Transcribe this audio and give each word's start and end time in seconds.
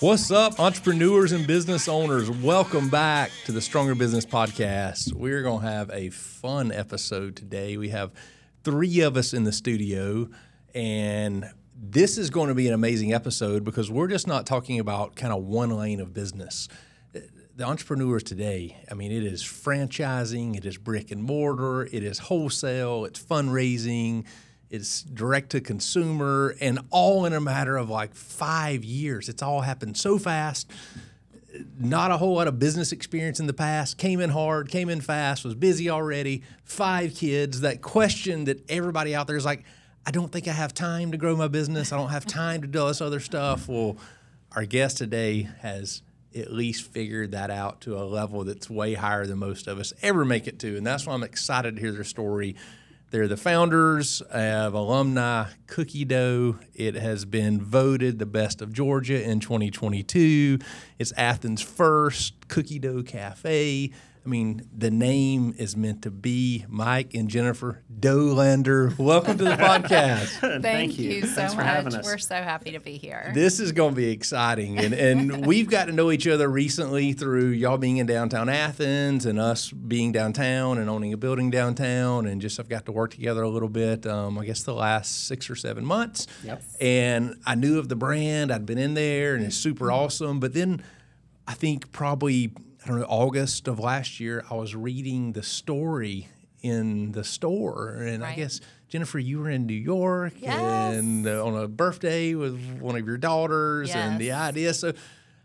What's 0.00 0.30
up, 0.30 0.60
entrepreneurs 0.60 1.32
and 1.32 1.46
business 1.46 1.88
owners? 1.88 2.30
Welcome 2.30 2.90
back 2.90 3.30
to 3.46 3.52
the 3.52 3.62
Stronger 3.62 3.94
Business 3.94 4.26
Podcast. 4.26 5.14
We're 5.14 5.40
going 5.40 5.62
to 5.62 5.66
have 5.66 5.90
a 5.90 6.10
fun 6.10 6.70
episode 6.70 7.34
today. 7.34 7.78
We 7.78 7.88
have 7.88 8.12
three 8.62 9.00
of 9.00 9.16
us 9.16 9.32
in 9.32 9.44
the 9.44 9.52
studio, 9.52 10.28
and 10.74 11.50
this 11.74 12.18
is 12.18 12.28
going 12.28 12.48
to 12.48 12.54
be 12.54 12.68
an 12.68 12.74
amazing 12.74 13.14
episode 13.14 13.64
because 13.64 13.90
we're 13.90 14.08
just 14.08 14.26
not 14.26 14.44
talking 14.44 14.78
about 14.80 15.16
kind 15.16 15.32
of 15.32 15.44
one 15.44 15.70
lane 15.70 16.00
of 16.00 16.12
business. 16.12 16.68
The 17.14 17.64
entrepreneurs 17.64 18.22
today, 18.22 18.76
I 18.90 18.94
mean, 18.94 19.12
it 19.12 19.24
is 19.24 19.42
franchising, 19.42 20.58
it 20.58 20.66
is 20.66 20.76
brick 20.76 21.10
and 21.10 21.22
mortar, 21.22 21.84
it 21.86 22.02
is 22.04 22.18
wholesale, 22.18 23.06
it's 23.06 23.18
fundraising 23.18 24.26
it's 24.70 25.02
direct 25.02 25.50
to 25.50 25.60
consumer 25.60 26.56
and 26.60 26.80
all 26.90 27.24
in 27.24 27.32
a 27.32 27.40
matter 27.40 27.76
of 27.76 27.88
like 27.88 28.14
five 28.14 28.84
years. 28.84 29.28
It's 29.28 29.42
all 29.42 29.60
happened 29.60 29.96
so 29.96 30.18
fast. 30.18 30.70
Not 31.78 32.10
a 32.10 32.18
whole 32.18 32.34
lot 32.34 32.48
of 32.48 32.58
business 32.58 32.92
experience 32.92 33.40
in 33.40 33.46
the 33.46 33.54
past. 33.54 33.96
Came 33.96 34.20
in 34.20 34.30
hard, 34.30 34.68
came 34.68 34.88
in 34.88 35.00
fast, 35.00 35.44
was 35.44 35.54
busy 35.54 35.88
already. 35.88 36.42
Five 36.64 37.14
kids. 37.14 37.60
That 37.60 37.80
question 37.80 38.44
that 38.44 38.68
everybody 38.70 39.14
out 39.14 39.26
there 39.26 39.36
is 39.36 39.44
like, 39.44 39.64
I 40.04 40.10
don't 40.10 40.30
think 40.30 40.48
I 40.48 40.52
have 40.52 40.74
time 40.74 41.12
to 41.12 41.16
grow 41.16 41.34
my 41.36 41.48
business. 41.48 41.92
I 41.92 41.96
don't 41.96 42.10
have 42.10 42.26
time 42.26 42.60
to 42.62 42.66
do 42.66 42.80
all 42.80 42.88
this 42.88 43.00
other 43.00 43.20
stuff. 43.20 43.68
Well, 43.68 43.96
our 44.52 44.64
guest 44.64 44.98
today 44.98 45.48
has 45.60 46.02
at 46.34 46.52
least 46.52 46.90
figured 46.90 47.30
that 47.32 47.50
out 47.50 47.80
to 47.82 47.96
a 47.96 48.04
level 48.04 48.44
that's 48.44 48.68
way 48.68 48.94
higher 48.94 49.26
than 49.26 49.38
most 49.38 49.66
of 49.66 49.78
us 49.78 49.92
ever 50.02 50.24
make 50.24 50.46
it 50.46 50.58
to. 50.58 50.76
And 50.76 50.86
that's 50.86 51.06
why 51.06 51.14
I'm 51.14 51.22
excited 51.22 51.76
to 51.76 51.80
hear 51.80 51.92
their 51.92 52.04
story 52.04 52.56
they're 53.10 53.28
the 53.28 53.36
founders 53.36 54.20
of 54.20 54.74
Alumni 54.74 55.46
Cookie 55.68 56.04
Dough. 56.04 56.58
It 56.74 56.96
has 56.96 57.24
been 57.24 57.60
voted 57.60 58.18
the 58.18 58.26
best 58.26 58.60
of 58.60 58.72
Georgia 58.72 59.22
in 59.22 59.38
2022. 59.38 60.58
It's 60.98 61.12
Athens' 61.16 61.62
first 61.62 62.48
cookie 62.48 62.80
dough 62.80 63.04
cafe. 63.04 63.92
I 64.26 64.28
mean, 64.28 64.68
the 64.76 64.90
name 64.90 65.54
is 65.56 65.76
meant 65.76 66.02
to 66.02 66.10
be 66.10 66.64
Mike 66.68 67.14
and 67.14 67.28
Jennifer 67.28 67.84
Dollander. 68.00 68.98
Welcome 68.98 69.38
to 69.38 69.44
the 69.44 69.50
podcast. 69.50 70.26
Thank, 70.40 70.62
Thank 70.64 70.98
you, 70.98 71.10
you. 71.12 71.26
so 71.26 71.46
for 71.50 71.58
much. 71.58 71.94
us. 71.94 72.04
We're 72.04 72.18
so 72.18 72.34
happy 72.34 72.72
to 72.72 72.80
be 72.80 72.98
here. 72.98 73.30
This 73.34 73.60
is 73.60 73.70
going 73.70 73.90
to 73.90 73.96
be 73.96 74.10
exciting. 74.10 74.78
And, 74.78 74.94
and 74.94 75.46
we've 75.46 75.70
got 75.70 75.84
to 75.84 75.92
know 75.92 76.10
each 76.10 76.26
other 76.26 76.48
recently 76.48 77.12
through 77.12 77.50
y'all 77.50 77.78
being 77.78 77.98
in 77.98 78.06
downtown 78.06 78.48
Athens 78.48 79.26
and 79.26 79.38
us 79.38 79.70
being 79.70 80.10
downtown 80.10 80.78
and 80.78 80.90
owning 80.90 81.12
a 81.12 81.16
building 81.16 81.48
downtown. 81.48 82.26
And 82.26 82.40
just 82.40 82.58
I've 82.58 82.68
got 82.68 82.84
to 82.86 82.92
work 82.92 83.12
together 83.12 83.44
a 83.44 83.48
little 83.48 83.68
bit, 83.68 84.08
um, 84.08 84.40
I 84.40 84.44
guess, 84.44 84.64
the 84.64 84.74
last 84.74 85.28
six 85.28 85.48
or 85.48 85.54
seven 85.54 85.84
months. 85.84 86.26
Yep. 86.42 86.64
And 86.80 87.36
I 87.46 87.54
knew 87.54 87.78
of 87.78 87.88
the 87.88 87.96
brand, 87.96 88.50
I'd 88.50 88.66
been 88.66 88.78
in 88.78 88.94
there, 88.94 89.36
and 89.36 89.44
it's 89.44 89.56
super 89.56 89.92
awesome. 89.92 90.40
But 90.40 90.52
then 90.52 90.82
I 91.46 91.54
think 91.54 91.92
probably, 91.92 92.52
I 92.86 92.88
don't 92.90 93.00
know, 93.00 93.06
August 93.08 93.66
of 93.66 93.80
last 93.80 94.20
year, 94.20 94.44
I 94.48 94.54
was 94.54 94.76
reading 94.76 95.32
the 95.32 95.42
story 95.42 96.28
in 96.62 97.10
the 97.10 97.24
store. 97.24 97.94
And 97.94 98.24
I 98.24 98.36
guess, 98.36 98.60
Jennifer, 98.88 99.18
you 99.18 99.40
were 99.40 99.50
in 99.50 99.66
New 99.66 99.74
York 99.74 100.34
Yes. 100.38 100.94
and 100.94 101.26
uh, 101.26 101.44
on 101.44 101.56
a 101.56 101.66
birthday 101.66 102.34
with 102.36 102.56
one 102.78 102.94
of 102.96 103.04
your 103.04 103.16
daughters 103.18 103.90
and 103.92 104.20
the 104.20 104.30
idea. 104.30 104.72
So, 104.72 104.92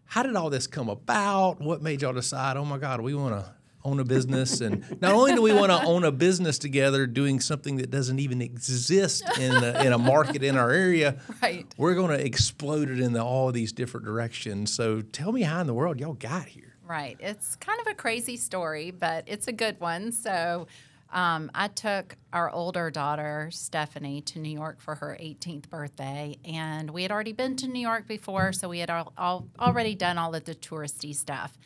how 0.06 0.22
did 0.22 0.36
all 0.36 0.52
this 0.52 0.68
come 0.68 0.88
about? 0.88 1.60
What 1.60 1.82
made 1.82 2.04
y'all 2.04 2.14
decide, 2.14 2.58
oh 2.58 2.66
my 2.66 2.78
God, 2.78 3.02
we 3.02 3.16
want 3.16 3.34
to 3.34 3.52
own 3.84 4.00
a 4.00 4.04
business? 4.04 4.62
and 4.62 4.86
not 5.02 5.14
only 5.16 5.34
do 5.34 5.42
we 5.42 5.52
want 5.52 5.72
to 5.72 5.82
own 5.84 6.04
a 6.04 6.12
business 6.12 6.60
together 6.60 7.08
doing 7.08 7.40
something 7.40 7.78
that 7.78 7.90
doesn't 7.90 8.20
even 8.20 8.40
exist 8.40 9.24
in 9.40 9.52
a, 9.64 9.84
in 9.84 9.94
a 9.94 9.98
market 9.98 10.44
in 10.44 10.58
our 10.58 10.70
area, 10.70 11.18
Right. 11.42 11.66
we're 11.76 11.96
going 11.96 12.16
to 12.16 12.24
explode 12.24 12.92
it 12.92 13.00
into 13.00 13.20
all 13.24 13.48
of 13.48 13.56
these 13.56 13.72
different 13.72 14.06
directions. 14.06 14.72
So, 14.72 15.02
tell 15.02 15.32
me 15.32 15.42
how 15.42 15.60
in 15.60 15.66
the 15.66 15.74
world 15.74 16.00
y'all 16.00 16.14
got 16.14 16.46
here. 16.46 16.71
Right. 16.92 17.16
It's 17.22 17.56
kind 17.56 17.80
of 17.80 17.88
a 17.88 17.94
crazy 17.94 18.36
story, 18.36 18.92
but 18.92 19.24
it's 19.26 19.48
a 19.48 19.54
good 19.54 19.80
one. 19.80 20.12
So, 20.12 20.68
um, 21.14 21.50
I 21.56 21.70
took 21.70 22.18
our 22.34 22.50
older 22.50 22.90
daughter, 22.92 23.48
Stephanie, 23.50 24.20
to 24.24 24.40
New 24.40 24.50
York 24.52 24.82
for 24.82 24.96
her 24.96 25.18
18th 25.18 25.70
birthday. 25.70 26.36
And 26.44 26.90
we 26.90 27.04
had 27.04 27.12
already 27.14 27.32
been 27.32 27.56
to 27.58 27.68
New 27.68 27.80
York 27.80 28.08
before, 28.08 28.52
so 28.52 28.68
we 28.68 28.80
had 28.80 28.90
all, 28.90 29.14
all, 29.18 29.48
already 29.58 29.96
done 29.96 30.18
all 30.18 30.36
of 30.36 30.44
the 30.44 30.54
touristy 30.54 31.16
stuff. 31.16 31.58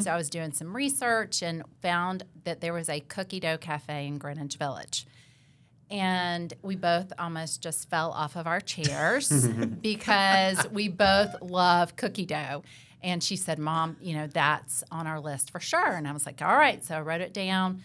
So, 0.00 0.10
I 0.10 0.16
was 0.16 0.30
doing 0.30 0.52
some 0.52 0.74
research 0.74 1.42
and 1.42 1.62
found 1.82 2.22
that 2.44 2.62
there 2.62 2.72
was 2.72 2.88
a 2.88 3.00
cookie 3.00 3.40
dough 3.40 3.58
cafe 3.58 4.06
in 4.06 4.16
Greenwich 4.16 4.56
Village. 4.56 5.06
and 5.90 6.54
we 6.62 6.74
both 6.76 7.12
almost 7.18 7.62
just 7.62 7.90
fell 7.90 8.12
off 8.12 8.34
of 8.36 8.46
our 8.46 8.60
chairs 8.60 9.46
because 9.82 10.66
we 10.70 10.88
both 10.88 11.34
love 11.42 11.96
cookie 11.96 12.24
dough. 12.26 12.62
And 13.02 13.22
she 13.22 13.36
said, 13.36 13.58
Mom, 13.58 13.96
you 14.00 14.14
know, 14.14 14.26
that's 14.26 14.84
on 14.90 15.06
our 15.06 15.20
list 15.20 15.50
for 15.50 15.60
sure. 15.60 15.92
And 15.92 16.06
I 16.06 16.12
was 16.12 16.26
like, 16.26 16.42
All 16.42 16.56
right. 16.56 16.84
So 16.84 16.96
I 16.96 17.00
wrote 17.00 17.20
it 17.20 17.32
down. 17.32 17.82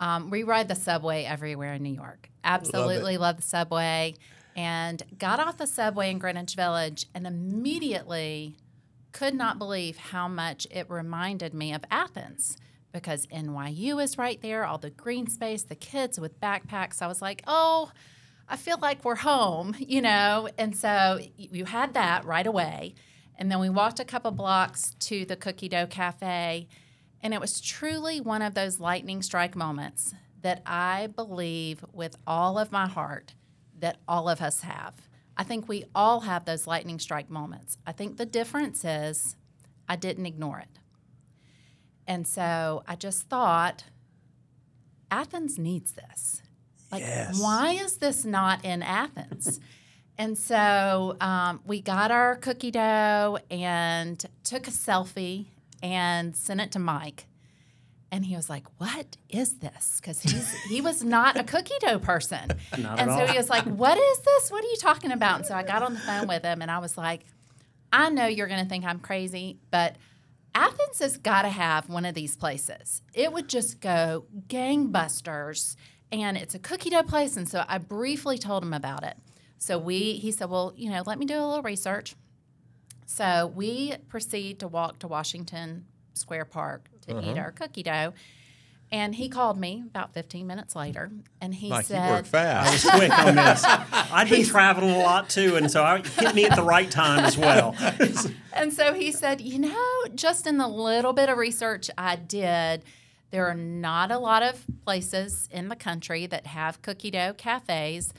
Um, 0.00 0.30
we 0.30 0.42
ride 0.42 0.68
the 0.68 0.74
subway 0.74 1.24
everywhere 1.24 1.74
in 1.74 1.82
New 1.82 1.94
York. 1.94 2.30
Absolutely 2.44 3.18
love, 3.18 3.36
the 3.36 3.42
subway. 3.42 4.14
And 4.56 5.02
got 5.18 5.40
off 5.40 5.56
the 5.56 5.66
subway 5.66 6.10
in 6.10 6.18
Greenwich 6.18 6.54
Village 6.54 7.06
and 7.14 7.26
immediately 7.26 8.56
could 9.12 9.34
not 9.34 9.58
believe 9.58 9.96
how 9.96 10.28
much 10.28 10.66
it 10.70 10.88
reminded 10.88 11.54
me 11.54 11.72
of 11.72 11.84
Athens 11.90 12.56
because 12.92 13.26
NYU 13.26 14.02
is 14.02 14.18
right 14.18 14.40
there, 14.40 14.64
all 14.64 14.78
the 14.78 14.90
green 14.90 15.28
space, 15.28 15.62
the 15.62 15.74
kids 15.74 16.18
with 16.18 16.40
backpacks. 16.40 17.02
I 17.02 17.06
was 17.06 17.22
like, 17.22 17.42
oh, 17.46 17.90
I 18.48 18.56
feel 18.56 18.78
like 18.80 19.04
we're 19.04 19.16
home, 19.16 19.74
you 19.78 20.00
know? 20.00 20.48
And 20.58 20.76
so 20.76 21.20
you 21.36 21.64
had 21.64 21.94
that 21.94 22.24
right 22.24 22.46
away. 22.46 22.94
And 23.38 23.50
then 23.50 23.60
we 23.60 23.70
walked 23.70 24.00
a 24.00 24.04
couple 24.04 24.32
blocks 24.32 24.94
to 25.00 25.24
the 25.24 25.36
Cookie 25.36 25.68
Dough 25.68 25.86
Cafe, 25.86 26.66
and 27.20 27.32
it 27.32 27.40
was 27.40 27.60
truly 27.60 28.20
one 28.20 28.42
of 28.42 28.54
those 28.54 28.80
lightning 28.80 29.22
strike 29.22 29.54
moments 29.54 30.12
that 30.42 30.62
I 30.66 31.08
believe 31.14 31.84
with 31.92 32.16
all 32.26 32.58
of 32.58 32.72
my 32.72 32.88
heart 32.88 33.34
that 33.78 33.98
all 34.08 34.28
of 34.28 34.40
us 34.42 34.62
have. 34.62 34.94
I 35.36 35.44
think 35.44 35.68
we 35.68 35.84
all 35.94 36.20
have 36.20 36.44
those 36.44 36.66
lightning 36.66 36.98
strike 36.98 37.30
moments. 37.30 37.78
I 37.86 37.92
think 37.92 38.16
the 38.16 38.26
difference 38.26 38.84
is 38.84 39.36
I 39.88 39.94
didn't 39.94 40.26
ignore 40.26 40.58
it. 40.58 40.80
And 42.08 42.26
so 42.26 42.82
I 42.88 42.96
just 42.96 43.28
thought, 43.28 43.84
Athens 45.10 45.58
needs 45.58 45.92
this. 45.92 46.42
Like, 46.90 47.02
Yes. 47.02 47.40
why 47.40 47.72
is 47.72 47.98
this 47.98 48.24
not 48.24 48.64
in 48.64 48.82
Athens? 48.82 49.60
And 50.18 50.36
so 50.36 51.16
um, 51.20 51.60
we 51.64 51.80
got 51.80 52.10
our 52.10 52.34
cookie 52.36 52.72
dough 52.72 53.38
and 53.50 54.22
took 54.42 54.66
a 54.66 54.72
selfie 54.72 55.46
and 55.80 56.34
sent 56.34 56.60
it 56.60 56.72
to 56.72 56.80
Mike. 56.80 57.26
And 58.10 58.24
he 58.24 58.34
was 58.34 58.48
like, 58.48 58.64
"What 58.78 59.18
is 59.28 59.58
this?" 59.58 60.00
Because 60.00 60.22
he's 60.22 60.50
he 60.64 60.80
was 60.80 61.04
not 61.04 61.36
a 61.36 61.44
cookie 61.44 61.74
dough 61.80 61.98
person, 61.98 62.52
and 62.72 63.10
so 63.10 63.20
all. 63.20 63.26
he 63.26 63.36
was 63.36 63.50
like, 63.50 63.64
"What 63.64 63.98
is 63.98 64.18
this? 64.20 64.50
What 64.50 64.64
are 64.64 64.66
you 64.66 64.76
talking 64.76 65.12
about?" 65.12 65.36
And 65.36 65.46
so 65.46 65.54
I 65.54 65.62
got 65.62 65.82
on 65.82 65.92
the 65.92 66.00
phone 66.00 66.26
with 66.26 66.42
him, 66.42 66.62
and 66.62 66.70
I 66.70 66.78
was 66.78 66.96
like, 66.96 67.26
"I 67.92 68.08
know 68.08 68.26
you're 68.26 68.46
going 68.46 68.62
to 68.62 68.68
think 68.68 68.86
I'm 68.86 68.98
crazy, 68.98 69.58
but 69.70 69.96
Athens 70.54 71.00
has 71.00 71.18
got 71.18 71.42
to 71.42 71.50
have 71.50 71.90
one 71.90 72.06
of 72.06 72.14
these 72.14 72.34
places. 72.34 73.02
It 73.12 73.30
would 73.30 73.46
just 73.46 73.78
go 73.78 74.24
gangbusters, 74.48 75.76
and 76.10 76.38
it's 76.38 76.54
a 76.54 76.58
cookie 76.58 76.88
dough 76.88 77.02
place." 77.02 77.36
And 77.36 77.46
so 77.46 77.62
I 77.68 77.76
briefly 77.76 78.38
told 78.38 78.62
him 78.62 78.72
about 78.72 79.04
it. 79.04 79.18
So 79.58 79.78
we, 79.78 80.14
he 80.14 80.30
said, 80.32 80.50
"Well, 80.50 80.72
you 80.76 80.90
know, 80.90 81.02
let 81.06 81.18
me 81.18 81.26
do 81.26 81.34
a 81.34 81.46
little 81.46 81.62
research." 81.62 82.14
So 83.06 83.52
we 83.54 83.94
proceed 84.08 84.60
to 84.60 84.68
walk 84.68 84.98
to 85.00 85.08
Washington 85.08 85.86
Square 86.14 86.46
Park 86.46 86.88
to 87.06 87.18
eat 87.18 87.30
uh-huh. 87.30 87.40
our 87.40 87.50
cookie 87.52 87.82
dough. 87.82 88.12
And 88.90 89.14
he 89.14 89.28
called 89.28 89.58
me 89.58 89.82
about 89.86 90.14
15 90.14 90.46
minutes 90.46 90.74
later, 90.74 91.10
and 91.42 91.54
he 91.54 91.68
Mike, 91.68 91.90
you 91.90 91.96
said, 91.96 92.10
work 92.10 92.20
I 92.20 92.28
fast. 92.28 92.84
was 92.84 92.94
quick 92.94 93.18
on 93.18 93.34
this. 93.34 93.62
I'd 93.92 94.30
been 94.30 94.46
traveling 94.46 94.94
a 94.94 95.00
lot 95.00 95.28
too, 95.28 95.56
and 95.56 95.70
so 95.70 95.84
I 95.84 96.00
hit 96.00 96.34
me 96.34 96.46
at 96.46 96.56
the 96.56 96.62
right 96.62 96.90
time 96.90 97.24
as 97.24 97.36
well. 97.36 97.76
And 98.58 98.72
so 98.72 98.92
he 98.92 99.12
said, 99.12 99.40
you 99.40 99.60
know, 99.60 100.04
just 100.16 100.44
in 100.44 100.58
the 100.58 100.66
little 100.66 101.12
bit 101.12 101.28
of 101.28 101.38
research 101.38 101.90
I 101.96 102.16
did, 102.16 102.82
there 103.30 103.46
are 103.46 103.54
not 103.54 104.10
a 104.10 104.18
lot 104.18 104.42
of 104.42 104.64
places 104.84 105.48
in 105.52 105.68
the 105.68 105.76
country 105.76 106.26
that 106.26 106.44
have 106.48 106.82
cookie 106.82 107.12
dough 107.12 107.34
cafes. 107.34 108.12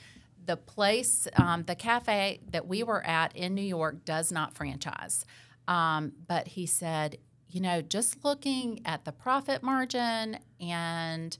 The 0.50 0.56
place, 0.56 1.28
um, 1.36 1.62
the 1.62 1.76
cafe 1.76 2.40
that 2.50 2.66
we 2.66 2.82
were 2.82 3.06
at 3.06 3.36
in 3.36 3.54
New 3.54 3.62
York 3.62 4.04
does 4.04 4.32
not 4.32 4.56
franchise. 4.56 5.24
Um, 5.68 6.10
but 6.26 6.48
he 6.48 6.66
said, 6.66 7.18
you 7.48 7.60
know, 7.60 7.80
just 7.80 8.24
looking 8.24 8.80
at 8.84 9.04
the 9.04 9.12
profit 9.12 9.62
margin 9.62 10.40
and 10.60 11.38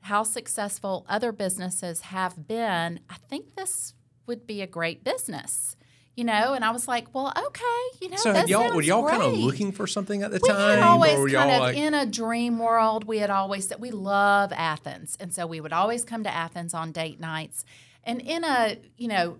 how 0.00 0.22
successful 0.22 1.04
other 1.06 1.32
businesses 1.32 2.00
have 2.00 2.48
been, 2.48 3.00
I 3.10 3.16
think 3.28 3.56
this 3.56 3.92
would 4.26 4.46
be 4.46 4.62
a 4.62 4.66
great 4.66 5.04
business. 5.04 5.76
You 6.16 6.24
know, 6.24 6.54
and 6.54 6.64
I 6.64 6.70
was 6.70 6.88
like, 6.88 7.14
well, 7.14 7.30
okay, 7.36 7.82
you 8.00 8.08
know, 8.08 8.16
So 8.16 8.32
that 8.32 8.48
y'all 8.48 8.74
were 8.74 8.80
y'all 8.82 9.06
kind 9.06 9.22
of 9.22 9.34
looking 9.34 9.70
for 9.70 9.86
something 9.86 10.22
at 10.22 10.30
the 10.30 10.40
We 10.42 10.48
time, 10.48 10.78
had 10.78 10.78
always 10.78 11.14
or 11.14 11.20
were 11.20 11.30
kind 11.30 11.50
of 11.50 11.60
like, 11.60 11.76
in 11.76 11.92
a 11.92 12.06
dream 12.06 12.58
world. 12.58 13.04
We 13.04 13.18
had 13.18 13.30
always 13.30 13.68
said 13.68 13.80
we 13.80 13.90
love 13.90 14.50
Athens, 14.54 15.16
and 15.20 15.34
so 15.34 15.46
we 15.46 15.60
would 15.60 15.74
always 15.74 16.04
come 16.04 16.24
to 16.24 16.34
Athens 16.34 16.72
on 16.72 16.90
date 16.92 17.20
nights. 17.20 17.64
And 18.04 18.20
in 18.20 18.44
a, 18.44 18.78
you 18.96 19.08
know, 19.08 19.38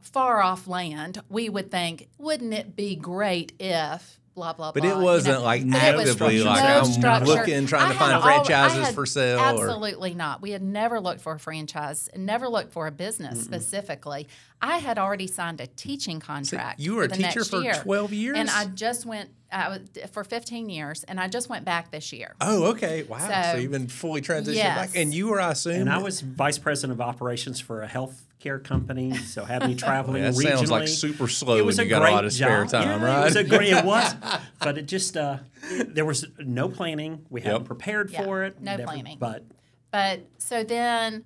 far 0.00 0.40
off 0.42 0.66
land, 0.66 1.20
we 1.28 1.48
would 1.48 1.70
think, 1.70 2.08
wouldn't 2.18 2.54
it 2.54 2.76
be 2.76 2.96
great 2.96 3.52
if 3.58 4.19
blah 4.40 4.52
blah 4.54 4.72
But 4.72 4.82
blah. 4.82 4.98
it 4.98 5.02
wasn't 5.04 5.38
know? 5.40 5.44
like 5.44 5.70
But 5.70 5.82
it 5.82 5.96
was 5.96 6.10
actively 6.10 6.38
no 6.38 6.44
like 6.44 6.62
I'm 6.64 6.84
structure. 6.86 7.26
looking, 7.26 7.66
trying 7.66 7.92
to 7.92 7.98
find 7.98 8.22
franchises 8.22 8.78
I 8.78 8.84
had- 8.86 8.94
for 8.94 9.04
sale. 9.04 9.38
Or, 9.38 9.42
Absolutely 9.42 10.14
not. 10.14 10.40
We 10.40 10.52
had 10.52 10.62
never 10.62 10.98
looked 10.98 11.20
for 11.20 11.34
a 11.34 11.38
franchise, 11.38 12.08
never 12.16 12.48
looked 12.48 12.72
for 12.72 12.86
a 12.86 12.90
business 12.90 13.44
specifically. 13.44 14.28
I 14.62 14.78
had 14.78 14.98
already 14.98 15.26
signed 15.26 15.60
a 15.60 15.66
teaching 15.66 16.20
contract. 16.20 16.80
you 16.80 16.94
were 16.94 17.04
a 17.04 17.08
the 17.08 17.16
teacher 17.16 17.44
for 17.44 17.60
year. 17.62 17.74
12 17.74 18.12
years? 18.14 18.38
and 18.38 18.48
I 18.50 18.64
just 18.66 19.04
went 19.06 19.28
I 19.52 19.68
was, 19.68 19.80
for 20.12 20.22
15 20.24 20.70
years, 20.70 21.02
and 21.04 21.18
I 21.18 21.26
just 21.26 21.48
went 21.48 21.64
back 21.64 21.90
this 21.90 22.12
year. 22.12 22.34
oh, 22.40 22.66
okay. 22.70 23.02
Wow. 23.02 23.18
So, 23.18 23.52
So- 23.52 23.58
you've 23.58 23.72
been 23.72 23.88
fully 23.88 24.22
transitioned 24.22 24.54
Yes. 24.54 24.78
back. 24.78 24.90
And 24.96 25.12
you 25.12 25.26
were, 25.28 25.40
I 25.40 25.50
assume, 25.50 25.74
And 25.82 25.90
I 25.90 25.98
was 25.98 26.20
vice 26.20 26.56
president 26.58 26.92
of 26.92 27.00
operations 27.06 27.58
for 27.60 27.82
a 27.82 27.88
health 27.88 28.22
care 28.40 28.58
company, 28.58 29.14
so 29.16 29.44
had 29.44 29.66
me 29.68 29.74
traveling 29.76 30.22
that 30.22 30.34
regionally. 30.34 30.56
sounds 30.56 30.70
like 30.70 30.88
super 30.88 31.28
slow 31.28 31.56
It 31.56 31.64
was 31.64 31.78
when 31.78 31.86
a 31.86 31.88
you 31.88 31.90
got 31.90 32.08
a 32.08 32.12
lot 32.12 32.24
of 32.24 32.32
spare 32.32 32.62
job. 32.64 32.70
time, 32.70 33.00
Yeah, 33.00 33.04
right? 33.06 33.20
It 33.20 33.24
was 33.24 33.36
a 33.36 33.44
great. 33.44 33.72
It 33.72 33.84
was, 33.84 34.14
but 34.60 34.78
it 34.78 34.86
just 34.86 35.16
uh, 35.16 35.38
there 35.86 36.04
was 36.04 36.26
no 36.38 36.68
planning. 36.68 37.26
We 37.30 37.40
hadn't 37.42 37.64
prepared 37.64 38.10
Yeah, 38.10 38.24
for 38.24 38.44
it. 38.44 38.60
no 38.60 38.76
planning. 38.78 39.18
But 39.18 39.44
But 39.90 40.20
so 40.38 40.64
then 40.64 41.24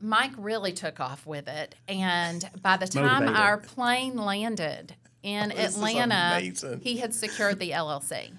Mike 0.00 0.32
really 0.36 0.72
took 0.72 0.98
off 1.00 1.26
with 1.26 1.48
it. 1.48 1.74
And 1.88 2.44
by 2.60 2.76
the 2.76 2.86
time 2.88 3.24
Motivated. 3.24 3.36
our 3.36 3.56
plane 3.58 4.16
landed 4.16 4.94
in 5.22 5.50
This 5.50 5.76
Atlanta, 5.76 6.40
he 6.82 6.96
had 6.96 7.14
secured 7.14 7.58
the 7.60 7.70
LLC. 7.70 8.32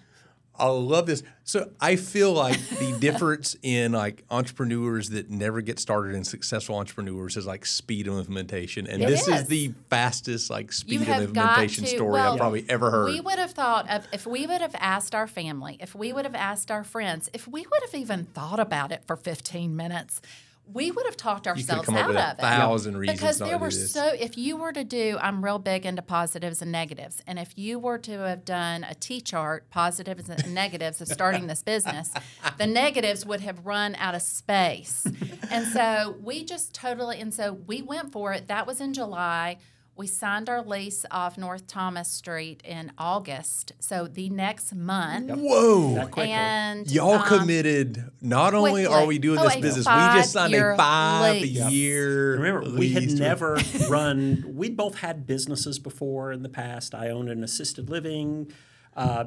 I 0.56 0.68
love 0.68 1.08
this. 1.08 1.24
So 1.44 1.72
I 1.82 1.96
feel 1.96 2.32
like 2.32 2.60
the 2.70 2.96
difference 3.02 3.56
in 3.64 3.92
like 3.92 4.24
entrepreneurs 4.30 5.10
that 5.10 5.30
never 5.30 5.62
get 5.62 5.80
started 5.80 6.14
and 6.16 6.26
successful 6.26 6.76
entrepreneurs 6.78 7.38
is 7.38 7.46
like 7.48 7.66
speed 7.66 8.08
of 8.08 8.18
implementation, 8.20 8.86
and 8.88 9.02
It 9.02 9.08
this 9.08 9.28
is. 9.28 9.42
is. 9.42 9.48
the 9.48 9.74
fastest 9.90 10.50
like 10.52 10.72
speed 10.72 11.02
of 11.02 11.08
implementation 11.10 11.86
to. 11.86 11.90
story 11.90 12.12
well, 12.14 12.34
I've 12.34 12.40
probably 12.40 12.66
ever 12.70 12.92
heard. 12.92 13.06
We 13.08 13.20
would 13.20 13.40
have 13.40 13.52
thought 13.52 13.90
of 13.90 14.08
if 14.14 14.28
we 14.28 14.46
would 14.46 14.62
have 14.62 14.76
asked 14.80 15.16
our 15.16 15.28
family, 15.28 15.78
if 15.80 15.96
we 15.96 16.14
would 16.14 16.26
have 16.26 16.36
asked 16.36 16.70
our 16.70 16.84
friends, 16.84 17.30
if 17.34 17.48
we 17.48 17.62
would 17.62 17.82
have 17.82 17.96
even 17.96 18.26
thought 18.26 18.60
about 18.60 18.92
it 18.92 19.04
for 19.08 19.16
15 19.16 19.76
minutes, 19.76 20.22
we 20.72 20.92
would 20.92 21.06
have 21.06 21.18
talked 21.18 21.48
ourselves 21.48 21.90
out 21.90 22.10
of 22.10 22.16
it. 22.16 22.42
thousand 22.42 22.98
reasons 22.98 23.20
because 23.20 23.38
there 23.40 23.58
were 23.58 23.72
so 23.72 24.14
if 24.18 24.38
you 24.38 24.56
were 24.56 24.72
to 24.72 24.84
do 24.84 25.18
i'm 25.22 25.44
real 25.44 25.60
big 25.60 25.86
into 25.86 26.02
positives 26.02 26.62
and 26.62 26.72
negatives. 26.72 27.22
And 27.28 27.38
if 27.38 27.58
you 27.58 27.80
were 27.80 27.98
to 28.00 28.20
have 28.20 28.46
done 28.46 28.84
a 28.84 28.96
t 28.96 29.20
chart 29.22 29.70
positives 29.70 30.30
and 30.30 30.54
negatives 30.54 31.02
of 31.02 31.08
starting 31.08 31.48
this 31.48 31.64
business 31.64 32.12
the 32.58 32.68
negatives 32.68 33.26
would 33.26 33.42
have 33.42 33.66
run 33.66 33.96
out 33.96 34.16
of 34.16 34.22
space. 34.22 35.06
And 35.52 35.68
so 35.68 36.16
we 36.22 36.44
just 36.44 36.74
totally 36.74 37.20
and 37.20 37.34
so 37.34 37.54
we 37.54 37.82
went 37.82 38.12
for 38.12 38.34
it. 38.34 38.48
That 38.48 38.66
was 38.66 38.80
in 38.80 38.94
july 38.94 39.58
we 39.96 40.08
signed 40.08 40.50
our 40.50 40.62
lease 40.64 41.06
off 41.12 41.38
north 41.38 41.68
thomas 41.68 42.10
street 42.10 42.62
in 42.66 42.92
august 42.98 43.74
so 43.80 44.08
the 44.08 44.30
next 44.30 44.74
month 44.74 45.30
Whoa! 45.32 46.10
and 46.18 46.90
Y'all 46.92 47.14
um, 47.14 47.24
committed. 47.28 48.12
Not 48.22 48.54
only 48.54 48.86
are 48.86 49.06
we 49.06 49.20
doing 49.20 49.40
Oh, 49.40 49.44
this 49.44 49.56
a 49.56 49.62
business, 49.62 49.86
we 49.86 49.94
just 49.94 50.32
signed 50.32 50.54
a 50.54 50.76
five-year 50.76 51.66
lease. 51.66 51.72
Year. 51.72 52.32
Remember, 52.40 52.78
we 52.78 52.90
had 52.90 53.12
never 53.12 53.58
run. 53.90 54.44
We'd 54.48 54.76
both 54.78 54.96
had 55.00 55.26
businesses 55.28 55.80
before 55.80 56.32
in 56.32 56.44
the 56.44 56.50
past. 56.50 56.94
I 56.96 57.10
owned 57.10 57.30
an 57.30 57.44
assisted 57.44 57.90
living 57.90 58.52
uh, 58.96 59.26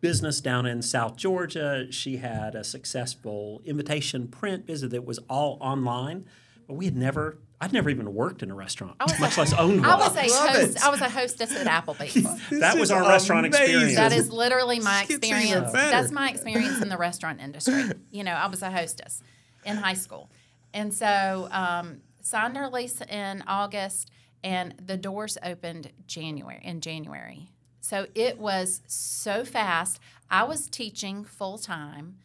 business 0.00 0.40
down 0.40 0.66
in 0.66 0.82
South 0.82 1.16
Georgia. 1.16 1.86
She 1.90 2.16
had 2.18 2.54
a 2.54 2.64
successful 2.64 3.62
invitation 3.64 4.28
print 4.28 4.66
business 4.66 4.92
that 4.92 5.04
was 5.04 5.18
all 5.28 5.58
online, 5.60 6.26
but 6.66 6.74
we 6.74 6.86
had 6.86 6.96
never. 6.96 7.38
I'd 7.60 7.72
never 7.74 7.90
even 7.90 8.14
worked 8.14 8.42
in 8.42 8.50
a 8.50 8.54
restaurant, 8.54 8.96
was 9.00 9.20
much 9.20 9.36
a- 9.36 9.40
less 9.40 9.52
owned 9.52 9.80
one. 9.82 9.90
I 9.90 9.96
was 9.96 10.16
a 10.16 10.26
Love 10.28 10.48
host. 10.50 10.76
it. 10.76 10.82
I 10.84 10.88
was 10.90 11.00
a 11.02 11.10
hostess 11.10 11.54
at 11.54 11.66
Applebee's. 11.66 12.50
that 12.60 12.74
was 12.74 12.84
is 12.84 12.90
our 12.90 13.06
restaurant 13.06 13.46
amazing. 13.46 13.64
experience. 13.64 13.96
That 13.96 14.12
is 14.12 14.30
literally 14.32 14.80
my 14.80 15.04
This 15.06 15.18
gets 15.18 15.26
even 15.26 15.62
experience. 15.64 15.72
That's 15.72 16.10
my 16.10 16.30
experience 16.30 16.80
in 16.80 16.88
the 16.88 16.96
restaurant 16.96 17.40
industry. 17.40 17.84
You 18.10 18.24
know, 18.24 18.32
I 18.32 18.46
was 18.46 18.62
a 18.62 18.70
hostess 18.70 19.22
in 19.66 19.76
high 19.76 19.94
school, 19.94 20.30
and 20.72 20.92
so 20.94 21.48
um, 21.50 22.00
signed 22.22 22.56
our 22.56 22.70
lease 22.70 23.00
in 23.02 23.44
August, 23.46 24.10
and 24.42 24.74
the 24.84 24.96
doors 24.96 25.36
opened 25.42 25.90
January 26.06 26.60
in 26.64 26.80
January. 26.80 27.50
So 27.82 28.06
it 28.14 28.38
was 28.38 28.80
so 28.86 29.44
fast. 29.44 30.00
I 30.30 30.44
was 30.44 30.66
teaching 30.68 31.24
full 31.24 31.58
time 31.58 32.16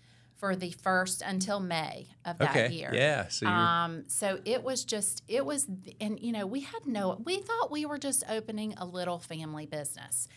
for 0.46 0.56
the 0.56 0.70
first 0.70 1.24
until 1.26 1.60
May 1.60 2.08
of 2.24 2.38
that 2.38 2.52
Okay. 2.52 2.68
year. 2.70 2.92
Yeah. 2.94 3.28
So 3.30 3.48
Um, 3.48 4.04
so 4.08 4.40
it 4.46 4.64
was 4.64 4.86
just, 4.86 5.24
it 5.28 5.44
was, 5.44 5.68
and 6.00 6.20
you 6.20 6.32
know, 6.32 6.46
we 6.46 6.60
had 6.60 6.86
no, 6.86 7.20
we 7.26 7.38
thought 7.38 7.72
we 7.72 7.84
were 7.86 7.98
just 7.98 8.24
opening 8.30 8.76
a 8.78 8.86
little 8.86 9.18
family 9.18 9.66
business. 9.66 10.28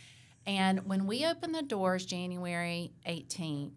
And 0.46 0.86
when 0.86 1.06
we 1.06 1.26
opened 1.26 1.54
the 1.54 1.62
doors 1.62 2.06
January 2.06 2.92
18th 3.06 3.74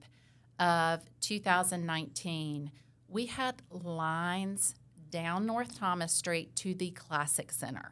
of 0.58 1.02
2019, 1.20 2.72
we 3.10 3.26
had 3.26 3.62
lines 3.70 4.76
down 5.10 5.46
North 5.46 5.78
Thomas 5.78 6.14
Street 6.14 6.56
to 6.58 6.74
the 6.74 6.92
Classic 6.92 7.52
Center. 7.52 7.92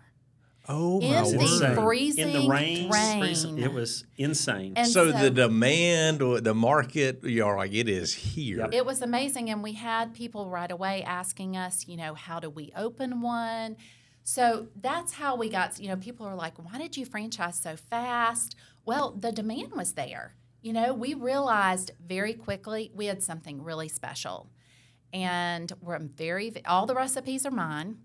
Oh 0.69 1.01
in 1.01 1.11
my 1.11 1.21
the 1.21 1.37
word. 1.37 1.41
Insane. 1.41 1.75
freezing 1.75 2.27
in 2.29 2.33
the 2.33 2.49
rain. 2.49 2.89
rain. 2.89 3.59
It 3.59 3.73
was 3.73 4.05
insane. 4.17 4.73
And 4.75 4.87
so, 4.87 5.11
the 5.11 5.29
demand 5.29 6.21
or 6.21 6.39
the 6.39 6.53
market, 6.53 7.23
you're 7.23 7.57
like, 7.57 7.73
it 7.73 7.89
is 7.89 8.13
here. 8.13 8.59
Yep. 8.59 8.73
It 8.73 8.85
was 8.85 9.01
amazing. 9.01 9.49
And 9.49 9.61
we 9.61 9.73
had 9.73 10.13
people 10.13 10.49
right 10.49 10.71
away 10.71 11.03
asking 11.03 11.57
us, 11.57 11.87
you 11.87 11.97
know, 11.97 12.13
how 12.13 12.39
do 12.39 12.49
we 12.49 12.71
open 12.75 13.21
one? 13.21 13.75
So 14.23 14.67
that's 14.79 15.13
how 15.13 15.35
we 15.35 15.49
got, 15.49 15.79
you 15.79 15.87
know, 15.87 15.95
people 15.95 16.23
are 16.27 16.35
like, 16.35 16.53
why 16.57 16.77
did 16.77 16.95
you 16.95 17.03
franchise 17.03 17.59
so 17.59 17.75
fast? 17.75 18.55
Well, 18.85 19.11
the 19.17 19.31
demand 19.31 19.71
was 19.73 19.93
there. 19.93 20.35
You 20.61 20.71
know, 20.71 20.93
we 20.93 21.15
realized 21.15 21.91
very 22.05 22.33
quickly 22.35 22.91
we 22.93 23.07
had 23.07 23.23
something 23.23 23.63
really 23.63 23.87
special. 23.87 24.51
And 25.11 25.71
we're 25.81 25.97
very, 25.97 26.53
all 26.65 26.85
the 26.85 26.93
recipes 26.93 27.43
are 27.45 27.51
mine. 27.51 27.97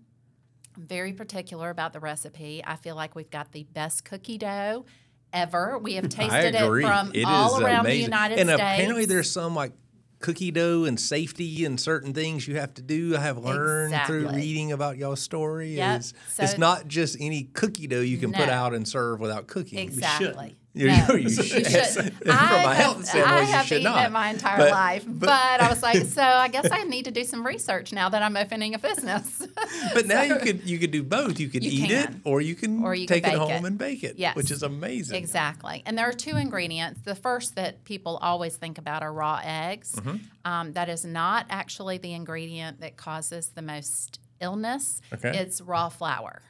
I'm 0.75 0.85
very 0.87 1.13
particular 1.13 1.69
about 1.69 1.93
the 1.93 1.99
recipe. 1.99 2.61
I 2.65 2.75
feel 2.75 2.95
like 2.95 3.15
we've 3.15 3.29
got 3.29 3.51
the 3.51 3.63
best 3.63 4.05
cookie 4.05 4.37
dough 4.37 4.85
ever. 5.33 5.77
We 5.77 5.93
have 5.95 6.09
tasted 6.09 6.55
it 6.55 6.81
from 6.81 7.11
It 7.13 7.23
all 7.25 7.55
is 7.57 7.61
around 7.61 7.85
the. 7.85 7.95
United 7.95 8.39
and 8.39 8.49
States. 8.49 8.61
apparently, 8.61 9.05
there's 9.05 9.29
some 9.31 9.55
like 9.55 9.71
cookie 10.19 10.51
dough 10.51 10.85
and 10.85 10.99
safety 10.99 11.65
and 11.65 11.79
certain 11.79 12.13
things 12.13 12.47
you 12.47 12.55
have 12.57 12.73
to 12.73 12.81
do. 12.81 13.15
I 13.15 13.19
have 13.19 13.37
learned 13.37 13.95
through 14.07 14.29
reading 14.29 14.71
about 14.71 14.97
y'all's 14.97 15.21
story. 15.21 15.75
Yep. 15.75 15.99
Is 15.99 16.13
So- 16.33 16.43
it's 16.43 16.57
not 16.57 16.87
just 16.87 17.17
any 17.19 17.43
cookie 17.43 17.87
dough 17.87 18.01
you 18.01 18.17
can 18.17 18.31
put 18.33 18.49
out 18.49 18.73
and 18.73 18.87
serve 18.87 19.19
without 19.19 19.47
cooking. 19.47 19.79
Exactly. 19.79 20.57
You, 20.75 20.87
No, 20.87 21.15
you 21.15 21.29
should. 21.29 21.45
shouldn't. 21.65 22.13
From 22.17 22.31
I 22.31 22.71
a 22.71 22.75
health 22.75 22.97
have, 22.97 23.05
standpoint, 23.07 23.37
I 23.39 23.43
have 23.45 23.65
eaten 23.71 23.83
not. 23.83 24.05
it 24.05 24.11
my 24.11 24.29
entire 24.29 24.57
But- 24.57 24.71
life, 24.71 25.05
but, 25.07 25.29
I 25.61 25.69
was 25.69 25.81
like, 25.81 26.03
so 26.17 26.21
I 26.21 26.49
guess 26.49 26.67
I 26.69 26.83
need 26.83 27.05
to 27.05 27.11
do 27.11 27.23
some 27.23 27.45
research 27.45 27.93
now 27.93 28.09
that 28.09 28.21
I'm 28.21 28.35
opening 28.35 28.75
a 28.75 28.79
business. 28.79 29.41
But 29.93 30.05
now 30.07 30.23
you 30.23 30.35
could 30.37 30.67
you 30.69 30.77
could 30.77 30.91
do 30.91 31.01
both. 31.03 31.39
You 31.39 31.47
could 31.47 31.63
You 31.63 31.71
eat 31.71 31.89
can. 31.89 32.13
it, 32.15 32.19
or 32.25 32.41
you 32.41 32.55
can 32.55 32.83
Or 32.83 32.93
you 32.93 33.07
can 33.07 33.21
take 33.21 33.27
it 33.33 33.37
home 33.37 33.51
it. 33.51 33.63
and 33.63 33.77
bake 33.77 34.03
it. 34.03 34.17
Yes. 34.17 34.35
which 34.35 34.51
is 34.51 34.61
amazing. 34.63 35.15
exactly. 35.15 35.81
And 35.85 35.97
there 35.97 36.07
are 36.09 36.13
two 36.13 36.35
ingredients. 36.35 37.01
The 37.05 37.15
first 37.15 37.55
that 37.55 37.83
people 37.85 38.17
always 38.21 38.57
think 38.57 38.77
about 38.77 39.01
are 39.03 39.13
raw 39.13 39.39
eggs. 39.43 39.93
Mm-hmm. 39.95 40.17
Um, 40.51 40.73
that 40.73 40.89
is 40.89 41.05
not 41.05 41.45
actually 41.49 41.97
the 41.97 42.13
ingredient 42.13 42.81
that 42.81 42.97
causes 42.97 43.49
the 43.49 43.61
most 43.61 44.19
illness. 44.41 45.01
Okay. 45.13 45.37
It's 45.37 45.61
raw 45.61 45.87
flour. 45.89 46.41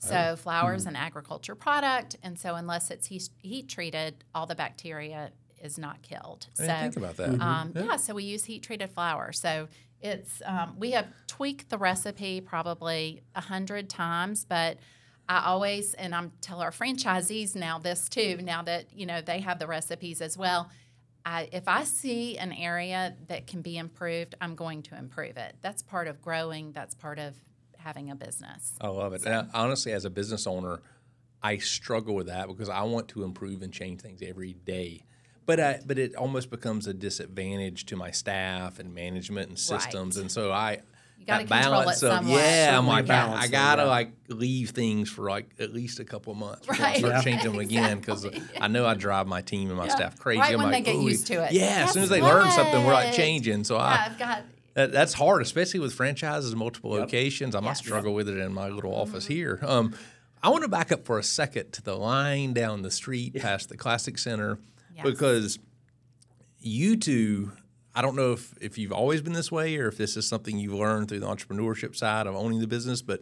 So 0.00 0.36
flour 0.36 0.74
is 0.74 0.86
an 0.86 0.96
agriculture 0.96 1.54
product, 1.54 2.16
and 2.22 2.38
so 2.38 2.54
unless 2.54 2.90
it's 2.90 3.06
heat, 3.06 3.28
heat 3.42 3.68
treated, 3.68 4.24
all 4.34 4.46
the 4.46 4.54
bacteria 4.54 5.30
is 5.62 5.78
not 5.78 6.02
killed. 6.02 6.46
I 6.58 6.62
didn't 6.62 6.76
so 6.76 6.82
think 6.82 6.96
about 6.96 7.16
that. 7.18 7.40
Um, 7.40 7.72
yeah. 7.74 7.96
so 7.96 8.14
we 8.14 8.24
use 8.24 8.44
heat 8.44 8.62
treated 8.62 8.90
flour. 8.90 9.32
So 9.32 9.68
it's 10.00 10.40
um, 10.44 10.76
we 10.78 10.92
have 10.92 11.06
tweaked 11.26 11.68
the 11.68 11.78
recipe 11.78 12.40
probably 12.40 13.22
a 13.34 13.40
hundred 13.40 13.90
times, 13.90 14.44
but 14.44 14.78
I 15.28 15.44
always 15.44 15.94
and 15.94 16.14
I'm 16.14 16.32
tell 16.40 16.60
our 16.60 16.70
franchisees 16.70 17.54
now 17.54 17.78
this 17.78 18.08
too. 18.08 18.38
Now 18.42 18.62
that 18.62 18.86
you 18.94 19.06
know 19.06 19.20
they 19.20 19.40
have 19.40 19.58
the 19.58 19.66
recipes 19.66 20.20
as 20.20 20.36
well. 20.36 20.70
I, 21.22 21.50
if 21.52 21.68
I 21.68 21.84
see 21.84 22.38
an 22.38 22.50
area 22.50 23.14
that 23.28 23.46
can 23.46 23.60
be 23.60 23.76
improved, 23.76 24.34
I'm 24.40 24.54
going 24.54 24.82
to 24.84 24.96
improve 24.96 25.36
it. 25.36 25.54
That's 25.60 25.82
part 25.82 26.08
of 26.08 26.22
growing. 26.22 26.72
That's 26.72 26.94
part 26.94 27.18
of 27.18 27.34
having 27.80 28.10
a 28.10 28.14
business. 28.14 28.74
I 28.80 28.88
love 28.88 29.12
it. 29.12 29.24
And 29.24 29.34
I- 29.34 29.46
honestly, 29.54 29.92
as 29.92 30.04
a 30.04 30.10
business 30.10 30.46
owner, 30.46 30.80
I 31.42 31.56
struggle 31.58 32.14
with 32.14 32.26
that 32.26 32.48
because 32.48 32.68
I 32.68 32.82
want 32.82 33.08
to 33.08 33.24
improve 33.24 33.62
and 33.62 33.72
change 33.72 34.00
things 34.02 34.20
every 34.22 34.52
day. 34.52 35.04
But 35.46 35.58
I, 35.58 35.80
but 35.84 35.98
it 35.98 36.14
almost 36.14 36.50
becomes 36.50 36.86
a 36.86 36.94
disadvantage 36.94 37.86
to 37.86 37.96
my 37.96 38.10
staff 38.10 38.78
and 38.78 38.94
management 38.94 39.48
and 39.48 39.58
systems, 39.58 40.16
and 40.16 40.30
so 40.30 40.52
I. 40.52 40.80
You 41.18 41.26
gotta 41.26 41.44
that 41.44 41.62
control 41.64 41.74
it 41.80 41.84
balance 41.84 42.02
of 42.02 42.12
somewhat. 42.12 42.30
yeah, 42.40 42.68
I'm 42.78 42.84
Certainly 42.86 42.90
like 42.92 43.04
I, 43.04 43.06
balance 43.08 43.42
I 43.42 43.44
it, 43.44 43.50
gotta 43.50 43.82
yeah. 43.82 43.88
like 43.88 44.12
leave 44.28 44.70
things 44.70 45.10
for 45.10 45.28
like 45.28 45.50
at 45.58 45.70
least 45.74 46.00
a 46.00 46.04
couple 46.04 46.32
of 46.32 46.38
months 46.38 46.66
before 46.66 46.82
I 46.82 46.88
Right. 46.88 46.98
start 46.98 47.12
Yeah. 47.12 47.22
changing 47.22 47.50
them 47.52 47.60
again 47.60 47.98
because 48.00 48.24
Exactly. 48.24 48.58
I 48.58 48.68
know 48.68 48.86
I 48.86 48.94
drive 48.94 49.26
my 49.26 49.42
team 49.42 49.68
and 49.68 49.76
my 49.76 49.84
Yeah. 49.84 49.96
staff 49.96 50.18
crazy. 50.18 50.40
Right 50.40 50.52
I'm 50.54 50.62
when 50.62 50.72
like, 50.72 50.82
they 50.86 50.92
get 50.94 51.02
used 51.02 51.26
to 51.26 51.44
it. 51.44 51.52
Yeah, 51.52 51.84
as 51.84 51.92
soon 51.92 52.04
as 52.04 52.08
Guess 52.08 52.18
they 52.20 52.22
learn 52.22 52.50
something, 52.52 52.86
we're 52.86 52.94
like 52.94 53.12
changing. 53.12 53.64
So 53.64 53.74
Yeah, 53.76 53.82
I 53.82 54.06
I've 54.06 54.18
got 54.18 54.44
That, 54.74 54.92
that's 54.92 55.14
hard, 55.14 55.42
especially 55.42 55.80
with 55.80 55.92
franchises, 55.92 56.54
multiple 56.54 56.92
Yep. 56.92 57.00
locations. 57.00 57.54
I 57.54 57.60
might 57.60 57.76
struggle 57.76 58.14
with 58.14 58.28
it 58.28 58.38
in 58.38 58.52
my 58.54 58.68
little 58.68 58.94
office 58.94 59.26
here. 59.26 59.58
Um, 59.62 59.94
I 60.42 60.48
want 60.48 60.62
to 60.62 60.68
back 60.68 60.90
up 60.92 61.04
for 61.04 61.18
a 61.18 61.22
second 61.22 61.72
to 61.72 61.82
the 61.82 61.96
line 61.96 62.52
down 62.54 62.82
the 62.82 62.90
street 62.90 63.34
past 63.34 63.68
the 63.68 63.76
Classic 63.76 64.16
Center 64.16 64.58
Yes. 64.96 65.04
because 65.04 65.58
you 66.60 66.96
two, 66.96 67.52
I 67.94 68.02
don't 68.02 68.16
know 68.16 68.32
if, 68.32 68.54
if 68.60 68.78
you've 68.78 68.92
always 68.92 69.22
been 69.22 69.32
this 69.32 69.50
way 69.50 69.76
or 69.76 69.88
if 69.88 69.96
this 69.96 70.16
is 70.16 70.26
something 70.28 70.58
you've 70.58 70.74
learned 70.74 71.08
through 71.08 71.20
the 71.20 71.26
entrepreneurship 71.26 71.96
side 71.96 72.26
of 72.26 72.34
owning 72.36 72.60
the 72.60 72.66
business, 72.66 73.02
but 73.02 73.20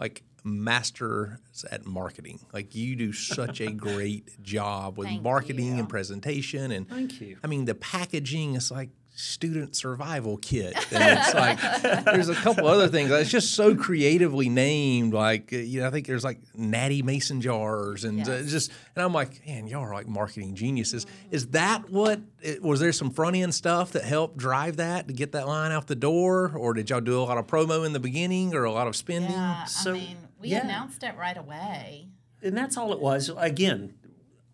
like 0.00 0.22
masters 0.44 1.38
at 1.70 1.86
marketing. 1.86 2.40
Like 2.52 2.74
you 2.74 2.96
do 2.96 3.12
such 3.12 3.60
a 3.60 3.70
great 3.72 4.42
job 4.42 4.98
with 4.98 5.08
Thank 5.08 5.22
marketing 5.22 5.74
you. 5.74 5.78
and 5.80 5.88
presentation 5.88 6.70
and 6.72 6.88
Thank 6.88 7.20
you. 7.20 7.38
I 7.42 7.46
mean, 7.46 7.64
the 7.64 7.74
packaging 7.74 8.54
is 8.54 8.70
like 8.70 8.90
student 9.18 9.74
survival 9.74 10.36
kit, 10.36 10.74
and 10.92 11.18
it's 11.18 11.34
like 11.34 11.58
there's 12.04 12.28
a 12.28 12.34
couple 12.36 12.66
other 12.68 12.86
things. 12.88 13.10
It's 13.10 13.30
just 13.30 13.54
so 13.54 13.74
creatively 13.74 14.48
named. 14.48 15.12
Like 15.12 15.52
uh, 15.52 15.56
you 15.56 15.80
know, 15.80 15.88
I 15.88 15.90
think 15.90 16.06
there's 16.06 16.22
like 16.24 16.38
Natty 16.54 17.02
Mason 17.02 17.40
jars, 17.40 18.04
and 18.04 18.20
uh, 18.28 18.32
Yes. 18.32 18.50
just 18.50 18.72
and 18.94 19.04
I'm 19.04 19.12
like, 19.12 19.44
man, 19.46 19.66
y'all 19.66 19.82
are 19.82 19.92
like 19.92 20.06
marketing 20.06 20.54
geniuses. 20.54 21.04
Is 21.30 21.48
that 21.48 21.90
what? 21.90 22.20
It, 22.40 22.62
was 22.62 22.78
there 22.80 22.92
some 22.92 23.10
front 23.10 23.34
end 23.36 23.54
stuff 23.54 23.92
that 23.92 24.04
helped 24.04 24.36
drive 24.36 24.76
that 24.76 25.08
to 25.08 25.14
get 25.14 25.32
that 25.32 25.48
line 25.48 25.72
out 25.72 25.88
the 25.88 25.96
door, 25.96 26.52
or 26.56 26.72
did 26.74 26.88
y'all 26.90 27.00
do 27.00 27.20
a 27.20 27.24
lot 27.24 27.38
of 27.38 27.46
promo 27.48 27.84
in 27.84 27.92
the 27.92 28.00
beginning 28.00 28.54
or 28.54 28.64
a 28.64 28.72
lot 28.72 28.86
of 28.86 28.94
spending? 28.94 29.32
Yeah, 29.32 29.64
So, 29.64 29.90
I 29.90 29.94
mean, 29.94 30.16
we 30.40 30.48
yeah. 30.50 30.62
announced 30.64 31.02
it 31.02 31.16
right 31.18 31.36
away. 31.36 32.06
and 32.40 32.56
that's 32.56 32.76
all 32.76 32.92
it 32.92 33.00
was. 33.00 33.30
Again, 33.36 33.94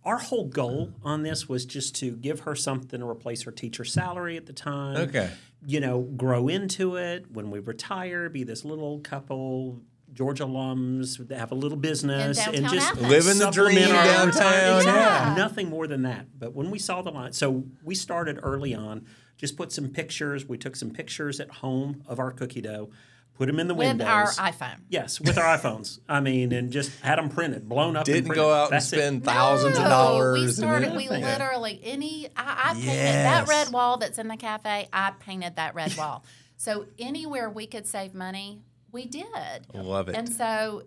our 0.04 0.18
whole 0.18 0.44
goal 0.46 0.92
on 1.02 1.22
this 1.22 1.48
was 1.48 1.64
just 1.64 1.96
to 1.96 2.12
give 2.16 2.40
her 2.40 2.54
something 2.54 3.00
to 3.00 3.08
replace 3.08 3.42
her 3.44 3.50
teacher 3.50 3.84
salary 3.84 4.36
at 4.36 4.46
the 4.46 4.52
time. 4.52 4.96
Okay. 4.96 5.30
You 5.66 5.80
know, 5.80 6.02
grow 6.02 6.48
into 6.48 6.96
it 6.96 7.30
when 7.30 7.50
we 7.50 7.58
retire, 7.58 8.28
be 8.28 8.44
this 8.44 8.64
little 8.64 9.00
couple 9.00 9.80
Georgia 10.12 10.44
alums 10.44 11.26
that 11.26 11.38
have 11.38 11.50
a 11.50 11.54
little 11.56 11.78
business 11.78 12.38
and 12.46 12.68
just 12.68 12.92
Athens. 12.92 13.08
Living 13.08 13.38
the 13.38 13.52
supplement 13.52 13.86
dream 13.86 13.96
our 13.96 14.04
downtown, 14.04 14.76
retirement. 14.78 14.86
yeah. 14.86 15.34
Nothing 15.36 15.68
more 15.68 15.86
than 15.86 16.02
that. 16.02 16.38
But 16.38 16.54
when 16.54 16.70
we 16.70 16.78
saw 16.78 17.02
the 17.02 17.10
line, 17.10 17.32
so 17.32 17.64
we 17.82 17.94
started 17.94 18.38
early 18.42 18.74
on, 18.74 19.06
just 19.36 19.56
put 19.56 19.72
some 19.72 19.88
pictures. 19.88 20.46
We 20.46 20.58
took 20.58 20.76
some 20.76 20.90
pictures 20.90 21.40
at 21.40 21.50
home 21.50 22.04
of 22.06 22.18
our 22.20 22.30
cookie 22.30 22.60
dough, 22.60 22.90
put 23.34 23.46
them 23.46 23.58
in 23.60 23.68
the 23.68 23.74
With 23.74 23.88
windows. 23.88 24.06
our 24.08 24.26
iPhone. 24.26 24.80
Yes, 24.88 25.20
with 25.20 25.36
our 25.38 25.56
iPhones. 25.58 25.98
I 26.08 26.20
mean, 26.20 26.52
and 26.52 26.70
just 26.72 26.98
had 27.00 27.18
them 27.18 27.28
printed, 27.28 27.68
blown 27.68 27.96
up. 27.96 28.04
Didn't 28.04 28.26
printed. 28.26 28.36
go 28.42 28.52
out 28.52 28.64
and 28.64 28.72
That's 28.74 28.92
it. 28.92 28.96
spend 28.96 29.24
thousands 29.24 29.76
of 29.76 29.82
No, 29.84 29.88
dollars. 29.88 30.38
We 30.38 30.44
and 30.46 30.54
started. 30.54 30.94
We 30.96 31.08
literally 31.08 31.80
any. 31.82 32.28
I, 32.36 32.70
I 32.70 32.74
painted 32.74 32.86
Yes. 32.86 33.46
that 33.46 33.48
red 33.48 33.72
wall 33.72 33.96
that's 33.98 34.18
in 34.18 34.28
the 34.28 34.36
cafe. 34.36 34.88
I 34.92 35.12
painted 35.20 35.56
that 35.56 35.74
red 35.74 35.96
wall. 35.96 36.24
So 36.56 36.86
anywhere 36.98 37.50
we 37.50 37.66
could 37.66 37.86
save 37.86 38.14
money, 38.14 38.62
we 38.92 39.06
did. 39.06 39.26
Love 39.74 40.08
it. 40.08 40.14
And 40.16 40.28
so 40.28 40.84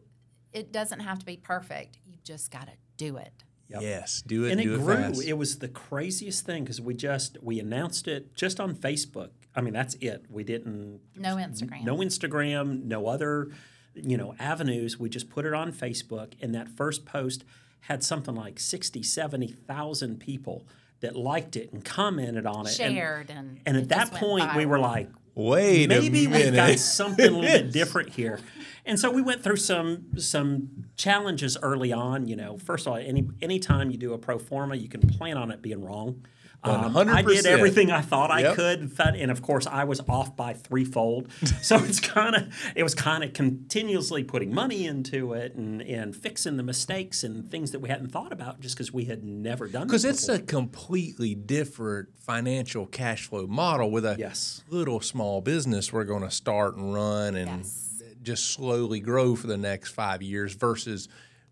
it 0.53 0.71
doesn't 0.71 1.01
have 1.01 1.19
to 1.19 1.25
be 1.25 1.37
perfect. 1.37 1.97
You 2.05 2.15
just 2.23 2.49
got 2.51 2.67
to 2.67 2.73
do 2.95 3.17
it. 3.17 3.31
Yep. 3.69 3.81
Yes, 3.81 4.23
do 4.25 4.45
it. 4.45 4.51
and 4.53 4.61
it 4.61 4.67
it 4.71 4.79
grew. 4.79 4.95
fast. 4.95 5.21
It 5.23 5.33
was 5.33 5.59
the 5.59 5.67
craziest 5.67 6.45
thing 6.45 6.63
because 6.63 6.79
we 6.79 6.93
just 6.93 7.37
we 7.43 7.59
announced 7.59 8.07
it 8.07 8.33
just 8.33 8.61
on 8.61 8.73
Facebook. 8.75 9.31
I 9.57 9.61
mean, 9.61 9.73
that's 9.73 9.95
it. 9.95 10.25
We 10.29 10.43
didn't 10.43 11.01
No 11.15 11.35
Instagram. 11.35 11.83
no 11.83 11.97
Instagram, 11.97 12.83
no 12.85 13.07
other, 13.07 13.49
you 13.95 14.15
know, 14.15 14.35
avenues. 14.39 14.99
We 14.99 15.09
just 15.09 15.29
put 15.29 15.45
it 15.45 15.53
on 15.53 15.73
Facebook, 15.73 16.33
and 16.41 16.53
that 16.53 16.69
first 16.69 17.05
post 17.05 17.43
had 17.81 18.03
something 18.03 18.35
like 18.35 18.59
60, 18.59 19.01
70,000 19.03 20.19
people 20.19 20.67
that 20.99 21.15
liked 21.15 21.55
it 21.55 21.71
and 21.73 21.83
commented 21.83 22.45
on 22.45 22.67
it. 22.67 22.79
And- 22.79 22.95
Shared 22.95 23.29
and. 23.29 23.59
And, 23.65 23.77
it 23.77 23.83
at 23.83 23.89
that 23.89 23.97
just 24.09 24.11
went 24.13 24.23
point, 24.23 24.55
we 24.55 24.65
were 24.65 24.79
like, 24.79 25.09
Wait 25.35 25.87
maybe 25.87 26.25
a 26.25 26.29
we've 26.29 26.55
got 26.55 26.79
something 26.79 27.27
a 27.27 27.29
little 27.29 27.41
bit 27.41 27.71
different 27.81 28.09
here. 28.09 28.39
And 28.87 28.99
so 28.99 29.11
we 29.11 29.21
went 29.21 29.43
through 29.43 29.57
some 29.57 30.17
some 30.17 30.85
challenges 30.95 31.57
early 31.61 31.93
on. 31.93 32.27
You 32.27 32.35
know, 32.35 32.57
first 32.57 32.87
of 32.87 32.93
all, 32.93 32.97
any 32.97 33.27
anytime 33.39 33.91
you 33.91 33.99
do 33.99 34.13
a 34.13 34.17
pro 34.17 34.39
forma, 34.39 34.75
you 34.75 34.89
can 34.89 35.01
plan 35.01 35.37
on 35.37 35.51
it 35.51 35.61
being 35.61 35.83
wrong. 35.85 36.25
Um, 36.69 36.97
I 37.09 37.21
did 37.21 37.45
everything 37.45 37.91
I 37.91 38.01
thought 38.01 38.31
I 38.31 38.41
Yep. 38.41 38.55
could, 38.55 38.91
and 38.99 39.31
of 39.31 39.41
course 39.41 39.65
I 39.67 39.83
was 39.85 40.01
off 40.07 40.35
by 40.35 40.53
threefold. 40.53 41.27
So 41.61 41.77
it's 41.77 41.99
kind 41.99 42.35
of 42.35 42.43
it 42.75 42.83
was 42.83 42.93
kind 42.95 43.23
of 43.23 43.33
continuously 43.33 44.23
putting 44.23 44.53
money 44.53 44.85
into 44.85 45.33
it 45.33 45.55
and 45.55 45.81
and 45.81 46.15
fixing 46.15 46.57
the 46.57 46.63
mistakes 46.63 47.23
and 47.23 47.49
things 47.49 47.71
that 47.71 47.79
we 47.79 47.89
hadn't 47.89 48.09
thought 48.11 48.31
about 48.31 48.59
just 48.61 48.75
because 48.75 48.93
we 48.93 49.05
had 49.05 49.23
never 49.23 49.67
done. 49.67 49.87
Because 49.87 50.05
it's 50.05 50.27
a 50.29 50.39
completely 50.39 51.35
different 51.35 52.09
financial 52.19 52.85
cash 52.85 53.27
flow 53.27 53.47
model 53.47 53.89
with 53.91 54.05
a 54.05 54.15
Yes. 54.19 54.63
little 54.69 54.99
small 55.01 55.41
business 55.41 55.91
we're 55.91 56.03
going 56.03 56.23
to 56.23 56.31
start 56.31 56.75
and 56.75 56.93
run 56.93 57.35
and 57.35 57.49
Yes. 57.63 58.01
just 58.23 58.51
slowly 58.51 58.99
grow 58.99 59.35
for 59.35 59.47
the 59.47 59.57
next 59.57 59.91
five 59.91 60.21
years 60.21 60.53
versus 60.53 61.07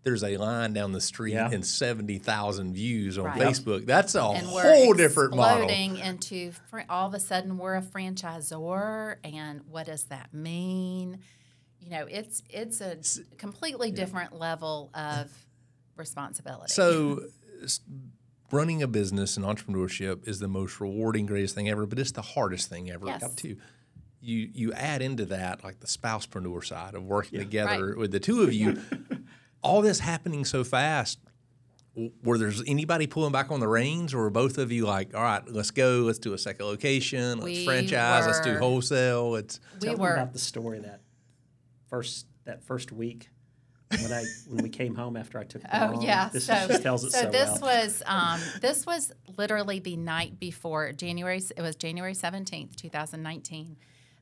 there's 0.06 0.22
a 0.22 0.36
line 0.36 0.72
down 0.72 0.92
the 0.92 1.00
street 1.00 1.32
Yeah. 1.34 1.50
and 1.50 1.66
70,000 1.66 2.72
views 2.72 3.18
on 3.18 3.24
Right. 3.24 3.40
Facebook. 3.40 3.86
That's 3.86 4.14
a 4.14 4.22
and 4.22 4.46
we're 4.52 4.62
whole 4.62 4.94
different 4.94 5.34
model. 5.34 5.64
exploding 5.64 5.96
into 5.98 6.52
fr- 6.70 6.82
all 6.88 7.08
of 7.08 7.14
a 7.14 7.18
sudden 7.18 7.58
we're 7.58 7.74
a 7.74 7.82
franchisor 7.82 9.16
and 9.24 9.62
what 9.68 9.86
does 9.86 10.04
that 10.04 10.32
mean 10.32 11.18
you 11.80 11.90
know 11.90 12.06
it's 12.08 12.44
it's 12.50 12.80
a 12.80 12.98
completely 13.36 13.90
different 13.90 14.32
level 14.32 14.90
of 14.94 15.28
responsibility 15.96 16.72
So, 16.72 17.24
running 18.52 18.84
a 18.84 18.86
business 18.86 19.36
and 19.36 19.44
entrepreneurship 19.44 20.28
is 20.28 20.38
the 20.38 20.46
most 20.46 20.80
rewarding, 20.80 21.26
greatest 21.26 21.56
thing 21.56 21.68
ever, 21.68 21.84
but 21.84 21.98
it's 21.98 22.12
the 22.12 22.22
hardest 22.22 22.68
thing 22.68 22.90
ever 22.90 23.06
Yes. 23.06 23.34
too. 23.34 23.56
You 24.20 24.48
you 24.54 24.72
add 24.72 25.02
into 25.02 25.24
that 25.26 25.64
like 25.64 25.80
the 25.80 25.86
spousepreneur 25.88 26.64
side 26.64 26.94
of 26.94 27.02
working 27.04 27.38
together 27.40 27.88
Right. 27.88 27.96
with 27.98 28.12
the 28.12 28.20
two 28.20 28.42
of 28.42 28.52
you. 28.52 28.80
All 29.62 29.82
this 29.82 29.98
happening 30.00 30.44
so 30.44 30.62
fast. 30.64 31.18
w- 31.94 32.12
Were 32.22 32.38
there's 32.38 32.62
anybody 32.66 33.06
pulling 33.06 33.32
back 33.32 33.50
on 33.50 33.60
the 33.60 33.68
reins, 33.68 34.14
or 34.14 34.18
were 34.22 34.30
both 34.30 34.58
of 34.58 34.70
you 34.70 34.86
like, 34.86 35.14
all 35.14 35.22
right, 35.22 35.42
let's 35.48 35.70
go, 35.70 36.00
let's 36.00 36.18
do 36.18 36.32
a 36.34 36.38
second 36.38 36.66
location, 36.66 37.38
let's 37.38 37.44
We 37.44 37.64
franchise, 37.64 38.26
let's 38.26 38.40
do 38.40 38.56
wholesale. 38.58 39.34
It's 39.36 39.60
we 39.74 39.80
Tell 39.80 39.94
them 39.94 40.02
were 40.02 40.14
about 40.14 40.32
the 40.32 40.38
story 40.38 40.78
that 40.80 41.00
first 41.88 42.26
that 42.44 42.62
first 42.64 42.92
week 42.92 43.28
when 44.00 44.12
I 44.12 44.24
when 44.48 44.62
we 44.62 44.68
came 44.68 44.94
home 44.94 45.16
after 45.16 45.38
I 45.38 45.44
took. 45.44 45.62
the 45.62 45.82
Oh 45.84 45.92
loan. 45.92 46.02
yeah, 46.02 46.28
this 46.28 46.46
so 46.46 46.54
just 46.68 46.82
tells 46.82 47.04
it 47.04 47.12
so, 47.12 47.30
this 47.30 47.60
well. 47.60 47.82
was 47.84 48.02
um, 48.06 48.40
this 48.60 48.84
was 48.86 49.12
literally 49.38 49.78
the 49.80 49.96
night 49.96 50.38
before 50.38 50.92
January. 50.92 51.40
It 51.56 51.62
was 51.62 51.76
January 51.76 52.14
seventeenth, 52.14 52.76
two 52.76 52.88
thousand 52.90 53.22
nineteen, 53.22 53.76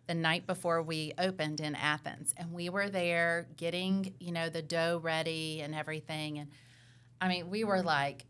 the 0.06 0.14
night 0.14 0.46
before 0.46 0.82
we 0.82 1.12
opened 1.18 1.60
in 1.60 1.74
Athens, 1.74 2.34
and 2.36 2.52
we 2.52 2.68
were 2.68 2.88
there 2.88 3.46
getting 3.56 4.14
you 4.20 4.32
know 4.32 4.48
the 4.48 4.62
dough 4.62 5.00
ready 5.02 5.60
and 5.60 5.74
everything, 5.74 6.38
and 6.38 6.50
I 7.20 7.28
mean 7.28 7.50
we 7.50 7.64
were 7.64 7.82
like 7.82 8.26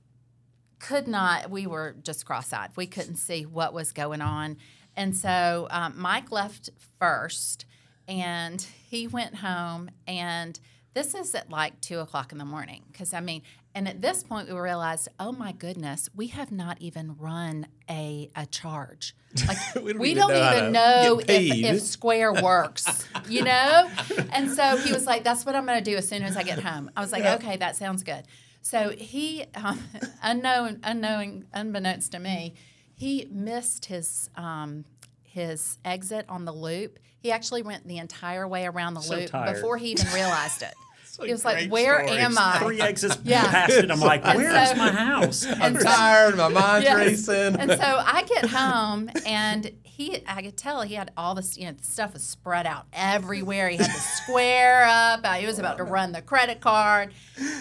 could 0.79 1.09
not 1.09 1.51
we 1.51 1.67
were 1.67 1.97
just 2.03 2.27
cross-eyed. 2.27 2.71
We 2.77 2.87
couldn't 2.87 3.17
see 3.17 3.47
what 3.47 3.73
was 3.73 3.93
going 3.93 4.21
on. 4.21 4.59
And 4.97 5.17
so 5.17 5.67
um, 5.71 5.95
mike 5.97 6.31
left 6.31 6.71
first 6.99 7.65
and 8.07 8.65
he 8.89 9.07
went 9.07 9.37
home 9.37 9.91
and 10.07 10.59
this 10.95 11.15
is 11.15 11.35
at 11.35 11.51
like 11.51 11.81
two 11.81 11.99
o'clock 11.99 12.33
in 12.33 12.39
the 12.39 12.45
morning 12.45 12.83
because 12.91 13.13
i 13.13 13.21
mean 13.21 13.43
and 13.75 13.89
at 13.89 14.01
this 14.01 14.23
point 14.23 14.49
we 14.49 14.55
realized 14.59 15.09
oh 15.19 15.33
my 15.33 15.53
goodness 15.53 16.09
we 16.15 16.29
have 16.29 16.51
not 16.53 16.81
even 16.81 17.17
run 17.19 17.67
a, 17.91 18.31
a 18.37 18.47
charge 18.47 19.15
like 19.49 19.59
We 19.75 19.93
don't 19.93 19.99
we 20.01 20.11
even 20.11 20.17
don't 20.17 20.33
know 20.33 20.59
even 20.59 20.73
know 20.73 21.21
if, 21.27 21.77
if 21.77 21.83
square 21.97 22.33
works 22.33 23.07
you 23.29 23.43
know 23.45 23.91
and 24.33 24.51
so 24.51 24.77
he 24.77 24.93
was 24.93 25.07
like 25.07 25.25
that's 25.25 25.45
what 25.45 25.55
i'm 25.55 25.67
going 25.67 25.83
to 25.83 25.91
do 25.91 25.97
as 25.97 26.09
soon 26.09 26.23
as 26.23 26.37
i 26.37 26.43
get 26.43 26.61
home 26.61 26.91
i 26.97 27.01
was 27.01 27.13
like 27.13 27.25
okay 27.25 27.57
that 27.57 27.77
sounds 27.77 28.03
good 28.03 28.25
so 28.65 28.89
he, 28.97 29.45
um, 29.57 29.79
unknown, 30.23 30.81
unknowing, 30.83 31.45
unbeknownst 31.53 32.13
to 32.13 32.19
me, 32.19 32.55
he 32.95 33.29
missed 33.31 33.85
his 33.85 34.31
um, 34.37 34.87
his 35.23 35.79
exit 35.85 36.25
on 36.31 36.47
the 36.47 36.53
loop. 36.53 36.99
He 37.19 37.31
actually 37.31 37.61
went 37.61 37.87
the 37.87 37.99
entire 37.99 38.49
way 38.49 38.65
around 38.65 38.95
the 38.95 39.03
So 39.03 39.17
loop 39.17 39.31
tired. 39.31 39.53
before 39.55 39.77
he 39.77 39.91
even 39.91 40.11
realized 40.15 40.63
it. 40.63 40.73
A 41.19 41.25
he 41.27 41.33
was 41.33 41.45
like, 41.45 41.71
"Where 41.71 42.05
story. 42.07 42.21
am 42.21 42.37
I?" 42.39 42.59
Three 42.59 42.81
exits 42.81 43.19
Yeah. 43.25 43.43
past 43.51 43.73
it. 43.73 43.91
I'm 43.91 44.01
like, 44.01 44.23
And 44.25 44.37
where's 44.39 44.71
so- 44.71 44.77
my 44.77 44.91
house? 44.93 45.47
I'm 45.61 45.77
so- 45.77 45.83
tired, 45.85 46.37
my 46.37 46.49
mind's 46.49 46.85
Yes. 46.89 46.97
racing. 46.97 47.57
And 47.61 47.71
so 47.71 48.03
I 48.05 48.23
get 48.29 48.47
home, 48.47 49.11
and 49.27 49.71
he, 49.83 50.23
I 50.27 50.43
could 50.43 50.57
tell 50.57 50.83
he 50.83 50.95
had 50.95 51.13
all 51.17 51.35
this, 51.37 51.57
you 51.57 51.67
know, 51.67 51.73
the 51.73 51.85
stuff 51.85 52.15
was 52.15 52.25
spread 52.25 52.67
out 52.67 52.87
everywhere. 52.93 53.69
He 53.69 53.77
had 53.77 53.87
the 53.87 53.91
square 54.01 54.85
up. 54.85 55.21
uh, 55.23 55.35
He 55.35 55.47
was 55.47 55.59
about 55.61 55.77
to 55.79 55.85
run 55.85 56.11
the 56.13 56.21
credit 56.23 56.61
card. 56.61 57.13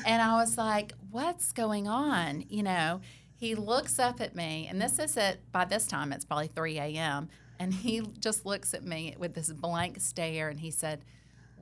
And 0.05 0.21
I 0.21 0.35
was 0.37 0.57
like, 0.57 0.93
what's 1.11 1.51
going 1.51 1.87
on? 1.87 2.43
You 2.49 2.63
know, 2.63 3.01
he 3.35 3.53
looks 3.55 3.99
up 3.99 4.19
at 4.19 4.35
me, 4.35 4.67
and 4.69 4.81
this 4.81 4.97
is 4.97 5.15
at, 5.17 5.51
by 5.51 5.65
this 5.65 5.85
time, 5.85 6.11
it's 6.11 6.25
probably 6.25 6.47
3 6.47 6.79
a.m. 6.79 7.29
And 7.59 7.71
he 7.73 8.01
just 8.19 8.45
looks 8.47 8.73
at 8.73 8.83
me 8.83 9.15
with 9.19 9.35
this 9.35 9.51
blank 9.53 10.01
stare, 10.01 10.49
and 10.49 10.59
he 10.59 10.71
said, 10.71 11.03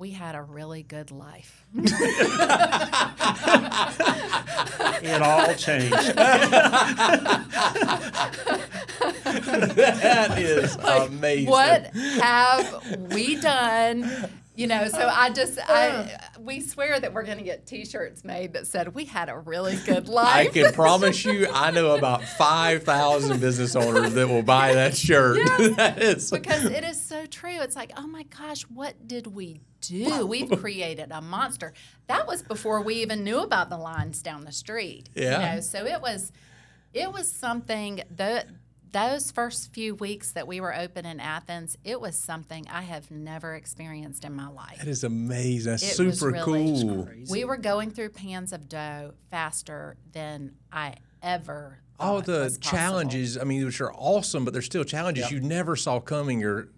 we 0.01 0.09
had 0.09 0.33
a 0.33 0.41
really 0.41 0.81
good 0.81 1.11
life. 1.11 1.63
It 5.03 5.19
all 5.19 5.51
changed. 5.55 5.95
that 9.75 10.37
is 10.37 10.75
amazing. 11.07 11.49
What 11.49 11.87
have 11.95 12.97
we 13.11 13.35
done? 13.41 14.29
You 14.55 14.67
know, 14.67 14.87
so 14.89 15.07
I 15.11 15.31
just 15.31 15.57
I 15.67 16.19
we 16.45 16.59
swear 16.59 16.99
that 16.99 17.13
we're 17.13 17.23
going 17.23 17.37
to 17.37 17.43
get 17.43 17.65
T-shirts 17.65 18.23
made 18.23 18.53
that 18.53 18.67
said 18.67 18.93
we 18.95 19.05
had 19.05 19.29
a 19.29 19.37
really 19.37 19.75
good 19.85 20.07
life. 20.07 20.27
I 20.35 20.47
can 20.47 20.73
promise 20.73 21.23
you, 21.23 21.47
I 21.51 21.71
know 21.71 21.95
about 21.95 22.23
five 22.23 22.83
thousand 22.83 23.39
business 23.39 23.75
owners 23.75 24.13
that 24.13 24.27
will 24.27 24.43
buy 24.43 24.73
that 24.73 24.95
shirt. 24.95 25.37
that 25.77 26.01
is 26.01 26.31
because 26.31 26.65
it 26.65 26.83
is 26.83 27.01
so 27.01 27.25
true. 27.25 27.59
It's 27.61 27.75
like, 27.75 27.91
oh 27.97 28.07
my 28.07 28.23
gosh, 28.23 28.63
what 28.63 29.07
did 29.07 29.27
we 29.27 29.61
do? 29.81 30.25
We've 30.31 30.49
created 30.59 31.11
a 31.11 31.21
monster. 31.21 31.73
That 32.07 32.27
was 32.27 32.41
before 32.41 32.81
we 32.81 32.95
even 32.95 33.23
knew 33.23 33.39
about 33.39 33.69
the 33.69 33.77
lines 33.77 34.21
down 34.21 34.45
the 34.45 34.51
street. 34.51 35.09
Yeah. 35.15 35.49
You 35.49 35.55
know, 35.55 35.61
so 35.61 35.85
it 35.85 36.01
was 36.01 36.31
it 36.93 37.11
was 37.11 37.31
something 37.31 38.01
that 38.11 38.47
those 38.91 39.31
first 39.31 39.73
few 39.73 39.95
weeks 39.95 40.31
that 40.33 40.47
we 40.47 40.59
were 40.59 40.75
open 40.75 41.05
in 41.05 41.19
Athens, 41.19 41.77
it 41.83 41.99
was 42.01 42.15
something 42.15 42.67
I 42.69 42.81
have 42.81 43.09
never 43.11 43.55
experienced 43.55 44.25
in 44.25 44.33
my 44.33 44.47
life. 44.47 44.77
that 44.79 44.87
is 44.87 45.03
amazing. 45.03 45.71
That's 45.71 45.99
It 45.99 46.05
was 46.05 46.19
super 46.19 46.31
really 46.31 46.81
cool. 46.81 47.07
We 47.29 47.45
were 47.45 47.57
going 47.57 47.91
through 47.91 48.09
pans 48.09 48.53
of 48.53 48.67
dough 48.67 49.13
faster 49.29 49.97
than 50.11 50.55
I 50.71 50.95
ever 51.21 51.79
All 51.99 52.21
the 52.21 52.39
was 52.43 52.57
challenges, 52.57 53.37
I 53.37 53.43
mean, 53.43 53.65
which 53.65 53.79
are 53.81 53.93
awesome, 53.93 54.43
but 54.43 54.53
they're 54.53 54.61
still 54.61 54.83
challenges 54.83 55.31
you 55.31 55.39
never 55.39 55.75
saw 55.75 55.99
coming 55.99 56.43
or 56.43 56.69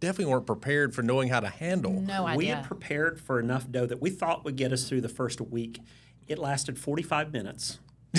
definitely 0.00 0.32
weren't 0.32 0.46
prepared 0.46 0.94
for 0.94 1.02
knowing 1.02 1.28
how 1.28 1.40
to 1.40 1.48
handle. 1.48 1.92
No 1.92 2.24
we 2.24 2.46
idea. 2.46 2.56
had 2.56 2.64
prepared 2.64 3.20
for 3.20 3.38
enough 3.38 3.70
dough 3.70 3.86
that 3.86 4.00
we 4.00 4.10
thought 4.10 4.44
would 4.44 4.56
get 4.56 4.72
us 4.72 4.88
through 4.88 5.02
the 5.02 5.08
first 5.08 5.40
week. 5.40 5.78
It 6.26 6.38
lasted 6.38 6.78
45 6.78 7.32
minutes. 7.32 7.78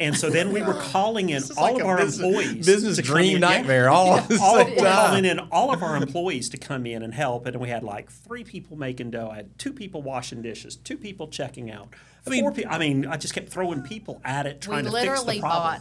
and 0.00 0.16
so 0.16 0.30
then 0.30 0.52
we 0.52 0.62
were 0.62 0.74
calling 0.74 1.30
in 1.30 1.42
all 1.56 1.72
like 1.72 1.80
of 1.82 1.86
our 1.86 1.96
business- 1.98 2.26
employees. 2.26 2.66
business 2.66 2.98
dream 2.98 3.36
in. 3.36 3.42
Yeah. 3.42 3.48
nightmare 3.48 3.88
all 3.88 4.16
at 4.16 4.28
the 4.28 4.38
all, 4.40 4.56
same 4.56 4.76
we're 4.76 4.90
calling 4.92 5.24
in 5.24 5.38
all 5.50 5.72
of 5.72 5.82
our 5.82 5.96
employees 5.96 6.48
to 6.50 6.56
come 6.58 6.86
in 6.86 7.02
and 7.02 7.14
help, 7.14 7.46
and 7.46 7.56
we 7.56 7.68
had 7.68 7.82
like 7.82 8.10
three 8.10 8.44
people 8.44 8.76
making 8.76 9.10
dough. 9.10 9.30
I 9.32 9.36
had 9.36 9.58
two 9.58 9.72
people 9.72 10.02
washing 10.02 10.42
dishes, 10.42 10.76
two 10.76 10.96
people 10.96 11.28
checking 11.28 11.70
out. 11.70 11.88
I 12.26 12.30
mean- 12.30 12.42
four 12.44 12.52
pe- 12.52 12.64
I 12.66 12.78
mean, 12.78 13.06
I 13.06 13.16
just 13.16 13.34
kept 13.34 13.48
throwing 13.50 13.82
people 13.82 14.20
at 14.24 14.46
it, 14.46 14.60
trying 14.60 14.84
to 14.84 14.90
fix 14.90 15.02
the 15.04 15.10
literally 15.10 15.40
problem. 15.40 15.80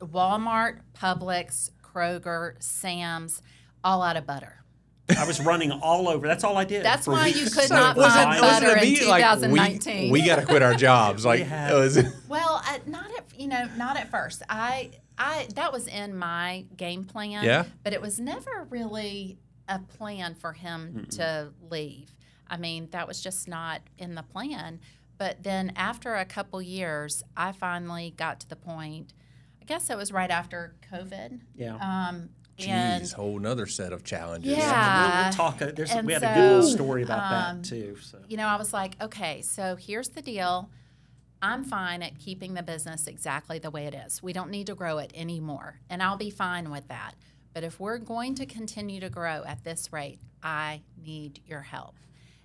bought 0.00 0.10
Walmart, 0.12 0.78
Publix, 0.98 1.70
Kroger, 1.82 2.54
Sam's, 2.62 3.42
all 3.82 4.02
out 4.02 4.16
of 4.16 4.26
butter. 4.26 4.60
I 5.18 5.26
was 5.26 5.38
running 5.44 5.70
all 5.70 6.08
over. 6.08 6.26
That's 6.26 6.44
all 6.44 6.56
I 6.56 6.64
did. 6.64 6.82
That's 6.82 7.06
why 7.06 7.24
weeks. 7.26 7.38
you 7.38 7.44
could 7.50 7.68
So 7.68 7.74
not 7.76 7.94
it 7.98 8.00
find 8.00 8.40
butter 8.40 8.72
in 8.72 8.78
immediate, 8.78 9.06
like, 9.06 9.22
we- 9.42 9.48
2019. 9.48 10.10
we, 10.10 10.24
got 10.24 10.36
to 10.36 10.46
quit 10.46 10.62
our 10.62 10.74
jobs. 10.74 11.24
Like, 11.26 11.42
had- 11.42 11.72
it 11.72 11.74
was, 11.74 11.98
Well, 12.26 12.62
uh, 12.66 12.78
not 12.86 13.10
at 13.13 13.13
you 13.44 13.50
know, 13.50 13.68
not 13.76 13.98
at 13.98 14.10
first. 14.10 14.42
I 14.48 14.92
I 15.18 15.48
that 15.54 15.70
was 15.70 15.86
in 15.86 16.16
my 16.16 16.64
game 16.78 17.04
plan. 17.04 17.44
Yeah. 17.44 17.64
But 17.82 17.92
it 17.92 18.00
was 18.00 18.18
never 18.18 18.66
really 18.70 19.38
a 19.68 19.78
plan 19.78 20.34
for 20.34 20.54
him 20.54 21.06
to 21.10 21.52
leave. 21.70 22.10
I 22.48 22.56
mean, 22.56 22.88
that 22.92 23.06
was 23.06 23.22
just 23.22 23.46
not 23.46 23.82
in 23.98 24.14
the 24.14 24.22
plan. 24.22 24.80
But 25.18 25.42
then 25.42 25.74
after 25.76 26.14
a 26.14 26.24
couple 26.24 26.60
years, 26.62 27.22
I 27.36 27.52
finally 27.52 28.14
got 28.16 28.40
to 28.40 28.48
the 28.48 28.56
point. 28.56 29.12
I 29.60 29.66
guess 29.66 29.90
it 29.90 29.96
was 29.96 30.10
right 30.10 30.30
after 30.30 30.74
COVID. 30.90 31.40
Yeah. 31.54 31.76
Um, 31.76 32.30
and 32.58 33.02
geez, 33.02 33.12
whole 33.12 33.38
nother 33.38 33.66
set 33.66 33.92
of 33.92 34.04
challenges. 34.04 34.56
Yeah. 34.56 35.16
We'll, 35.16 35.24
we'll 35.24 35.32
talk. 35.32 35.58
There's, 35.58 35.94
we 36.02 36.14
had 36.14 36.22
a 36.22 36.34
good 36.34 36.56
little 36.56 36.62
story 36.70 37.02
about 37.02 37.50
um, 37.50 37.62
that 37.62 37.68
too. 37.68 37.96
So 38.00 38.20
you 38.26 38.38
know, 38.38 38.46
I 38.46 38.56
was 38.56 38.72
like, 38.72 38.96
okay, 39.02 39.42
so 39.42 39.76
here's 39.76 40.08
the 40.08 40.22
deal. 40.22 40.70
I'm 41.44 41.62
fine 41.62 42.02
at 42.02 42.18
keeping 42.18 42.54
the 42.54 42.62
business 42.62 43.06
exactly 43.06 43.58
the 43.58 43.70
way 43.70 43.84
it 43.84 43.94
is. 43.94 44.22
We 44.22 44.32
don't 44.32 44.50
need 44.50 44.66
to 44.68 44.74
grow 44.74 44.96
it 44.96 45.12
anymore, 45.14 45.80
and 45.90 46.02
I'll 46.02 46.16
be 46.16 46.30
fine 46.30 46.70
with 46.70 46.88
that. 46.88 47.16
But 47.52 47.64
if 47.64 47.78
we're 47.78 47.98
going 47.98 48.34
to 48.36 48.46
continue 48.46 48.98
to 49.00 49.10
grow 49.10 49.44
at 49.46 49.62
this 49.62 49.92
rate, 49.92 50.20
I 50.42 50.80
need 51.04 51.40
your 51.46 51.60
help. 51.60 51.96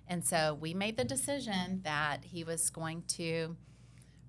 And 0.06 0.22
so 0.22 0.58
we 0.60 0.74
made 0.74 0.98
the 0.98 1.04
decision 1.04 1.80
that 1.84 2.24
he 2.24 2.44
was 2.44 2.68
going 2.68 3.04
to 3.08 3.56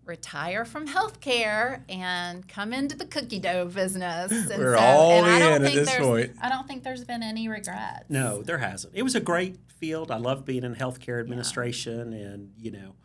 retire 0.06 0.64
from 0.64 0.88
healthcare 0.88 1.82
and 1.90 2.48
come 2.48 2.72
into 2.72 2.96
the 2.96 3.06
cookie 3.06 3.40
dough 3.40 3.66
business. 3.66 4.32
And 4.52 4.62
We're 4.62 4.78
so, 4.78 4.82
all 4.82 5.12
and 5.12 5.26
I 5.28 5.40
don't 5.40 5.56
in 5.58 5.64
at 5.64 5.74
think 5.74 5.86
this 5.86 5.98
point. 5.98 6.32
I 6.42 6.48
don't 6.48 6.66
think 6.66 6.84
there's 6.84 7.04
been 7.04 7.24
any 7.24 7.50
regrets. 7.50 8.10
no, 8.10 8.42
there 8.42 8.60
hasn't. 8.60 8.96
It 8.96 9.04
was 9.04 9.16
a 9.16 9.20
great 9.20 9.58
field. 9.68 10.12
I 10.12 10.18
love 10.18 10.46
being 10.46 10.64
in 10.64 10.76
healthcare 10.76 11.20
administration, 11.20 12.14
and 12.14 12.54
you 12.58 12.72
know, 12.72 12.96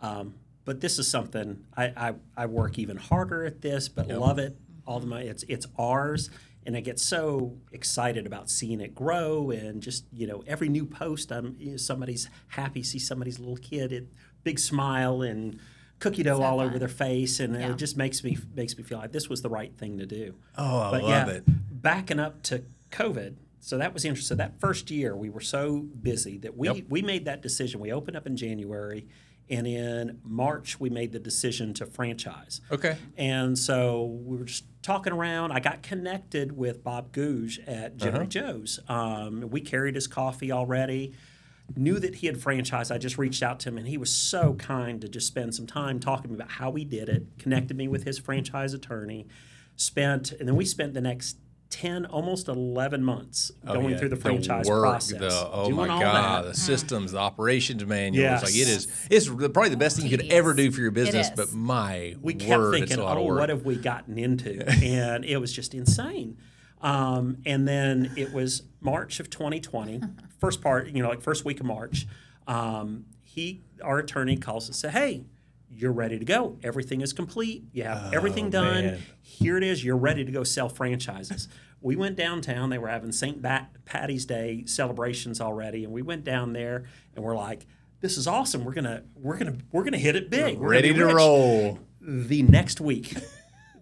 um, 0.00 0.34
but 0.64 0.80
this 0.80 0.98
is 0.98 1.08
something 1.10 1.64
I, 1.76 1.84
I, 1.96 2.14
I 2.36 2.46
work 2.46 2.78
even 2.78 2.96
harder 2.96 3.44
at 3.44 3.60
this, 3.62 3.88
but 3.88 4.08
love 4.08 4.38
it. 4.38 4.56
All 4.86 4.98
the 5.00 5.06
money, 5.06 5.26
it's 5.28 5.44
it's 5.44 5.66
ours, 5.78 6.28
and 6.66 6.76
I 6.76 6.80
get 6.80 6.98
so 6.98 7.56
excited 7.70 8.26
about 8.26 8.50
seeing 8.50 8.80
it 8.80 8.94
grow, 8.96 9.50
and 9.50 9.80
just 9.80 10.04
you 10.12 10.26
know, 10.26 10.42
every 10.46 10.68
new 10.68 10.84
post, 10.86 11.30
I'm 11.30 11.54
you 11.58 11.70
know, 11.72 11.76
somebody's 11.76 12.28
happy, 12.48 12.82
see 12.82 12.98
somebody's 12.98 13.38
little 13.38 13.56
kid, 13.56 13.92
it 13.92 14.08
big 14.42 14.58
smile 14.58 15.22
and 15.22 15.58
cookie 16.00 16.24
dough 16.24 16.38
So 16.38 16.42
all 16.42 16.58
over 16.58 16.80
their 16.80 16.88
face, 16.88 17.38
and 17.38 17.54
Yeah. 17.54 17.70
it 17.70 17.76
just 17.78 17.96
makes 17.96 18.24
me 18.24 18.36
makes 18.56 18.76
me 18.76 18.82
feel 18.82 18.98
like 18.98 19.12
this 19.12 19.28
was 19.28 19.40
the 19.42 19.48
right 19.50 19.72
thing 19.78 19.98
to 19.98 20.06
do. 20.06 20.34
Oh, 20.58 20.78
I 20.80 20.90
but 20.90 21.02
love 21.04 21.28
yeah, 21.28 21.34
it. 21.34 21.44
backing 21.70 22.18
up 22.18 22.42
to 22.44 22.64
COVID, 22.90 23.34
so 23.60 23.78
that 23.78 23.94
was 23.94 24.04
interesting. 24.04 24.34
So 24.36 24.42
that 24.42 24.58
first 24.60 24.90
year, 24.90 25.16
we 25.16 25.30
were 25.30 25.40
so 25.40 25.78
busy 26.02 26.38
that 26.38 26.56
we 26.56 26.68
Yep. 26.68 26.84
we 26.88 27.02
made 27.02 27.24
that 27.26 27.40
decision. 27.40 27.78
We 27.78 27.92
opened 27.92 28.16
up 28.16 28.26
in 28.26 28.36
January, 28.36 29.06
and 29.50 29.66
in 29.66 30.18
March 30.24 30.78
we 30.80 30.88
made 30.90 31.12
the 31.12 31.18
decision 31.18 31.74
to 31.74 31.86
franchise. 31.86 32.60
Okay. 32.70 32.96
And 33.16 33.58
so 33.58 34.04
we 34.24 34.36
were 34.36 34.44
just 34.44 34.64
talking 34.82 35.12
around. 35.12 35.52
I 35.52 35.60
got 35.60 35.82
connected 35.82 36.56
with 36.56 36.82
Bob 36.82 37.12
Googe 37.12 37.58
at 37.66 37.96
Jittery 37.96 38.20
Uh-huh. 38.20 38.26
Joe's. 38.26 38.80
Um, 38.88 39.48
we 39.50 39.60
carried 39.60 39.94
his 39.94 40.06
coffee 40.06 40.50
already. 40.50 41.12
Knew 41.76 41.98
that 42.00 42.16
he 42.16 42.26
had 42.26 42.36
franchised. 42.36 42.92
I 42.92 42.98
just 42.98 43.16
reached 43.16 43.42
out 43.42 43.60
to 43.60 43.68
him, 43.68 43.78
and 43.78 43.86
he 43.86 43.96
was 43.96 44.12
so 44.12 44.54
kind 44.54 45.00
to 45.00 45.08
just 45.08 45.26
spend 45.28 45.54
some 45.54 45.66
time 45.66 46.00
talking 46.00 46.24
to 46.24 46.28
me 46.30 46.34
about 46.34 46.50
how 46.50 46.70
we 46.70 46.84
did 46.84 47.08
it. 47.08 47.38
Connected 47.38 47.76
me 47.76 47.86
with 47.88 48.04
his 48.04 48.18
franchise 48.18 48.74
attorney. 48.74 49.26
Spent, 49.76 50.32
and 50.32 50.46
then 50.48 50.56
we 50.56 50.64
spent 50.64 50.92
the 50.92 51.00
next 51.00 51.36
ten, 51.72 52.04
almost 52.06 52.46
eleven 52.48 53.02
months 53.02 53.50
Oh, 53.66 53.72
going 53.74 53.90
yeah. 53.90 53.98
through 53.98 54.10
the 54.10 54.16
franchise 54.16 54.68
work, 54.68 54.82
process. 54.82 55.18
The, 55.18 55.48
oh 55.50 55.64
doing 55.64 55.76
my 55.76 55.88
all 55.88 56.00
god, 56.00 56.44
that. 56.44 56.48
the 56.52 56.54
systems, 56.56 57.12
the 57.12 57.18
operations 57.18 57.84
manuals. 57.84 58.42
Like 58.42 58.52
it 58.52 58.56
Yes. 58.58 58.68
is, 58.68 59.06
it's 59.10 59.26
the- 59.26 59.48
probably 59.50 59.70
the 59.70 59.76
best 59.76 59.96
thing 59.96 60.06
you 60.06 60.16
could 60.16 60.30
ever 60.30 60.54
do 60.54 60.70
for 60.70 60.80
your 60.80 60.90
business. 60.90 61.30
But 61.34 61.52
my 61.52 62.14
we 62.20 62.34
kept 62.34 62.60
word, 62.60 62.72
thinking, 62.74 62.92
it's 62.92 62.96
a 63.00 63.02
lot 63.02 63.16
oh, 63.16 63.22
what 63.22 63.48
have 63.48 63.64
we 63.64 63.76
gotten 63.76 64.18
into? 64.18 64.64
and 64.84 65.24
it 65.24 65.38
was 65.38 65.52
just 65.52 65.74
insane. 65.74 66.36
Um, 66.82 67.38
and 67.46 67.66
then 67.66 68.12
it 68.16 68.32
was 68.32 68.62
March 68.80 69.18
of 69.20 69.30
2020, 69.30 70.00
first 70.40 70.60
part, 70.60 70.88
you 70.88 71.02
know, 71.02 71.08
like 71.08 71.22
first 71.22 71.44
week 71.44 71.60
of 71.60 71.66
March. 71.66 72.06
Um, 72.46 73.04
he, 73.22 73.62
our 73.82 73.98
attorney, 73.98 74.36
calls 74.36 74.66
and 74.68 74.76
said, 74.76 74.90
"Hey, 74.90 75.24
you're 75.74 75.92
ready 75.92 76.18
to 76.18 76.24
go. 76.24 76.58
Everything 76.62 77.00
is 77.00 77.12
complete. 77.12 77.64
You 77.72 77.84
have 77.84 78.12
oh, 78.12 78.16
everything 78.16 78.50
done. 78.50 78.66
Oh, 78.78 78.90
man. 78.92 79.02
Here 79.22 79.56
it 79.56 79.62
is. 79.64 79.84
You're 79.84 79.96
ready 79.96 80.24
to 80.24 80.32
go 80.32 80.44
sell 80.44 80.68
franchises." 80.68 81.48
we 81.84 81.96
went 81.96 82.14
downtown. 82.14 82.70
They 82.70 82.78
were 82.78 82.86
having 82.86 83.10
St. 83.10 83.42
Pat- 83.42 83.84
Patty's 83.84 84.24
Day 84.24 84.62
celebrations 84.66 85.40
already, 85.40 85.82
and 85.82 85.92
we 85.92 86.00
went 86.02 86.22
down 86.24 86.52
there 86.52 86.84
and 87.14 87.24
we're 87.24 87.36
like. 87.36 87.66
This 88.00 88.18
is 88.18 88.26
awesome. 88.26 88.64
We're 88.64 88.72
gonna 88.72 89.04
we're 89.14 89.38
gonna 89.38 89.58
we're 89.70 89.84
gonna 89.84 89.96
hit 89.96 90.16
it 90.16 90.28
big. 90.28 90.58
We're 90.58 90.70
ready 90.70 90.92
to 90.92 91.04
rich 91.04 91.14
roll. 91.14 91.78
the 92.00 92.42
next 92.42 92.80
week, 92.80 93.14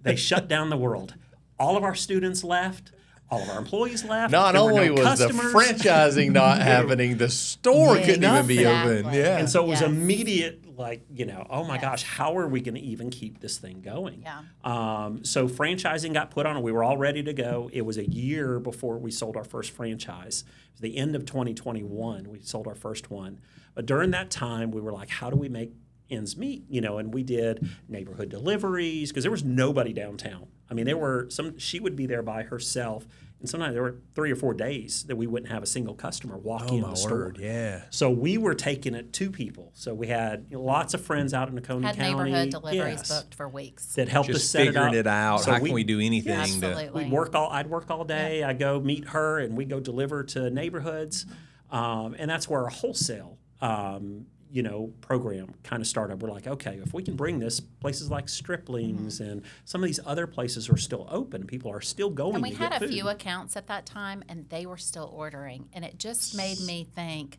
they 0.03 0.15
shut 0.15 0.47
down 0.47 0.69
the 0.69 0.77
world. 0.77 1.15
All 1.59 1.75
of 1.79 1.85
our 1.85 1.95
students 1.95 2.45
left. 2.45 2.93
All 3.31 3.41
of 3.41 3.49
our 3.49 3.57
employees 3.57 4.05
left. 4.05 4.31
Not 4.31 4.53
there 4.53 4.63
were 4.63 4.73
only 4.73 4.89
no 4.89 4.95
was 4.97 5.05
customers. 5.05 5.53
the 5.55 5.59
franchising 5.59 6.33
not 6.33 6.61
happening, 6.63 7.17
the 7.17 7.31
store 7.31 7.97
Yeah, 7.97 8.05
couldn't 8.05 8.25
even 8.25 8.47
be 8.47 8.59
exactly. 8.59 8.99
open. 8.99 9.15
Yeah. 9.15 9.39
and 9.39 9.49
so 9.49 9.65
it 9.65 9.69
was 9.69 9.81
Yes. 9.81 9.89
immediate, 9.89 10.65
like 10.81 11.05
you 11.13 11.27
know, 11.27 11.47
oh 11.49 11.63
my 11.65 11.75
Yes. 11.75 11.83
gosh, 11.83 12.03
how 12.03 12.37
are 12.39 12.49
we 12.49 12.61
going 12.61 12.75
to 12.75 12.81
even 12.81 13.11
keep 13.11 13.41
this 13.41 13.59
thing 13.59 13.81
going? 13.83 14.23
Yeah. 14.23 14.41
Um, 14.65 15.25
so 15.25 15.47
franchising 15.49 16.13
got 16.15 16.31
put 16.31 16.47
on. 16.47 16.57
And 16.57 16.65
we 16.65 16.73
were 16.73 16.83
all 16.83 16.97
ready 16.97 17.23
to 17.23 17.33
go. 17.33 17.71
It 17.73 17.83
was 17.83 17.97
a 17.99 18.09
year 18.11 18.59
before 18.59 18.99
we 18.99 19.11
sold 19.11 19.37
our 19.37 19.45
first 19.45 19.71
franchise. 19.71 20.43
It 20.69 20.73
was 20.73 20.81
the 20.81 20.97
end 20.97 21.15
of 21.15 21.25
2021. 21.27 22.29
We 22.29 22.41
sold 22.41 22.67
our 22.67 22.75
first 22.75 23.11
one. 23.11 23.41
But 23.75 23.87
during 23.87 24.11
that 24.11 24.31
time, 24.31 24.73
we 24.73 24.81
were 24.81 24.93
like, 24.93 25.11
how 25.11 25.31
do 25.31 25.37
we 25.37 25.49
make 25.49 25.73
ends 26.11 26.37
meet? 26.37 26.65
You 26.69 26.81
know, 26.81 26.99
and 26.99 27.15
we 27.15 27.23
did 27.23 27.69
neighborhood 27.89 28.29
deliveries 28.31 29.11
because 29.11 29.23
there 29.23 29.31
was 29.31 29.45
nobody 29.45 29.93
downtown. 29.93 30.49
I 30.71 30.75
mean, 30.75 30.87
there 30.87 30.97
were 30.97 31.27
some. 31.31 31.59
She 31.59 31.79
would 31.81 31.95
be 31.97 32.07
there 32.07 32.23
by 32.23 32.43
herself, 32.45 33.07
and 33.41 33.49
sometimes 33.49 33.73
there 33.73 33.83
were 33.83 33.97
three 34.15 34.31
or 34.31 34.37
four 34.37 34.53
days 34.53 35.05
that 35.05 35.17
we 35.17 35.27
wouldn't 35.27 35.51
have 35.51 35.63
a 35.63 35.67
single 35.67 35.95
customer 35.95 36.37
walk 36.37 36.65
oh 36.69 36.75
in 36.77 36.83
my 36.83 36.91
the 36.91 36.95
store. 36.95 37.11
word, 37.19 37.39
yeah. 37.41 37.83
So 37.89 38.11
we 38.11 38.37
were 38.37 38.55
taking 38.55 38.95
it 38.95 39.15
to 39.15 39.31
people. 39.31 39.73
So 39.75 39.95
we 39.95 40.09
had 40.09 40.47
you 40.51 40.59
know, 40.59 40.63
lots 40.63 40.93
of 40.93 41.01
friends 41.01 41.33
out 41.33 41.49
in 41.49 41.59
Coney 41.63 41.87
Had 41.87 41.97
County. 41.97 42.11
neighborhood 42.11 42.51
deliveries 42.51 42.99
yes, 42.99 43.09
booked 43.23 43.35
for 43.35 43.49
weeks. 43.49 43.95
that 43.95 44.09
helped 44.11 44.29
us 44.29 44.37
Just 44.37 44.51
set 44.53 44.67
figuring 44.67 44.93
it 44.93 44.99
it, 45.01 45.07
out. 45.07 45.41
So 45.41 45.53
How 45.53 45.59
can 45.59 45.73
we 45.73 45.85
do 45.85 46.01
anything? 46.01 46.35
to, 46.35 46.39
Absolutely. 46.41 47.05
We'd 47.05 47.11
work 47.13 47.35
all. 47.35 47.49
I'd 47.51 47.69
work 47.69 47.91
all 47.91 48.05
day. 48.05 48.45
I 48.45 48.53
go 48.53 48.79
meet 48.79 49.09
her, 49.09 49.39
and 49.39 49.57
we 49.57 49.65
go 49.65 49.81
deliver 49.81 50.23
to 50.25 50.51
neighborhoods, 50.51 51.25
um, 51.71 52.15
and 52.19 52.31
that's 52.31 52.47
where 52.47 52.65
our 52.65 52.69
wholesale 52.69 53.39
um, 53.63 54.27
you 54.53 54.63
know, 54.63 54.93
program 55.01 55.55
kind 55.63 55.81
of 55.81 55.87
startup 55.87 56.19
We're 56.21 56.31
like, 56.31 56.47
okay, 56.47 56.81
if 56.83 56.93
we 56.93 57.03
can 57.03 57.15
bring 57.15 57.39
this, 57.39 57.61
places 57.61 58.11
like 58.11 58.27
Striplings 58.27 59.21
Mm-hmm. 59.21 59.31
and 59.31 59.43
some 59.65 59.83
of 59.83 59.87
these 59.89 60.01
other 60.05 60.27
places 60.27 60.69
are 60.69 60.77
still 60.77 61.07
open. 61.11 61.47
People 61.47 61.71
are 61.71 61.81
still 61.81 62.11
going. 62.11 62.35
And 62.35 62.43
we 62.43 62.51
had 62.51 62.73
a 62.73 62.81
food. 62.81 62.91
few 62.91 63.09
accounts 63.09 63.57
at 63.57 63.67
that 63.69 63.87
time, 63.87 64.25
and 64.29 64.49
they 64.49 64.67
were 64.67 64.77
still 64.77 65.11
ordering. 65.15 65.69
And 65.73 65.85
it 65.85 65.99
just 65.99 66.37
made 66.37 66.61
me 66.61 66.89
think 66.95 67.39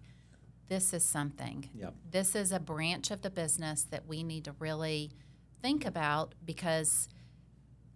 this 0.67 0.93
is 0.93 1.03
something. 1.03 1.69
Yep. 1.75 1.93
This 2.11 2.35
is 2.35 2.51
a 2.53 2.59
branch 2.59 3.11
of 3.11 3.21
the 3.21 3.29
business 3.29 3.83
that 3.91 4.07
we 4.07 4.23
need 4.23 4.45
to 4.45 4.53
really 4.59 5.11
think 5.61 5.85
about 5.85 6.33
because 6.45 7.09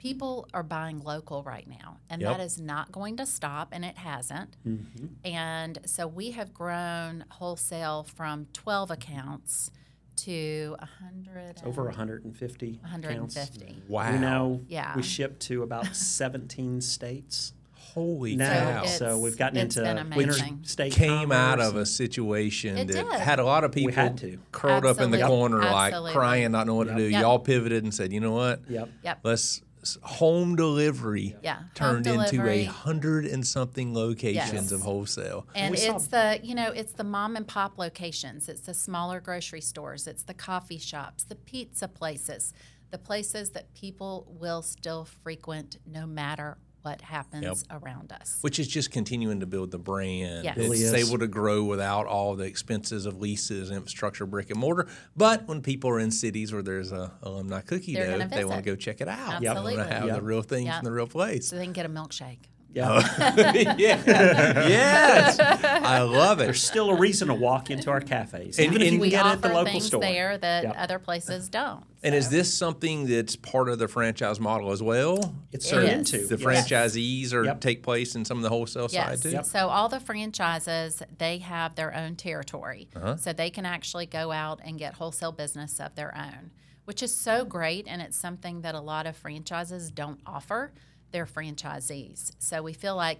people 0.05 0.47
are 0.53 0.61
buying 0.61 0.99
local 1.03 1.41
right 1.41 1.67
now, 1.67 1.97
and 2.11 2.21
Yep. 2.21 2.37
that 2.37 2.43
is 2.43 2.61
not 2.61 2.91
going 2.91 3.17
to 3.17 3.25
stop, 3.25 3.69
and 3.71 3.83
it 3.83 3.97
hasn't. 3.97 4.55
Mm-hmm. 4.63 5.07
And 5.25 5.79
so 5.87 6.05
we 6.05 6.29
have 6.31 6.53
grown 6.53 7.25
wholesale 7.29 8.03
from 8.03 8.45
12 8.53 8.91
accounts 8.91 9.71
to 10.17 10.75
100 10.79 11.63
over 11.65 11.85
150 11.85 12.79
accounts. 12.85 13.35
150. 13.35 13.81
Wow. 13.87 14.11
We 14.11 14.17
now 14.19 14.59
Yeah. 14.67 14.95
we 14.95 15.01
ship 15.01 15.39
to 15.39 15.63
about 15.63 15.95
17 15.95 16.81
states 16.81 17.53
Holy 17.73 18.35
now. 18.35 18.81
cow. 18.81 18.85
So, 18.85 19.05
it's- 19.05 19.19
we've 19.21 19.37
gotten 19.37 19.57
into 19.57 19.81
been 19.81 20.19
interstate 20.19 20.91
Came 20.91 21.31
out 21.31 21.59
of 21.61 21.77
a 21.77 21.85
situation 21.85 22.77
It 22.77 22.87
that 22.89 23.09
did. 23.09 23.19
had 23.19 23.39
a 23.39 23.45
lot 23.45 23.63
of 23.63 23.71
people 23.71 23.93
had 23.93 24.17
to. 24.17 24.37
curled 24.51 24.85
up 24.85 24.99
in 24.99 25.11
the 25.11 25.21
Absolutely. 25.21 25.49
corner, 25.59 25.71
like 25.71 26.13
crying, 26.13 26.51
not 26.51 26.67
knowing 26.67 26.77
what 26.77 26.87
to 26.89 26.95
do. 26.95 27.03
Yep. 27.09 27.21
Y'all 27.21 27.39
pivoted 27.39 27.83
and 27.83 27.93
said, 27.93 28.11
you 28.13 28.19
know 28.19 28.33
what? 28.33 28.61
Yep. 28.69 28.89
Yep. 29.03 29.19
Let's 29.23 29.41
s- 29.59 29.61
home 30.03 30.55
delivery 30.55 31.35
Yeah, 31.43 31.55
home 31.57 31.69
turned 31.73 32.07
into 32.07 32.47
a 32.47 32.63
hundred 32.65 33.25
and 33.25 33.45
something 33.45 33.93
locations 33.93 34.53
Yes. 34.53 34.71
of 34.71 34.81
wholesale. 34.81 35.47
And 35.55 35.71
we 35.71 35.77
saw- 35.77 35.95
it's 35.95 36.07
the, 36.07 36.39
you 36.43 36.55
know, 36.55 36.71
it's 36.71 36.93
the 36.93 37.03
mom 37.03 37.35
and 37.35 37.47
pop 37.47 37.77
locations. 37.77 38.49
It's 38.49 38.61
the 38.61 38.73
smaller 38.73 39.19
grocery 39.19 39.61
stores. 39.61 40.07
It's 40.07 40.23
the 40.23 40.33
coffee 40.33 40.77
shops, 40.79 41.23
the 41.23 41.35
pizza 41.35 41.87
places, 41.87 42.53
the 42.91 42.97
places 42.97 43.51
that 43.51 43.73
people 43.73 44.25
will 44.39 44.61
still 44.61 45.05
frequent 45.05 45.77
no 45.85 46.05
matter 46.05 46.57
what 46.85 47.01
happens 47.01 47.65
around 47.71 48.11
us. 48.11 48.37
Which 48.41 48.59
is 48.59 48.67
just 48.67 48.91
continuing 48.91 49.39
to 49.39 49.45
build 49.47 49.71
the 49.71 49.79
brand. 49.79 50.43
Yes. 50.45 50.55
Really 50.55 50.77
It's 50.77 50.93
is. 50.93 51.09
able 51.09 51.17
to 51.19 51.27
grow 51.27 51.63
without 51.63 52.05
all 52.05 52.35
the 52.35 52.45
expenses 52.45 53.05
of 53.07 53.19
leases, 53.19 53.71
infrastructure, 53.71 54.25
brick 54.25 54.51
and 54.51 54.59
mortar. 54.59 54.87
But 55.17 55.47
when 55.47 55.61
people 55.61 55.89
are 55.89 55.99
in 55.99 56.11
cities 56.11 56.53
where 56.53 56.61
there's 56.61 56.91
a 56.91 57.11
oh, 57.23 57.29
alumni 57.31 57.61
cookie 57.61 57.95
They're 57.95 58.17
dough, 58.19 58.27
they 58.27 58.45
want 58.45 58.63
to 58.63 58.69
go 58.69 58.75
check 58.75 59.01
it 59.01 59.07
out. 59.07 59.41
Yep. 59.41 59.55
They 59.55 59.61
want 59.61 59.75
to 59.77 59.83
have 59.85 60.05
Yep. 60.05 60.15
the 60.17 60.21
real 60.21 60.41
things 60.43 60.67
Yep. 60.67 60.79
in 60.79 60.85
the 60.85 60.91
real 60.91 61.07
place. 61.07 61.47
So 61.47 61.55
they 61.55 61.63
can 61.63 61.73
get 61.73 61.85
a 61.85 61.89
milkshake. 61.89 62.37
Yeah. 62.75 62.99
yeah. 63.77 64.67
yes. 64.67 65.39
I 65.39 66.01
love 66.01 66.39
it. 66.41 66.43
There's 66.43 66.61
still 66.63 66.89
a 66.89 66.95
reason 66.95 67.29
to 67.29 67.33
walk 67.33 67.71
into 67.71 67.89
our 67.89 68.01
cafes, 68.01 68.59
And- 68.59 68.67
even 68.67 68.81
if 68.81 68.85
you 68.87 68.91
can 68.91 68.99
We 68.99 69.09
get 69.09 69.25
it 69.25 69.29
at 69.29 69.41
the 69.41 69.47
local 69.49 69.71
things 69.71 69.85
store. 69.87 70.01
there 70.01 70.37
that 70.37 70.63
Yep. 70.63 70.75
other 70.77 70.99
places 70.99 71.47
don't. 71.49 71.85
And 72.03 72.13
is 72.13 72.29
this 72.29 72.53
something 72.53 73.07
that's 73.07 73.35
part 73.35 73.69
of 73.69 73.79
the 73.79 73.87
franchise 73.87 74.39
model 74.39 74.71
as 74.71 74.83
well? 74.83 75.33
It's 75.51 75.65
It 75.65 75.69
turned 75.71 75.87
is. 75.87 76.13
into 76.13 76.27
The 76.27 76.37
yes. 76.37 76.67
franchisees 76.69 77.33
are 77.33 77.45
Yep. 77.45 77.61
take 77.61 77.81
place 77.81 78.13
in 78.15 78.25
some 78.25 78.37
of 78.37 78.43
the 78.43 78.49
wholesale 78.49 78.89
side 78.89 79.19
Yes. 79.23 79.23
too. 79.23 79.39
So 79.43 79.69
all 79.69 79.87
the 79.89 79.99
franchises, 80.01 81.01
they 81.17 81.37
have 81.39 81.75
their 81.75 81.95
own 81.95 82.15
territory. 82.15 82.89
Uh-huh. 82.95 83.15
So 83.17 83.31
they 83.33 83.49
can 83.49 83.65
actually 83.65 84.05
go 84.05 84.31
out 84.31 84.59
and 84.63 84.77
get 84.77 84.95
wholesale 84.95 85.31
business 85.31 85.79
of 85.79 85.95
their 85.95 86.15
own, 86.15 86.51
which 86.83 87.01
is 87.01 87.15
so 87.15 87.45
great. 87.45 87.87
And 87.87 88.01
it's 88.01 88.17
something 88.17 88.61
that 88.61 88.75
a 88.75 88.81
lot 88.81 89.07
of 89.07 89.15
franchises 89.15 89.91
don't 89.91 90.19
offer 90.25 90.73
their 91.15 91.25
franchisees. 91.25 92.33
So 92.39 92.61
we 92.61 92.73
feel 92.73 92.97
like, 92.97 93.19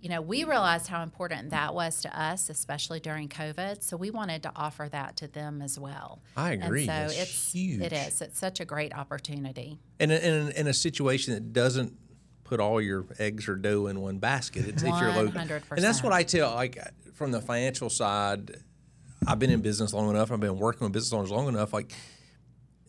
you 0.00 0.08
know, 0.08 0.22
we 0.22 0.44
realized 0.44 0.86
how 0.86 1.02
important 1.02 1.50
that 1.50 1.74
was 1.74 2.00
to 2.00 2.18
us, 2.18 2.48
especially 2.48 3.00
during 3.00 3.28
COVID. 3.28 3.82
So 3.82 3.98
we 3.98 4.10
wanted 4.10 4.42
to 4.44 4.52
offer 4.56 4.88
that 4.90 5.18
to 5.18 5.28
them 5.28 5.60
as 5.60 5.78
well. 5.78 6.22
I 6.38 6.52
agree. 6.52 6.88
And 6.88 7.10
so 7.10 7.20
it's 7.20 7.52
huge. 7.52 7.82
It 7.82 7.92
is. 7.92 8.22
It's 8.22 8.38
such 8.38 8.60
a 8.60 8.64
great 8.64 8.94
opportunity. 8.94 9.78
And 10.00 10.10
in, 10.10 10.22
in, 10.22 10.52
in 10.52 10.66
a 10.68 10.72
situation 10.72 11.34
that 11.34 11.52
doesn't 11.52 11.92
put 12.44 12.60
all 12.60 12.80
your 12.80 13.04
eggs 13.18 13.46
or 13.46 13.56
dough 13.56 13.88
in 13.88 14.00
one 14.00 14.16
basket, 14.16 14.66
it's 14.66 14.82
if 14.82 14.88
you're 14.88 15.12
local. 15.12 15.32
100%. 15.32 15.62
And 15.72 15.84
that's 15.84 16.02
what 16.02 16.14
I 16.14 16.22
tell, 16.22 16.54
like 16.54 16.78
from 17.12 17.30
the 17.30 17.42
financial 17.42 17.90
side. 17.90 18.56
I've 19.26 19.38
been 19.38 19.50
in 19.50 19.60
business 19.60 19.92
long 19.92 20.08
enough. 20.08 20.32
I've 20.32 20.40
been 20.40 20.58
working 20.58 20.84
with 20.86 20.92
business 20.92 21.12
owners 21.12 21.30
long 21.30 21.48
enough. 21.48 21.74
Like 21.74 21.92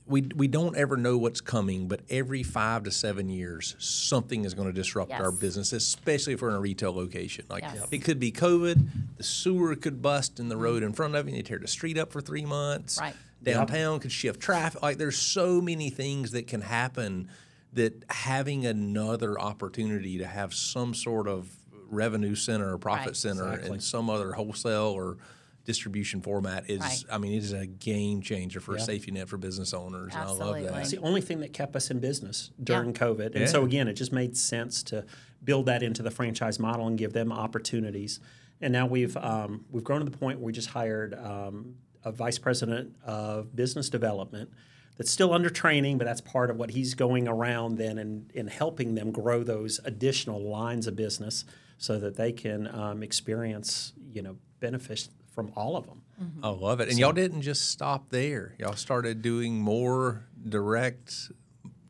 we 0.07 0.21
we 0.35 0.47
don't 0.47 0.77
ever 0.77 0.97
know 0.97 1.17
what's 1.17 1.41
coming, 1.41 1.87
but 1.87 2.01
every 2.09 2.43
five 2.43 2.83
to 2.83 2.91
seven 2.91 3.27
years, 3.29 3.75
something 3.79 4.45
is 4.45 4.53
going 4.53 4.67
to 4.67 4.73
disrupt 4.73 5.11
our 5.11 5.31
business, 5.31 5.73
especially 5.73 6.33
if 6.33 6.41
we're 6.41 6.49
in 6.49 6.55
a 6.55 6.59
retail 6.59 6.93
location. 6.93 7.45
Like 7.49 7.63
Yes. 7.63 7.87
it 7.91 7.99
could 8.03 8.19
be 8.19 8.31
COVID, 8.31 8.87
the 9.17 9.23
sewer 9.23 9.75
could 9.75 10.01
bust 10.01 10.39
in 10.39 10.47
the 10.49 10.57
road 10.57 10.83
in 10.83 10.93
front 10.93 11.15
of 11.15 11.25
you, 11.27 11.29
and 11.35 11.37
they 11.39 11.47
tear 11.47 11.57
the 11.57 11.67
street 11.67 11.97
up 11.97 12.11
for 12.11 12.21
three 12.21 12.45
months. 12.45 12.99
Right. 12.99 13.15
Downtown 13.41 13.99
could 13.99 14.11
shift 14.11 14.39
traffic. 14.39 14.81
Like 14.81 14.97
there's 14.97 15.17
so 15.17 15.59
many 15.61 15.89
things 15.89 16.31
that 16.31 16.47
can 16.47 16.61
happen 16.61 17.27
that 17.73 18.03
having 18.09 18.65
another 18.65 19.39
opportunity 19.39 20.19
to 20.19 20.25
have 20.27 20.53
some 20.53 20.93
sort 20.93 21.27
of 21.27 21.49
revenue 21.89 22.35
center 22.35 22.73
or 22.73 22.77
profit 22.77 23.07
Right. 23.07 23.15
center 23.17 23.47
Exactly. 23.53 23.75
in 23.75 23.79
some 23.81 24.09
other 24.09 24.33
wholesale 24.33 24.93
or 24.95 25.17
distribution 25.65 26.21
format 26.21 26.69
is 26.69 26.79
Right. 26.79 27.03
I 27.11 27.17
mean 27.17 27.33
it 27.33 27.43
is 27.43 27.51
a 27.51 27.65
game 27.65 28.21
changer 28.21 28.59
for 28.59 28.75
a 28.75 28.79
safety 28.79 29.11
net 29.11 29.27
for 29.27 29.37
business 29.37 29.73
owners. 29.73 30.13
And 30.13 30.23
I 30.23 30.29
Absolutely. 30.29 30.63
love 30.67 30.81
It's 30.81 30.91
the 30.91 30.99
only 30.99 31.21
thing 31.21 31.39
that 31.41 31.53
kept 31.53 31.75
us 31.75 31.91
in 31.91 31.99
business 31.99 32.51
during 32.63 32.93
COVID. 32.93 33.27
And 33.27 33.41
Yeah. 33.41 33.45
so 33.47 33.65
again, 33.65 33.87
it 33.87 33.93
just 33.93 34.13
made 34.13 34.37
sense 34.37 34.83
to 34.83 35.05
build 35.43 35.65
that 35.65 35.83
into 35.83 36.01
the 36.01 36.11
franchise 36.11 36.59
model 36.59 36.87
and 36.87 36.97
give 36.97 37.13
them 37.13 37.31
opportunities. 37.31 38.19
And 38.61 38.71
now 38.71 38.85
we've 38.85 39.17
um, 39.17 39.65
we've 39.69 39.83
grown 39.83 39.99
to 39.99 40.09
the 40.09 40.17
point 40.17 40.39
where 40.39 40.45
we 40.45 40.53
just 40.53 40.69
hired 40.69 41.13
um, 41.15 41.75
a 42.03 42.11
vice 42.11 42.37
president 42.37 42.95
of 43.03 43.55
business 43.55 43.89
development 43.89 44.49
that's 44.97 45.11
still 45.11 45.33
under 45.33 45.49
training, 45.49 45.97
but 45.97 46.05
that's 46.05 46.21
part 46.21 46.49
of 46.49 46.57
what 46.57 46.71
he's 46.71 46.93
going 46.93 47.27
around 47.27 47.77
then 47.77 47.97
and, 47.97 48.31
and 48.33 48.49
helping 48.49 48.95
them 48.95 49.11
grow 49.11 49.43
those 49.43 49.79
additional 49.83 50.41
lines 50.41 50.87
of 50.87 50.95
business 50.95 51.43
so 51.77 51.99
that 51.99 52.15
they 52.15 52.31
can 52.31 52.67
um, 52.73 53.03
experience, 53.03 53.91
you 54.13 54.21
know, 54.21 54.37
benefits 54.61 55.09
from 55.35 55.51
all 55.55 55.75
of 55.75 55.85
them. 55.85 56.01
I 56.41 56.47
love 56.49 56.79
it. 56.79 56.87
And 56.89 56.97
y'all 56.97 57.11
didn't 57.11 57.41
just 57.41 57.69
stop 57.69 58.09
there. 58.09 58.55
Y'all 58.57 58.73
started 58.77 59.21
doing 59.21 59.59
more 59.59 60.25
direct 60.47 61.29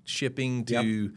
shipping 0.03 0.65
to 0.65 1.13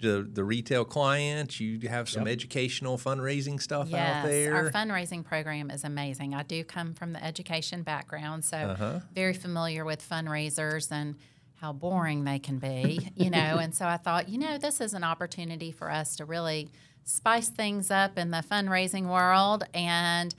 the, 0.00 0.28
the 0.32 0.44
retail 0.44 0.84
clients. 0.84 1.58
You 1.60 1.88
have 1.88 2.08
some 2.08 2.26
educational 2.28 2.98
fundraising 2.98 3.60
stuff 3.60 3.88
out 3.88 3.90
Yes, 3.90 4.24
there. 4.26 4.54
our 4.54 4.70
fundraising 4.70 5.24
program 5.24 5.70
is 5.70 5.82
amazing. 5.84 6.34
I 6.34 6.44
do 6.44 6.62
come 6.64 6.94
from 6.94 7.12
the 7.12 7.22
education 7.24 7.82
background, 7.82 8.44
so 8.44 8.56
Uh-huh. 8.56 9.00
very 9.12 9.34
familiar 9.34 9.84
with 9.84 10.08
fundraisers 10.08 10.90
and 10.92 11.16
how 11.56 11.72
boring 11.72 12.22
they 12.24 12.38
can 12.38 12.58
be, 12.58 13.08
you 13.16 13.30
know. 13.30 13.58
and 13.60 13.74
so 13.74 13.86
I 13.86 13.96
thought, 13.96 14.28
you 14.28 14.38
know, 14.38 14.56
this 14.58 14.80
is 14.80 14.94
an 14.94 15.02
opportunity 15.04 15.72
for 15.72 15.90
us 15.90 16.14
to 16.16 16.24
really 16.24 16.68
spice 17.04 17.48
things 17.48 17.90
up 17.90 18.18
in 18.18 18.30
the 18.30 18.44
fundraising 18.48 19.06
world 19.08 19.64
and 19.74 20.32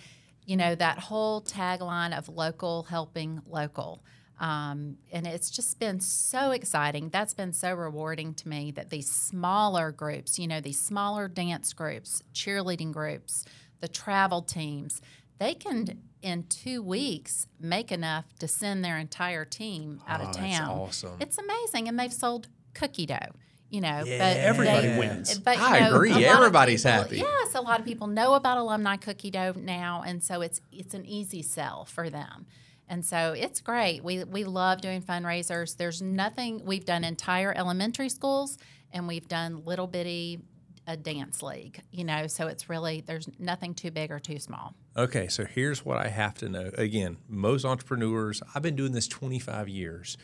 you 0.46 0.58
know 0.58 0.76
that 0.76 1.00
whole 1.00 1.42
tagline 1.42 2.18
of 2.18 2.30
local 2.30 2.84
helping 2.84 3.42
local. 3.48 4.04
Um, 4.40 4.98
and 5.12 5.26
it's 5.28 5.50
just 5.52 5.80
been 5.80 6.00
so 6.00 6.52
exciting. 6.52 7.10
That's 7.10 7.34
been 7.34 7.54
so 7.54 7.74
rewarding 7.74 8.34
to 8.36 8.50
me 8.50 8.72
that 8.72 8.90
these 8.90 9.10
smaller 9.10 9.92
groups 9.92 10.40
you 10.40 10.48
know 10.48 10.60
these 10.60 10.80
smaller 10.82 11.28
dance 11.28 11.72
groups 11.74 12.22
cheerleading 12.34 12.92
groups 12.92 13.46
the 13.80 13.88
travel 13.88 14.42
teams 14.42 15.02
they 15.40 15.54
can 15.54 16.02
in 16.22 16.44
two 16.48 16.82
weeks 16.82 17.48
make 17.60 17.92
enough 17.92 18.26
to 18.40 18.48
send 18.48 18.84
their 18.84 18.98
entire 18.98 19.46
team 19.46 20.02
out 20.08 20.22
Oh, 20.22 20.30
of 20.30 20.36
town. 20.36 20.70
awesome. 20.80 21.18
it's 21.20 21.38
amazing 21.38 21.88
and 21.88 22.00
they've 22.00 22.14
sold 22.14 22.48
cookie 22.74 23.06
dough 23.06 23.34
you 23.74 23.82
know 23.82 24.04
Yeah. 24.06 24.20
but 24.20 24.38
Everybody 24.38 24.88
they- 24.88 25.00
wins. 25.00 25.38
but 25.40 25.58
you 25.58 25.64
I 25.64 25.80
know, 25.82 25.96
agree. 25.96 26.12
a 26.12 26.14
lot 26.14 26.22
of 26.22 26.38
Everybody's 26.38 26.84
people- 26.84 26.92
happy. 27.04 27.18
Yes, 27.18 27.56
a 27.56 27.62
lot 27.62 27.80
of 27.80 27.86
people 27.86 28.08
know 28.08 28.36
about 28.36 28.58
alumni 28.58 28.96
cookie 28.98 29.32
dough 29.32 29.54
now, 29.58 30.04
and 30.06 30.24
so 30.24 30.42
it's 30.42 30.62
it's 30.72 30.94
an 30.94 31.06
easy 31.06 31.42
sell 31.42 31.84
for 31.86 32.10
them. 32.10 32.46
And 32.88 33.04
so 33.06 33.34
it's 33.36 33.62
great. 33.62 34.04
We 34.04 34.24
we 34.26 34.44
love 34.44 34.82
doing 34.82 35.02
fundraisers. 35.02 35.78
There's 35.78 36.02
nothing 36.02 36.64
we've 36.66 36.86
done 36.86 37.04
entire 37.04 37.52
elementary 37.56 38.10
schools, 38.10 38.58
and 38.92 39.08
we've 39.08 39.28
done 39.28 39.64
little 39.66 39.88
bitty 39.88 40.42
a 40.86 40.98
dance 40.98 41.42
league. 41.42 41.80
You 41.92 42.04
know, 42.04 42.28
so 42.28 42.48
it's 42.48 42.70
really 42.70 43.02
there's 43.02 43.28
nothing 43.40 43.74
too 43.74 43.90
big 43.90 44.12
or 44.12 44.20
too 44.20 44.38
small. 44.38 44.76
Okay, 44.98 45.28
so 45.30 45.46
here's 45.46 45.84
what 45.86 45.98
I 45.98 46.10
have 46.10 46.36
to 46.40 46.50
know. 46.50 46.70
Again, 46.78 47.18
most 47.30 47.64
entrepreneurs, 47.66 48.44
I've 48.54 48.62
been 48.62 48.76
doing 48.76 48.92
this 48.92 49.08
25 49.08 49.70
years, 49.70 50.18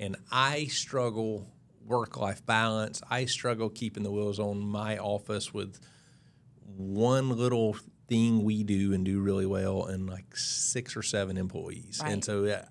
and 0.00 0.16
I 0.32 0.64
struggle 0.66 1.46
work 1.86 2.16
life 2.16 2.44
balance. 2.44 3.00
I 3.10 3.24
struggle 3.26 3.68
keeping 3.70 4.02
the 4.02 4.10
wheels 4.10 4.38
on 4.38 4.60
my 4.60 4.98
office 4.98 5.54
with 5.54 5.78
one 6.76 7.30
little 7.30 7.76
thing 8.08 8.44
we 8.44 8.62
do 8.62 8.92
and 8.92 9.04
do 9.04 9.20
really 9.20 9.46
well 9.46 9.86
and 9.86 10.08
like 10.08 10.36
six 10.36 10.96
or 10.96 11.02
seven 11.02 11.36
employees. 11.36 12.00
And 12.04 12.24
so 12.24 12.44
uh, 12.44 12.62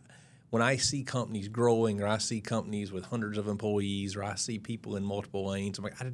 when 0.49 0.61
I 0.61 0.77
see 0.77 1.03
companies 1.03 1.47
growing 1.47 2.01
or 2.01 2.07
I 2.07 2.17
see 2.17 2.41
companies 2.41 2.91
with 2.91 3.05
hundreds 3.05 3.37
of 3.37 3.47
employees 3.47 4.15
or 4.15 4.23
I 4.23 4.35
see 4.35 4.59
people 4.59 4.95
in 4.95 5.03
multiple 5.03 5.47
lanes, 5.47 5.77
I'm 5.77 5.83
like, 5.83 6.01
I, 6.01 6.05
I 6.07 6.11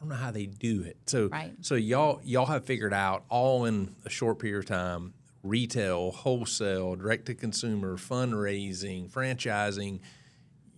don't 0.00 0.08
know 0.08 0.14
how 0.14 0.30
they 0.30 0.46
do 0.46 0.82
it. 0.82 0.96
So 1.06 1.28
Right. 1.28 1.52
so 1.60 1.74
y'all 1.74 2.20
y'all 2.24 2.46
have 2.46 2.64
figured 2.64 2.94
out 2.94 3.24
all 3.28 3.66
in 3.66 3.94
a 4.04 4.10
short 4.10 4.38
period 4.38 4.60
of 4.60 4.66
time 4.66 5.14
retail, 5.42 6.10
wholesale, 6.10 6.96
direct 6.96 7.26
to 7.26 7.34
consumer, 7.34 7.96
fundraising, 7.96 9.10
franchising, 9.10 10.00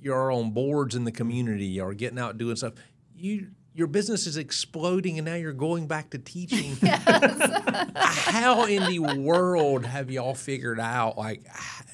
you're 0.02 0.32
on 0.32 0.50
boards 0.50 0.94
in 0.94 1.04
the 1.04 1.12
community 1.12 1.80
or 1.80 1.94
getting 1.94 2.18
out 2.18 2.36
doing 2.38 2.56
stuff. 2.56 2.74
You 3.16 3.48
your 3.74 3.86
business 3.86 4.26
is 4.26 4.36
exploding 4.36 5.16
and 5.18 5.24
now 5.24 5.34
you're 5.34 5.52
going 5.54 5.86
back 5.86 6.10
to 6.10 6.18
teaching. 6.18 6.76
how 7.96 8.64
in 8.66 8.84
the 8.90 8.98
world 9.18 9.86
have 9.86 10.10
y'all 10.10 10.34
figured 10.34 10.78
out 10.80 11.16
like 11.16 11.46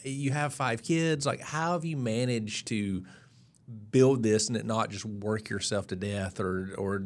you 0.03 0.31
have 0.33 0.53
five 0.55 0.83
kids, 0.83 1.27
like 1.27 1.41
how 1.41 1.73
have 1.73 1.85
you 1.85 1.97
managed 1.97 2.67
to 2.69 3.05
build 3.91 4.23
this 4.23 4.49
and 4.49 4.57
it 4.57 4.65
not 4.67 4.91
just 4.91 5.05
work 5.05 5.51
yourself 5.51 5.87
to 5.89 5.97
death 5.97 6.41
or 6.41 6.75
or 6.77 7.03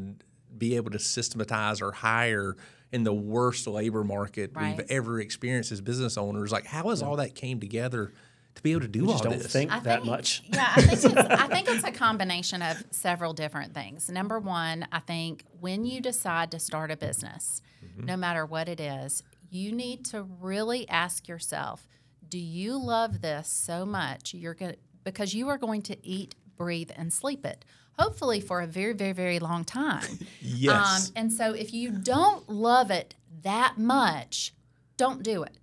be 0.56 0.76
able 0.76 0.90
to 0.92 0.98
systematize 0.98 1.82
or 1.82 1.90
hire 1.92 2.56
in 2.92 3.04
the 3.04 3.12
worst 3.12 3.66
labor 3.66 4.04
market 4.04 4.52
Right. 4.54 4.76
we've 4.76 4.86
ever 4.90 5.18
experienced 5.20 5.72
as 5.72 5.80
business 5.80 6.16
owners. 6.16 6.52
Like, 6.52 6.66
how 6.66 6.90
has 6.90 7.02
all 7.02 7.16
that 7.16 7.34
came 7.34 7.58
together 7.58 8.12
to 8.54 8.62
be 8.62 8.72
able 8.72 8.82
to 8.82 8.88
do 8.88 9.06
all 9.06 9.12
Just 9.12 9.24
don't 9.24 9.38
this? 9.38 9.52
think 9.52 9.72
I 9.72 9.80
that 9.80 10.00
think- 10.00 10.06
much. 10.10 10.42
Yeah, 10.52 10.72
I 10.76 10.80
think, 10.82 10.92
it's, 10.92 11.04
I 11.16 11.46
think 11.48 11.68
it's 11.68 11.84
a 11.84 11.92
combination 11.92 12.62
of 12.62 12.82
several 12.90 13.32
different 13.32 13.74
things. 13.74 14.08
Number 14.10 14.38
one, 14.38 14.86
I 14.92 14.98
think 15.00 15.44
when 15.60 15.84
you 15.84 16.00
decide 16.00 16.50
to 16.52 16.58
start 16.58 16.90
a 16.90 16.96
business, 16.96 17.62
no 17.96 18.16
matter 18.16 18.44
what 18.46 18.68
it 18.68 18.80
is, 18.80 19.22
you 19.50 19.72
need 19.72 20.04
to 20.06 20.22
really 20.22 20.88
ask 20.88 21.28
yourself, 21.28 21.86
do 22.28 22.38
you 22.38 22.78
love 22.82 23.20
this 23.20 23.48
so 23.48 23.84
much 23.84 24.32
you're 24.34 24.54
going 24.54 24.76
because 25.04 25.34
you 25.34 25.48
are 25.48 25.58
going 25.58 25.82
to 25.82 26.06
eat, 26.06 26.34
breathe 26.56 26.90
and 26.96 27.12
sleep 27.12 27.44
it. 27.44 27.64
Hopefully 27.98 28.40
for 28.40 28.60
a 28.62 28.66
very 28.66 28.92
very 28.94 29.12
very 29.12 29.38
long 29.38 29.64
time. 29.64 30.18
Yes. 30.40 31.08
Um, 31.08 31.12
and 31.16 31.32
so 31.32 31.52
if 31.52 31.72
you 31.74 31.90
don't 31.90 32.48
love 32.48 32.90
it 32.90 33.14
that 33.42 33.76
much, 33.78 34.54
don't 34.96 35.22
do 35.22 35.42
it 35.42 35.58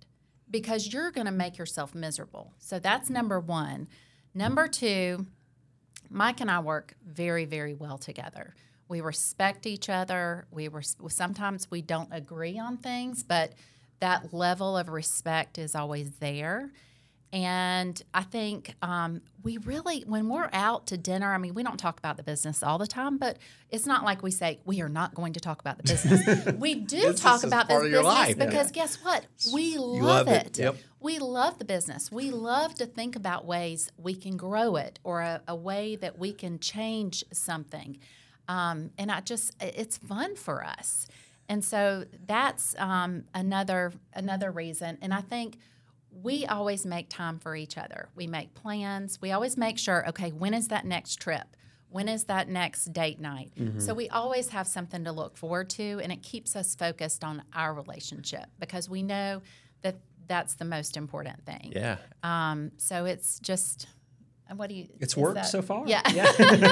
because 0.50 0.92
you're 0.92 1.10
going 1.10 1.26
to 1.26 1.32
make 1.32 1.58
yourself 1.58 1.94
miserable. 1.94 2.52
So 2.58 2.78
that's 2.78 3.08
number 3.08 3.38
one. 3.38 3.88
Number 4.34 4.68
two, 4.68 5.26
Mike 6.10 6.40
and 6.40 6.50
I 6.50 6.60
work 6.60 6.94
very, 7.06 7.44
very 7.44 7.74
well 7.74 7.98
together. 7.98 8.54
We 8.88 9.00
respect 9.00 9.66
each 9.66 9.88
other. 9.88 10.46
We 10.50 10.68
were 10.68 10.82
sometimes 10.82 11.70
we 11.70 11.82
don't 11.82 12.08
agree 12.10 12.58
on 12.58 12.76
things, 12.76 13.22
but 13.22 13.52
that 14.00 14.34
level 14.34 14.76
of 14.76 14.88
respect 14.88 15.58
is 15.58 15.74
always 15.74 16.16
there. 16.16 16.70
And 17.32 18.02
I 18.12 18.22
think 18.22 18.74
um, 18.82 19.20
we 19.44 19.58
really, 19.58 20.02
when 20.04 20.28
we're 20.28 20.50
out 20.52 20.88
to 20.88 20.96
dinner, 20.96 21.32
I 21.32 21.38
mean, 21.38 21.54
we 21.54 21.62
don't 21.62 21.76
talk 21.78 21.98
about 21.98 22.16
the 22.16 22.24
business 22.24 22.60
all 22.60 22.76
the 22.76 22.88
time, 22.88 23.18
but 23.18 23.38
it's 23.70 23.86
not 23.86 24.04
like 24.04 24.20
we 24.22 24.32
say 24.32 24.58
we 24.64 24.80
are 24.80 24.88
not 24.88 25.14
going 25.14 25.34
to 25.34 25.40
talk 25.40 25.60
about 25.60 25.76
the 25.76 25.84
business. 25.84 26.54
we 26.58 26.74
do 26.74 27.12
talk 27.12 27.44
about 27.44 27.68
this 27.68 27.82
business 27.82 28.04
life. 28.04 28.36
because 28.36 28.72
guess 28.72 28.96
what? 29.04 29.26
We 29.52 29.78
love, 29.78 30.26
love 30.26 30.28
it. 30.28 30.58
it. 30.58 30.62
Yep. 30.62 30.76
We 30.98 31.20
love 31.20 31.58
the 31.58 31.64
business. 31.64 32.10
We 32.10 32.32
love 32.32 32.74
to 32.74 32.86
think 32.86 33.14
about 33.14 33.46
ways 33.46 33.92
we 33.96 34.16
can 34.16 34.36
grow 34.36 34.74
it 34.74 34.98
or 35.04 35.20
a, 35.20 35.40
a 35.46 35.54
way 35.54 35.94
that 35.96 36.18
we 36.18 36.32
can 36.32 36.58
change 36.58 37.24
something. 37.32 37.98
Um, 38.48 38.90
and 38.98 39.12
I 39.12 39.20
just, 39.20 39.54
it's 39.60 39.98
fun 39.98 40.34
for 40.34 40.64
us. 40.64 41.06
And 41.48 41.64
so 41.64 42.04
that's 42.26 42.76
um, 42.78 43.24
another 43.34 43.92
another 44.14 44.52
reason. 44.52 44.98
And 45.02 45.12
I 45.12 45.20
think 45.20 45.58
we 46.12 46.46
always 46.46 46.84
make 46.84 47.08
time 47.08 47.38
for 47.38 47.54
each 47.54 47.78
other. 47.78 48.08
We 48.14 48.26
make 48.26 48.54
plans. 48.54 49.18
We 49.20 49.32
always 49.32 49.56
make 49.56 49.78
sure, 49.78 50.08
okay, 50.08 50.30
when 50.30 50.54
is 50.54 50.68
that 50.68 50.84
next 50.84 51.16
trip? 51.16 51.56
When 51.88 52.08
is 52.08 52.24
that 52.24 52.48
next 52.48 52.92
date 52.92 53.20
night? 53.20 53.52
So 53.80 53.94
we 53.94 54.08
always 54.08 54.50
have 54.50 54.66
something 54.68 55.04
to 55.04 55.12
look 55.12 55.36
forward 55.36 55.70
to, 55.70 56.00
and 56.02 56.12
it 56.12 56.22
keeps 56.22 56.54
us 56.54 56.74
focused 56.74 57.24
on 57.24 57.42
our 57.52 57.74
relationship 57.74 58.46
because 58.58 58.88
we 58.88 59.02
know 59.02 59.42
that 59.82 59.96
that's 60.28 60.54
the 60.54 60.64
most 60.64 60.96
important 60.96 61.44
thing. 61.44 61.72
yeah. 61.74 61.96
Um, 62.22 62.70
so 62.76 63.06
it's 63.06 63.40
just, 63.40 63.88
what 64.56 64.68
do 64.68 64.74
you? 64.74 64.88
It's 65.00 65.16
worked 65.16 65.36
that- 65.36 65.46
so 65.46 65.62
far. 65.62 65.86
Yeah. 65.86 66.02
I 66.04 66.12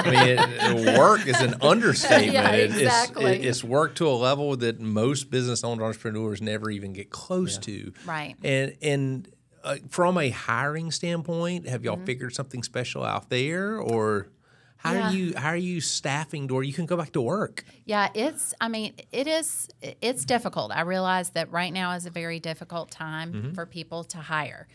mean, 0.09 0.87
it, 0.87 0.97
work 0.97 1.25
is 1.27 1.39
an 1.41 1.55
understatement. 1.61 2.33
Yeah, 2.33 2.51
It- 2.51 2.59
it's- 2.71 2.79
exactly. 2.81 3.25
it- 3.25 3.45
it's 3.45 3.63
worked 3.63 3.97
to 3.99 4.07
a 4.07 4.13
level 4.15 4.55
that 4.57 4.79
most 4.79 5.29
business 5.29 5.63
owned 5.63 5.81
entrepreneurs 5.81 6.41
never 6.41 6.69
even 6.69 6.93
get 6.93 7.09
close 7.09 7.57
to. 7.59 7.93
Right. 8.05 8.35
And 8.43 8.75
and 8.81 9.27
uh, 9.63 9.75
from 9.89 10.17
a 10.17 10.29
hiring 10.29 10.89
standpoint, 10.91 11.67
have 11.67 11.81
Mm-hmm. 11.81 11.85
y'all 11.85 12.05
figured 12.05 12.33
something 12.33 12.63
special 12.63 13.03
out 13.03 13.29
there, 13.29 13.77
or 13.77 14.29
how 14.77 14.93
Yeah. 14.93 15.09
are 15.09 15.13
you 15.13 15.33
how 15.35 15.49
are 15.49 15.55
you 15.57 15.81
staffing 15.81 16.47
to 16.47 16.53
where 16.53 16.63
you 16.63 16.71
can 16.71 16.85
go 16.85 16.95
back 16.95 17.11
to 17.13 17.21
work? 17.21 17.65
Yeah, 17.85 18.07
it's. 18.15 18.53
I 18.61 18.69
mean, 18.69 18.93
it 19.11 19.27
is. 19.27 19.67
It's 20.01 20.23
difficult. 20.23 20.71
I 20.73 20.81
realize 20.81 21.31
that 21.31 21.51
right 21.51 21.73
now 21.73 21.91
is 21.91 22.05
a 22.05 22.09
very 22.09 22.39
difficult 22.39 22.89
time 22.91 23.51
for 23.53 23.65
people 23.65 24.05
to 24.05 24.17
hire. 24.19 24.67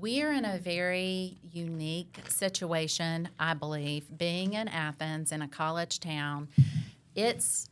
We're 0.00 0.32
in 0.32 0.44
a 0.44 0.58
very 0.58 1.38
unique 1.52 2.18
situation, 2.28 3.28
I 3.38 3.54
believe, 3.54 4.06
being 4.16 4.52
in 4.54 4.68
Athens 4.68 5.32
in 5.32 5.42
a 5.42 5.48
college 5.48 5.98
town. 5.98 6.48
It's 7.14 7.68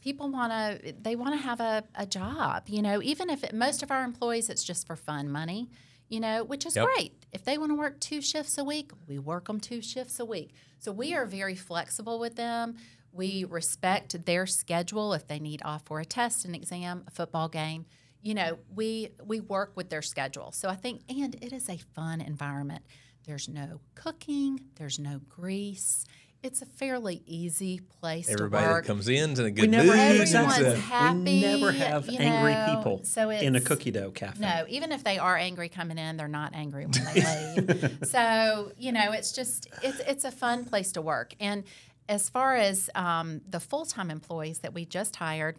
people 0.00 0.30
want 0.30 0.52
to 0.52 0.92
they 1.00 1.16
want 1.16 1.34
to 1.34 1.40
have 1.40 1.60
a, 1.60 1.82
a 1.96 2.06
job 2.06 2.64
you 2.68 2.82
know? 2.82 3.02
Even 3.02 3.28
if 3.30 3.42
it, 3.42 3.52
most 3.54 3.82
of 3.82 3.90
our 3.90 4.04
employees 4.04 4.48
it's 4.48 4.62
just 4.62 4.86
for 4.86 4.94
fun 4.94 5.28
money 5.30 5.68
you 6.08 6.20
know 6.20 6.44
which 6.44 6.64
is 6.64 6.76
Yep. 6.76 6.86
great. 6.86 7.12
If 7.32 7.44
they 7.44 7.58
want 7.58 7.72
to 7.72 7.74
work 7.74 7.98
two 7.98 8.20
shifts 8.22 8.56
a 8.58 8.62
week 8.64 8.92
we 9.08 9.18
work 9.18 9.46
them 9.48 9.58
two 9.58 9.82
shifts 9.82 10.20
a 10.20 10.24
week. 10.24 10.54
So 10.78 10.92
we 10.92 11.14
are 11.14 11.26
very 11.26 11.56
flexible 11.56 12.20
with 12.20 12.36
them. 12.36 12.76
We 13.12 13.44
respect 13.44 14.24
their 14.26 14.46
schedule 14.46 15.12
if 15.14 15.26
they 15.26 15.40
need 15.40 15.62
off 15.64 15.82
for 15.86 15.98
a 15.98 16.04
test 16.04 16.44
an 16.44 16.54
exam 16.54 17.02
a 17.08 17.10
football 17.10 17.48
game 17.48 17.86
you 18.22 18.34
know 18.34 18.58
we 18.74 19.10
we 19.24 19.40
work 19.40 19.72
with 19.74 19.88
their 19.90 20.02
schedule 20.02 20.52
so 20.52 20.68
i 20.68 20.74
think 20.74 21.02
and 21.08 21.34
it 21.36 21.52
is 21.52 21.68
a 21.68 21.78
fun 21.94 22.20
environment 22.20 22.82
there's 23.26 23.48
no 23.48 23.80
cooking 23.94 24.60
there's 24.76 24.98
no 24.98 25.20
grease 25.28 26.04
it's 26.42 26.62
a 26.62 26.66
fairly 26.66 27.22
easy 27.26 27.80
place 28.00 28.28
Everybody 28.28 28.64
to 28.64 28.70
work. 28.70 28.78
Everybody 28.78 28.82
that 28.82 28.86
comes 28.86 29.08
in's 29.08 29.38
in 29.38 29.46
a 29.46 29.50
good 29.50 29.62
We 29.62 29.66
never 29.68 29.88
mood. 29.88 29.96
Everyone's 29.96 30.58
exactly. 30.58 30.80
happy, 30.80 31.18
We 31.18 31.40
never 31.40 31.72
have 31.72 32.08
you 32.08 32.18
angry 32.18 32.52
know, 32.52 32.76
people 32.76 33.00
so 33.04 33.30
in 33.30 33.56
a 33.56 33.60
cookie 33.60 33.90
dough 33.90 34.12
cafe. 34.12 34.38
No, 34.40 34.64
even 34.68 34.92
if 34.92 35.02
they 35.02 35.18
are 35.18 35.36
angry 35.36 35.68
coming 35.68 35.98
in, 35.98 36.16
they're 36.16 36.28
not 36.28 36.54
angry 36.54 36.86
when 36.86 36.92
they 36.92 37.56
leave. 37.56 37.98
so 38.04 38.70
you 38.76 38.92
know, 38.92 39.12
it's 39.12 39.32
just 39.32 39.68
it's 39.82 40.00
it's 40.00 40.24
a 40.24 40.30
fun 40.30 40.64
place 40.64 40.92
to 40.92 41.02
work. 41.02 41.34
And 41.40 41.64
as 42.08 42.28
far 42.28 42.54
as 42.54 42.88
um, 42.94 43.40
the 43.48 43.60
full 43.60 43.84
time 43.84 44.10
employees 44.10 44.60
that 44.60 44.72
we 44.72 44.84
just 44.84 45.16
hired, 45.16 45.56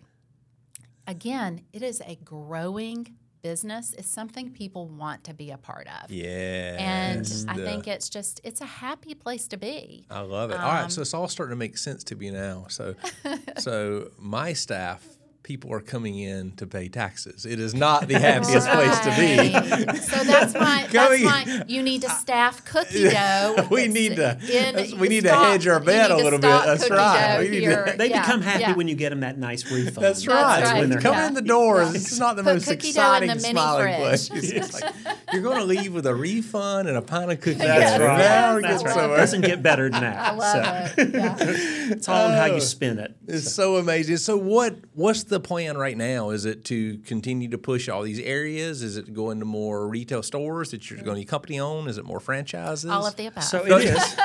again, 1.08 1.62
it 1.74 1.82
is 1.82 2.02
a 2.06 2.16
growing 2.24 3.16
business. 3.42 3.94
It's 3.98 4.10
something 4.10 4.52
people 4.52 4.88
want 4.88 5.24
to 5.26 5.34
be 5.34 5.52
a 5.52 5.58
part 5.58 5.88
of. 6.04 6.12
Yeah. 6.12 6.76
And 6.80 7.46
I 7.48 7.56
think 7.56 7.88
it's 7.88 8.10
just 8.10 8.42
it's 8.44 8.62
a 8.62 8.66
happy 8.66 9.14
place 9.14 9.48
to 9.50 9.58
be. 9.58 10.06
I 10.10 10.20
love 10.22 10.52
it. 10.52 10.60
All 10.60 10.70
right, 10.70 10.84
Um, 10.84 10.90
so 10.90 11.02
it's 11.02 11.14
all 11.14 11.28
starting 11.28 11.52
to 11.52 11.58
make 11.58 11.78
sense 11.78 12.04
to 12.06 12.16
me 12.16 12.30
now. 12.32 12.66
So, 12.70 12.96
so 13.58 14.12
my 14.20 14.54
staff, 14.54 15.06
people 15.48 15.72
are 15.72 15.80
coming 15.80 16.20
in 16.20 16.52
to 16.58 16.68
pay 16.68 16.90
taxes. 16.90 17.46
It 17.46 17.58
is 17.58 17.74
not 17.74 18.06
the 18.10 18.20
happiest 18.20 18.68
place 18.68 19.00
to 19.00 19.16
be. 19.16 19.98
So 20.02 20.22
that's 20.26 20.54
why 20.54 20.86
that's 20.92 20.92
Coming- 20.92 21.24
why 21.24 21.64
you 21.70 21.82
need 21.84 22.02
to 22.02 22.10
staff 22.10 22.66
cookie 22.66 23.10
dough. 23.10 23.66
We 23.72 23.88
need 23.88 24.18
to- 24.18 24.38
in- 24.52 25.00
we 25.00 25.08
need 25.08 25.24
to 25.24 25.34
hedge 25.34 25.66
our 25.66 25.80
bet 25.80 26.12
a 26.12 26.18
little 26.18 26.40
bit. 26.40 26.50
That's 26.50 26.90
right. 26.90 27.40
We 27.40 27.50
need 27.50 27.62
to- 27.62 27.96
They 27.98 28.10
Yeah, 28.10 28.24
become 28.24 28.42
happy 28.42 28.62
yeah. 28.64 28.74
when 28.76 28.90
you 28.90 28.96
get 28.96 29.12
them 29.12 29.22
that 29.22 29.38
nice 29.38 29.64
refund. 29.72 29.96
That's 30.06 30.28
right. 30.28 30.64
right. 30.66 30.80
When 30.82 30.92
you 30.92 30.98
come 30.98 31.14
Yeah. 31.16 31.28
in 31.28 31.34
the 31.34 31.42
door, 31.42 31.82
Yeah. 31.82 31.92
this 31.94 32.12
is 32.12 32.20
not 32.20 32.36
the 32.36 32.44
Put 32.44 32.56
most 32.56 32.68
cookie 32.68 32.92
dough 32.92 33.14
in 33.14 33.24
exciting 33.24 33.30
the 33.30 33.40
smiling 33.40 33.84
fridge. 33.84 33.98
place. 34.30 34.30
It's 34.58 34.74
like, 34.82 34.94
you're 35.32 35.42
going 35.44 35.60
to 35.60 35.64
leave 35.64 35.94
with 35.94 36.06
a 36.08 36.14
refund 36.16 36.90
and 36.90 36.98
a 36.98 37.02
pound 37.02 37.32
of 37.32 37.40
cookies. 37.40 37.60
That's 37.60 38.02
right. 38.02 38.18
now 38.18 38.60
That's 38.60 38.62
getting 38.84 38.86
right. 38.88 38.94
somewhere. 38.96 39.18
Doesn't 39.18 39.42
get 39.42 39.64
better 39.64 39.90
than 39.90 40.02
that. 40.02 40.34
I 40.34 40.36
love 40.36 40.92
so 40.96 41.02
it. 41.04 41.14
Yeah. 41.14 41.36
it's 41.40 42.10
all 42.10 42.26
on 42.26 42.32
how 42.34 42.44
Oh. 42.52 42.56
you 42.56 42.60
spin 42.62 43.00
it. 43.00 43.16
It's 43.28 43.54
so 43.54 43.78
amazing. 43.78 44.18
So 44.18 44.36
what 44.36 44.76
what's 44.94 45.24
the 45.24 45.37
plan 45.40 45.78
right 45.78 45.98
now? 45.98 46.30
Is 46.30 46.46
it 46.46 46.66
to 46.66 46.98
continue 47.00 47.50
to 47.50 47.58
push 47.58 47.90
all 47.90 48.04
these 48.04 48.20
areas? 48.20 48.84
Is 48.84 48.98
it 48.98 49.14
going 49.14 49.40
to 49.40 49.46
more 49.46 49.88
retail 49.88 50.24
stores 50.24 50.72
that 50.72 50.90
you're 50.90 51.02
going 51.02 51.20
to 51.20 51.26
company 51.26 51.60
own? 51.60 51.88
Is 51.88 51.98
it 51.98 52.06
more 52.06 52.20
franchises? 52.20 52.90
All 52.90 53.06
of 53.06 53.16
the 53.16 53.28
above. 53.28 53.44
So 53.44 53.64
it 53.66 53.86
is. 53.86 54.18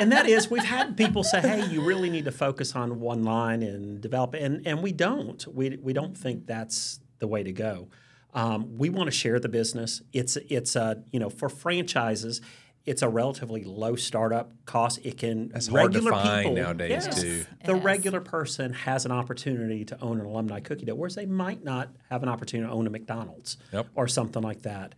and 0.00 0.12
that 0.12 0.28
is, 0.28 0.50
we've 0.50 0.64
had 0.64 0.96
people 0.96 1.22
say, 1.22 1.40
"Hey, 1.40 1.66
you 1.66 1.82
really 1.82 2.10
need 2.10 2.24
to 2.24 2.32
focus 2.32 2.74
on 2.74 3.00
one 3.00 3.24
line 3.24 3.62
and 3.62 4.00
develop," 4.00 4.34
it. 4.34 4.42
and 4.42 4.66
and 4.66 4.82
we 4.82 4.92
don't. 4.92 5.46
We 5.52 5.76
we 5.76 5.92
don't 5.92 6.16
think 6.16 6.46
that's 6.46 7.00
the 7.18 7.26
way 7.26 7.42
to 7.42 7.52
go. 7.52 7.88
Um, 8.32 8.78
we 8.78 8.90
want 8.90 9.08
to 9.08 9.16
share 9.16 9.40
the 9.40 9.48
business. 9.48 10.02
It's 10.12 10.36
it's 10.48 10.76
a 10.76 11.02
you 11.10 11.20
know 11.20 11.30
for 11.30 11.48
franchises. 11.48 12.40
It's 12.86 13.02
a 13.02 13.08
relatively 13.08 13.62
low 13.64 13.94
startup 13.94 14.52
cost. 14.64 15.00
It 15.04 15.18
can 15.18 15.48
That's 15.50 15.68
hard 15.68 15.92
to 15.92 15.98
regular 15.98 16.12
find 16.12 16.44
people 16.48 16.62
nowadays, 16.62 16.90
Yes. 16.90 17.20
too. 17.20 17.44
The 17.64 17.72
It 17.74 17.78
is. 17.78 17.84
regular 17.84 18.20
person 18.20 18.72
has 18.72 19.04
an 19.04 19.12
opportunity 19.12 19.84
to 19.84 20.00
own 20.00 20.18
an 20.18 20.26
alumni 20.26 20.60
cookie 20.60 20.86
dough, 20.86 20.94
whereas 20.94 21.14
they 21.14 21.26
might 21.26 21.62
not 21.62 21.90
have 22.08 22.22
an 22.22 22.28
opportunity 22.28 22.68
to 22.68 22.74
own 22.74 22.86
a 22.86 22.90
McDonald's 22.90 23.58
Yep. 23.72 23.88
or 23.94 24.08
something 24.08 24.42
like 24.42 24.62
that. 24.62 24.94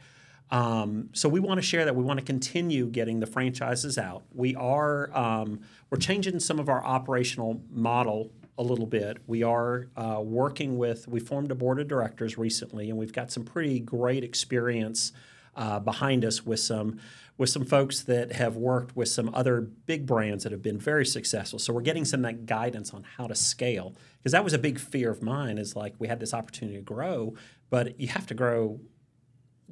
Um, 0.51 1.09
so 1.13 1.29
we 1.29 1.41
want 1.41 1.59
to 1.59 1.63
share 1.63 1.85
that. 1.87 1.97
We 1.97 2.05
want 2.05 2.21
to 2.21 2.25
continue 2.25 2.87
getting 2.87 3.21
the 3.21 3.27
franchises 3.27 3.97
out. 3.99 4.23
We 4.35 4.55
are 4.55 5.11
um, 5.17 5.61
we're 5.91 5.99
changing 5.99 6.41
some 6.41 6.59
of 6.59 6.69
our 6.69 6.85
operational 6.85 7.63
model 7.71 8.31
a 8.37 8.43
a 8.59 8.63
little 8.63 8.87
bit. 8.87 9.17
We 9.27 9.43
are 9.43 9.89
uh, 9.97 10.21
working 10.23 10.77
with, 10.77 11.09
we 11.09 11.21
formed 11.21 11.51
a 11.51 11.55
board 11.55 11.81
of 11.81 11.89
directors 11.89 12.37
recently, 12.37 12.91
and 12.91 12.99
we've 12.99 13.13
got 13.13 13.33
some 13.33 13.45
pretty 13.45 13.81
great 13.81 14.23
experience 14.23 15.13
uh, 15.57 15.81
behind 15.81 16.23
us 16.25 16.45
with 16.45 16.61
some 16.61 17.01
with 17.39 17.49
some 17.51 17.65
folks 17.65 18.03
that 18.03 18.33
have 18.33 18.57
worked 18.57 18.95
with 18.95 19.09
some 19.09 19.31
other 19.35 19.61
big 19.61 20.07
brands 20.07 20.45
that 20.45 20.53
have 20.53 20.63
been 20.63 20.79
very 20.79 21.07
successful. 21.07 21.59
So 21.59 21.73
we're 21.73 21.81
getting 21.81 22.05
some 22.05 22.25
of 22.25 22.31
that 22.31 22.47
guidance 22.47 22.93
on 22.93 23.05
how 23.17 23.27
to 23.27 23.35
scale 23.35 23.95
because 24.19 24.33
that 24.33 24.45
was 24.45 24.53
a 24.53 24.59
big 24.59 24.79
fear 24.79 25.11
of 25.11 25.23
mine. 25.23 25.59
Is 25.59 25.75
like 25.75 25.95
we 25.99 26.09
had 26.09 26.21
this 26.21 26.35
opportunity 26.35 26.77
to 26.77 26.83
grow, 26.83 27.35
but 27.71 27.99
you 27.99 28.09
have 28.09 28.27
to 28.27 28.35
grow. 28.35 28.81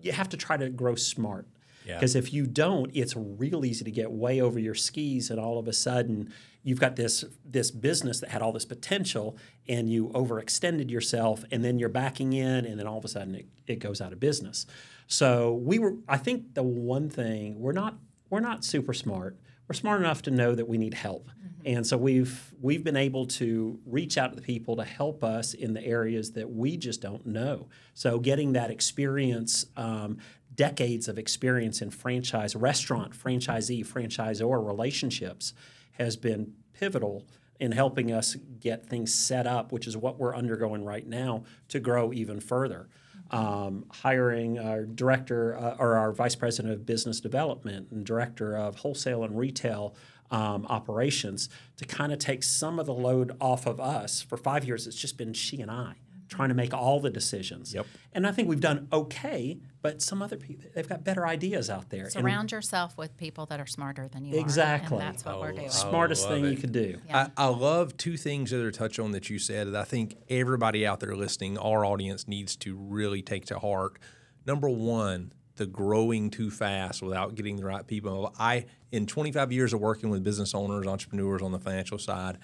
You 0.01 0.13
have 0.13 0.29
to 0.31 0.37
try 0.37 0.57
to 0.57 0.71
grow 0.71 0.95
smart. 0.95 1.47
Yeah. 1.87 1.95
Because 1.95 2.15
if 2.15 2.33
you 2.33 2.47
don't, 2.47 2.91
it's 2.95 3.15
real 3.17 3.65
easy 3.65 3.85
to 3.85 3.91
get 3.91 4.11
way 4.11 4.41
over 4.41 4.59
your 4.59 4.75
skis, 4.75 5.31
and 5.31 5.39
all 5.41 5.59
of 5.59 5.69
a 5.69 5.73
sudden 5.73 6.33
you've 6.63 6.81
got 6.81 6.97
this 6.97 7.25
this 7.45 7.71
business 7.71 8.21
that 8.21 8.31
had 8.31 8.43
all 8.43 8.53
this 8.53 8.65
potential, 8.65 9.37
and 9.69 9.91
you 9.91 10.09
overextended 10.09 10.91
yourself, 10.91 11.45
and 11.51 11.65
then 11.65 11.79
you're 11.79 11.89
backing 11.89 12.33
in, 12.33 12.65
and 12.65 12.79
then 12.79 12.87
all 12.87 12.99
of 12.99 13.05
a 13.05 13.09
sudden 13.09 13.35
it, 13.35 13.47
it 13.67 13.79
goes 13.79 14.01
out 14.01 14.13
of 14.13 14.21
business. 14.21 14.67
So 15.11 15.55
we 15.55 15.81
were. 15.81 15.97
I 16.09 16.19
think 16.19 16.55
the 16.55 16.63
one 16.63 17.11
thing 17.11 17.59
we're 17.59 17.73
not 17.73 17.97
we're 18.31 18.39
not 18.39 18.65
super 18.65 18.95
smart. 18.95 19.37
We're 19.69 19.75
smart 19.75 20.01
enough 20.01 20.23
to 20.23 20.31
know 20.31 20.55
that 20.55 20.69
we 20.69 20.79
need 20.79 20.95
help, 20.95 21.31
and 21.65 21.85
so 21.85 21.97
we've 21.97 22.55
we've 22.61 22.85
been 22.85 22.97
able 22.97 23.27
to 23.27 23.81
reach 23.85 24.17
out 24.17 24.31
to 24.31 24.37
the 24.37 24.43
people 24.43 24.77
to 24.77 24.85
help 24.85 25.25
us 25.25 25.53
in 25.53 25.75
the 25.75 25.85
areas 25.85 26.31
that 26.33 26.49
we 26.49 26.77
just 26.77 27.01
don't 27.01 27.27
know. 27.27 27.69
So 27.93 28.21
getting 28.21 28.53
that 28.55 28.71
experience. 28.71 29.67
Um, 29.77 30.19
decades 30.57 31.07
of 31.07 31.17
experience 31.17 31.81
in 31.81 31.91
franchise 31.91 32.57
restaurant 32.57 33.13
franchisee 33.13 33.87
franchisor 33.87 34.67
relationships 34.67 35.55
has 35.93 36.17
been 36.17 36.53
pivotal 36.75 37.25
in 37.61 37.71
helping 37.71 38.13
us 38.13 38.35
get 38.59 38.85
things 38.85 39.15
set 39.15 39.47
up 39.47 39.71
which 39.71 39.87
is 39.87 39.97
what 39.97 40.19
we're 40.19 40.35
undergoing 40.35 40.85
right 40.85 41.07
now 41.07 41.45
to 41.69 41.79
grow 41.79 42.13
even 42.13 42.41
further 42.41 42.89
um, 43.31 43.85
hiring 43.91 44.59
our 44.59 44.85
director 44.85 45.57
uh, 45.57 45.77
or 45.79 45.97
our 45.97 46.13
vice 46.13 46.35
president 46.35 46.75
of 46.75 46.87
business 46.87 47.21
development 47.21 47.89
and 47.91 48.05
director 48.05 48.57
of 48.57 48.77
wholesale 48.77 49.25
and 49.25 49.39
retail 49.39 49.95
um, 50.31 50.67
operations 50.69 51.49
to 51.77 51.85
kind 51.85 52.13
of 52.13 52.19
take 52.19 52.43
some 52.43 52.79
of 52.79 52.87
the 52.87 52.95
load 52.95 53.37
off 53.41 53.67
of 53.67 53.81
us. 53.81 54.23
For 54.23 54.37
five 54.37 54.65
years, 54.65 54.87
it's 54.87 54.97
just 54.97 55.17
been 55.17 55.33
she 55.33 55.61
and 55.61 55.71
I 55.71 55.95
trying 56.31 56.49
to 56.49 56.55
make 56.55 56.73
all 56.73 57.01
the 57.01 57.11
decisions. 57.11 57.75
Yep. 57.75 57.87
And 58.13 58.27
I 58.27 58.33
think 58.33 58.49
we've 58.49 58.61
done 58.61 58.89
okay, 58.93 59.59
but 59.83 60.01
some 60.01 60.23
other 60.23 60.37
people 60.37 60.71
they've 60.75 60.89
got 60.89 61.05
better 61.05 61.27
ideas 61.27 61.69
out 61.69 61.91
there. 61.91 62.05
And 62.05 62.13
Surround 62.13 62.53
yourself 62.53 62.97
with 62.97 63.17
people 63.17 63.47
that 63.47 63.61
are 63.61 63.67
smarter 63.67 64.09
than 64.09 64.25
you 64.25 64.39
Exactly. 64.39 64.97
are. 64.97 65.01
And 65.01 65.15
that's 65.15 65.25
what 65.25 65.41
we're 65.41 65.51
oh, 65.51 65.57
doing. 65.57 65.71
smartest 65.71 66.29
thing 66.29 66.47
it. 66.47 66.51
you 66.51 66.57
could 66.57 66.73
do. 66.73 66.99
Yeah. 67.07 67.29
I, 67.37 67.45
I 67.45 67.49
love 67.49 67.97
two 67.97 68.17
things 68.17 68.51
that 68.53 68.65
are 68.65 68.71
touch 68.71 68.99
on 68.99 69.13
that 69.13 69.29
you 69.29 69.39
said 69.39 69.69
that 69.69 69.77
I 69.77 69.85
think 69.85 70.17
everybody 70.29 70.87
out 70.87 71.01
there 71.01 71.15
listening, 71.15 71.59
our 71.59 71.85
audience 71.85 72.27
needs 72.27 72.57
to 72.57 72.77
really 72.77 73.23
take 73.23 73.47
to 73.47 73.59
heart. 73.59 73.99
Number 74.47 74.71
one, 74.71 75.33
the 75.57 75.67
growing 75.67 76.31
too 76.31 76.51
fast 76.51 77.03
without 77.03 77.35
getting 77.35 77.57
the 77.57 77.65
right 77.65 77.87
people. 77.87 78.35
I 78.39 78.65
in 78.93 79.07
25 79.07 79.53
years 79.53 79.73
of 79.73 79.81
working 79.81 80.09
with 80.09 80.25
business 80.25 80.55
owners, 80.55 80.87
entrepreneurs 80.87 81.43
on 81.43 81.53
the 81.53 81.59
financial 81.59 81.99
side, 81.99 82.39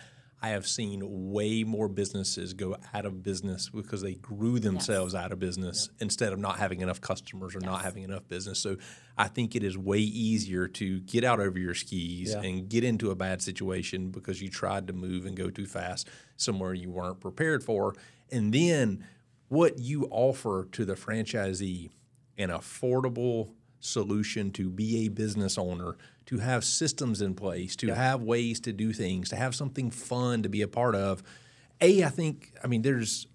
I 0.46 0.50
have 0.50 0.64
seen 0.68 1.02
way 1.04 1.64
more 1.64 1.88
businesses 1.88 2.54
go 2.54 2.76
out 2.94 3.04
of 3.04 3.20
business 3.24 3.68
because 3.68 4.00
they 4.00 4.14
grew 4.14 4.60
themselves 4.60 5.12
out 5.12 5.32
of 5.32 5.40
business 5.40 5.90
instead 5.98 6.32
of 6.32 6.38
not 6.38 6.58
having 6.58 6.82
enough 6.82 7.00
customers 7.00 7.56
or 7.56 7.60
not 7.60 7.82
having 7.82 8.04
enough 8.04 8.28
business. 8.28 8.60
So 8.60 8.76
I 9.18 9.26
think 9.26 9.56
it 9.56 9.64
is 9.64 9.76
way 9.76 9.98
easier 9.98 10.68
to 10.68 11.00
get 11.00 11.24
out 11.24 11.40
over 11.40 11.58
your 11.58 11.74
skis 11.74 12.30
Yeah. 12.30 12.42
and 12.42 12.68
get 12.68 12.84
into 12.84 13.10
a 13.10 13.16
bad 13.16 13.42
situation 13.42 14.10
because 14.10 14.40
you 14.40 14.48
tried 14.48 14.86
to 14.86 14.92
move 14.92 15.26
and 15.26 15.36
go 15.36 15.50
too 15.50 15.66
fast 15.66 16.08
somewhere 16.36 16.74
you 16.74 16.92
weren't 16.92 17.18
prepared 17.18 17.64
for. 17.64 17.96
And 18.30 18.54
then 18.54 19.04
what 19.48 19.80
you 19.80 20.06
offer 20.12 20.68
to 20.72 20.84
the 20.84 20.94
franchisee 20.94 21.90
an 22.38 22.50
affordable 22.50 23.50
solution 23.80 24.52
to 24.52 24.70
be 24.70 25.06
a 25.06 25.08
business 25.08 25.58
owner, 25.58 25.96
to 26.26 26.38
have 26.38 26.64
systems 26.64 27.22
in 27.22 27.34
place, 27.34 27.76
to 27.76 27.94
have 27.94 28.22
ways 28.22 28.60
to 28.60 28.72
do 28.72 28.92
things, 28.92 29.28
to 29.30 29.36
have 29.36 29.54
something 29.54 29.90
fun 29.90 30.42
to 30.42 30.48
be 30.48 30.62
a 30.62 30.68
part 30.68 30.94
of. 30.94 31.22
A, 31.80 32.02
I 32.04 32.08
think, 32.08 32.52
I 32.62 32.66
mean, 32.66 32.82
there's, 32.82 33.26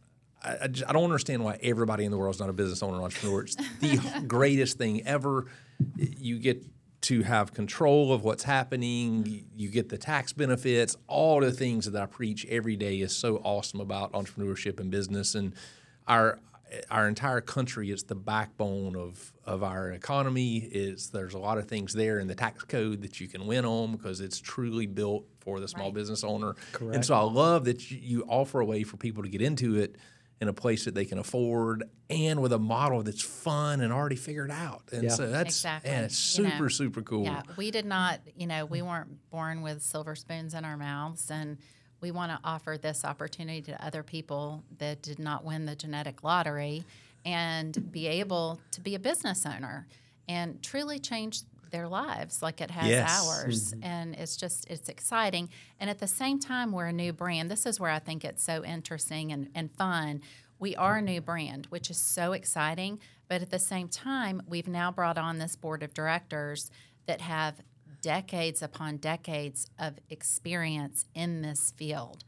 I, 0.43 0.57
I, 0.63 0.67
just, 0.67 0.89
I 0.89 0.93
don't 0.93 1.05
understand 1.05 1.43
why 1.43 1.57
everybody 1.61 2.03
in 2.03 2.11
the 2.11 2.17
world 2.17 2.35
is 2.35 2.41
not 2.41 2.49
a 2.49 2.53
business 2.53 2.83
owner 2.83 2.99
or 2.99 3.03
entrepreneur. 3.03 3.43
It's 3.43 3.55
the 3.79 4.23
greatest 4.27 4.77
thing 4.77 5.05
ever. 5.05 5.47
You 5.97 6.37
get 6.37 6.63
to 7.01 7.23
have 7.23 7.53
control 7.53 8.13
of 8.13 8.23
what's 8.23 8.43
happening. 8.43 9.45
You 9.55 9.69
get 9.69 9.89
the 9.89 9.97
tax 9.97 10.33
benefits. 10.33 10.97
All 11.07 11.39
the 11.39 11.51
things 11.51 11.89
that 11.89 12.01
I 12.01 12.05
preach 12.05 12.45
every 12.47 12.75
day 12.75 12.99
is 12.99 13.15
so 13.15 13.37
awesome 13.37 13.79
about 13.79 14.11
entrepreneurship 14.11 14.79
and 14.79 14.91
business. 14.91 15.33
And 15.33 15.53
our 16.07 16.39
our 16.89 17.07
entire 17.07 17.41
country 17.41 17.91
is 17.91 18.03
the 18.03 18.15
backbone 18.15 18.95
of 18.95 19.33
of 19.45 19.63
our 19.63 19.91
economy. 19.91 20.57
Is 20.59 21.09
there's 21.09 21.33
a 21.33 21.39
lot 21.39 21.57
of 21.57 21.67
things 21.67 21.93
there 21.93 22.19
in 22.19 22.27
the 22.27 22.35
tax 22.35 22.63
code 22.63 23.01
that 23.01 23.19
you 23.19 23.27
can 23.27 23.45
win 23.47 23.65
on 23.65 23.91
because 23.95 24.21
it's 24.21 24.39
truly 24.39 24.85
built 24.87 25.25
for 25.39 25.59
the 25.59 25.67
small 25.67 25.85
Right. 25.87 25.93
business 25.95 26.23
owner. 26.23 26.55
Correct. 26.71 26.95
And 26.95 27.05
so 27.05 27.13
I 27.15 27.21
love 27.23 27.65
that 27.65 27.89
you, 27.91 27.97
you 28.01 28.23
offer 28.27 28.59
a 28.59 28.65
way 28.65 28.83
for 28.83 28.97
people 28.97 29.23
to 29.23 29.29
get 29.29 29.41
into 29.41 29.75
it 29.75 29.95
in 30.39 30.47
a 30.47 30.53
place 30.53 30.85
that 30.85 30.95
they 30.95 31.05
can 31.05 31.19
afford 31.19 31.83
and 32.09 32.41
with 32.41 32.51
a 32.53 32.57
model 32.59 33.03
that's 33.03 33.21
fun 33.21 33.79
and 33.81 33.93
already 33.93 34.15
figured 34.15 34.49
out. 34.49 34.83
And 34.91 35.03
Yeah. 35.03 35.09
so 35.09 35.29
that's 35.29 35.49
Exactly. 35.57 35.91
man, 35.91 36.03
it's 36.05 36.37
You 36.37 36.43
know, 36.45 36.49
super 36.51 36.69
super 36.69 37.01
cool. 37.01 37.23
Yeah, 37.25 37.43
we 37.57 37.69
did 37.71 37.85
not, 37.85 38.21
you 38.35 38.47
know, 38.47 38.65
we 38.65 38.81
weren't 38.81 39.29
born 39.29 39.61
with 39.61 39.81
silver 39.83 40.15
spoons 40.15 40.53
in 40.53 40.63
our 40.65 40.77
mouths, 40.77 41.29
and 41.29 41.57
we 42.01 42.11
want 42.11 42.31
to 42.31 42.39
offer 42.43 42.77
this 42.81 43.05
opportunity 43.05 43.61
to 43.61 43.85
other 43.85 44.03
people 44.03 44.63
that 44.79 45.01
did 45.01 45.19
not 45.19 45.43
win 45.45 45.65
the 45.65 45.75
genetic 45.75 46.23
lottery 46.23 46.83
and 47.23 47.91
be 47.91 48.07
able 48.07 48.59
to 48.71 48.81
be 48.81 48.95
a 48.95 48.99
business 48.99 49.45
owner 49.45 49.87
and 50.27 50.61
truly 50.63 50.97
change 50.99 51.41
their 51.71 51.87
lives 51.87 52.41
like 52.41 52.59
it 52.59 52.71
has 52.71 52.89
Yes. 52.89 53.27
ours. 53.27 53.71
Mm-hmm. 53.73 53.83
And 53.83 54.15
it's 54.15 54.35
just 54.35 54.69
it's 54.69 54.89
exciting. 54.89 55.49
And 55.79 55.89
at 55.89 55.99
the 55.99 56.07
same 56.07 56.39
time 56.39 56.71
we're 56.71 56.87
a 56.87 56.93
new 56.93 57.13
brand. 57.13 57.49
This 57.49 57.65
is 57.65 57.79
where 57.79 57.91
i 57.91 57.99
think 57.99 58.25
it's 58.25 58.43
so 58.43 58.63
interesting 58.65 59.31
and, 59.31 59.49
and 59.55 59.71
fun. 59.71 60.21
We 60.59 60.75
are 60.75 60.97
a 60.97 61.01
new 61.01 61.21
brand 61.21 61.67
which 61.69 61.89
is 61.89 61.97
so 61.97 62.33
exciting. 62.33 62.99
But 63.29 63.41
at 63.41 63.51
the 63.51 63.59
same 63.59 63.87
time 63.87 64.41
we've 64.47 64.67
now 64.67 64.91
brought 64.91 65.17
on 65.17 65.37
this 65.37 65.55
board 65.55 65.81
of 65.83 65.93
directors 65.93 66.69
that 67.05 67.21
have 67.21 67.61
decades 68.01 68.61
upon 68.61 68.97
decades 68.97 69.67
of 69.79 69.99
experience 70.09 71.05
in 71.13 71.41
this 71.41 71.71
field 71.77 72.23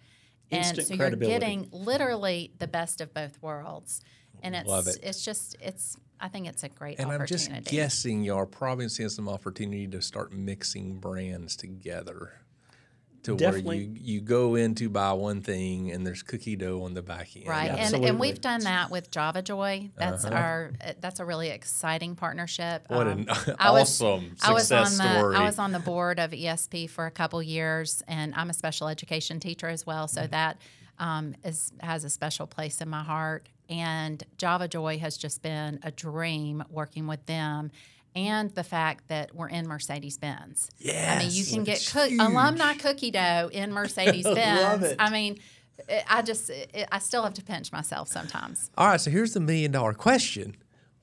and 0.51 0.65
Instant 0.65 0.87
so 0.87 0.93
you're 0.93 1.09
getting 1.11 1.67
literally 1.71 2.51
the 2.59 2.67
best 2.67 3.01
of 3.01 3.13
both 3.13 3.41
worlds 3.41 4.01
and 4.41 4.55
it's 4.55 4.67
Love 4.67 4.87
it. 4.87 4.99
it's 5.01 5.23
just 5.23 5.55
it's 5.61 5.97
i 6.19 6.27
think 6.27 6.47
it's 6.47 6.63
a 6.63 6.69
great 6.69 6.99
And 6.99 7.11
I'm 7.11 7.25
just 7.25 7.51
guessing 7.65 8.23
y'all 8.23 8.37
are 8.39 8.45
probably 8.45 8.89
seeing 8.89 9.09
some 9.09 9.27
opportunity 9.27 9.87
to 9.87 10.01
start 10.01 10.31
mixing 10.31 10.99
brands 10.99 11.55
together. 11.55 12.33
To 13.23 13.35
where 13.35 13.57
you, 13.57 13.95
you 13.99 14.21
go 14.21 14.55
in 14.55 14.75
to 14.75 14.89
buy 14.89 15.13
one 15.13 15.41
thing 15.41 15.91
and 15.91 16.05
there's 16.05 16.23
cookie 16.23 16.55
dough 16.55 16.83
on 16.83 16.93
the 16.93 17.01
back 17.01 17.35
end. 17.35 17.47
Right, 17.47 17.71
and, 17.71 18.05
and 18.05 18.19
we've 18.19 18.41
done 18.41 18.61
that 18.61 18.91
with 18.91 19.11
Java 19.11 19.41
Joy. 19.41 19.89
That's 19.97 20.25
our 20.25 20.73
uh, 20.85 20.93
that's 20.99 21.19
a 21.19 21.25
really 21.25 21.49
exciting 21.49 22.15
partnership. 22.15 22.85
Uh-huh. 22.89 22.97
What 22.97 23.07
Um, 23.07 23.19
an 23.29 23.55
I 23.59 23.71
was- 23.71 24.01
awesome 24.01 24.35
I 24.43 24.51
was 24.51 24.71
on 24.71 24.87
success 24.87 24.97
the. 25.13 25.37
I 25.37 25.43
was 25.43 25.57
on 25.57 25.71
the 25.71 25.79
board 25.79 26.19
of 26.19 26.31
ESP 26.31 26.89
for 26.89 27.05
a 27.05 27.11
couple 27.11 27.41
years, 27.41 28.03
and 28.07 28.33
I'm 28.35 28.49
a 28.49 28.53
special 28.53 28.87
education 28.87 29.39
teacher 29.39 29.67
as 29.67 29.85
well. 29.85 30.07
Mm-hmm. 30.07 30.21
So 30.21 30.27
that 30.27 30.57
um, 30.99 31.35
is 31.43 31.71
has 31.79 32.03
a 32.03 32.09
special 32.09 32.47
place 32.47 32.81
in 32.81 32.89
my 32.89 33.03
heart. 33.03 33.47
And 33.69 34.21
Java 34.37 34.67
Joy 34.67 34.99
has 34.99 35.17
just 35.17 35.41
been 35.41 35.79
a 35.83 35.91
dream 35.91 36.63
working 36.69 37.07
with 37.07 37.25
them. 37.25 37.71
And 38.15 38.53
the 38.53 38.63
fact 38.63 39.07
that 39.07 39.33
we're 39.33 39.49
in 39.49 39.67
Mercedes 39.67 40.17
Benz. 40.17 40.69
Yes. 40.77 41.15
I 41.21 41.23
mean, 41.25 41.33
you 41.33 41.45
can 41.45 41.63
get 41.63 41.87
cook- 41.91 42.11
alumni 42.11 42.73
cookie 42.75 43.09
dough 43.11 43.49
in 43.51 43.71
Mercedes 43.79 44.23
Benz. 44.25 44.61
Love 44.61 44.83
it. 44.83 44.95
I 44.99 45.09
mean, 45.09 45.39
I 46.07 46.21
just, 46.21 46.49
it, 46.51 46.87
I 46.91 46.99
still 46.99 47.23
have 47.23 47.33
to 47.33 47.43
pinch 47.43 47.71
myself 47.71 48.07
sometimes. 48.09 48.69
All 48.77 48.85
right, 48.87 49.01
so 49.01 49.09
here's 49.09 49.33
the 49.33 49.39
million 49.39 49.71
dollar 49.71 49.93
question. 49.93 50.55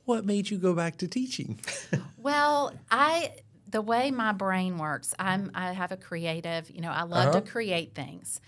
What 0.04 0.24
made 0.24 0.50
you 0.50 0.58
go 0.58 0.72
back 0.74 0.96
to 0.98 1.08
teaching? 1.08 1.58
Well, 2.16 2.74
I 2.90 3.32
the 3.68 3.80
way 3.80 4.10
my 4.10 4.32
brain 4.32 4.76
works, 4.76 5.14
I'm 5.18 5.50
I 5.54 5.72
have 5.72 5.90
a 5.90 5.96
creative, 5.96 6.70
you 6.70 6.80
know, 6.80 6.90
I 6.90 7.02
love 7.04 7.28
Uh-huh. 7.28 7.40
to 7.40 7.50
create 7.50 7.94
things. 7.94 8.40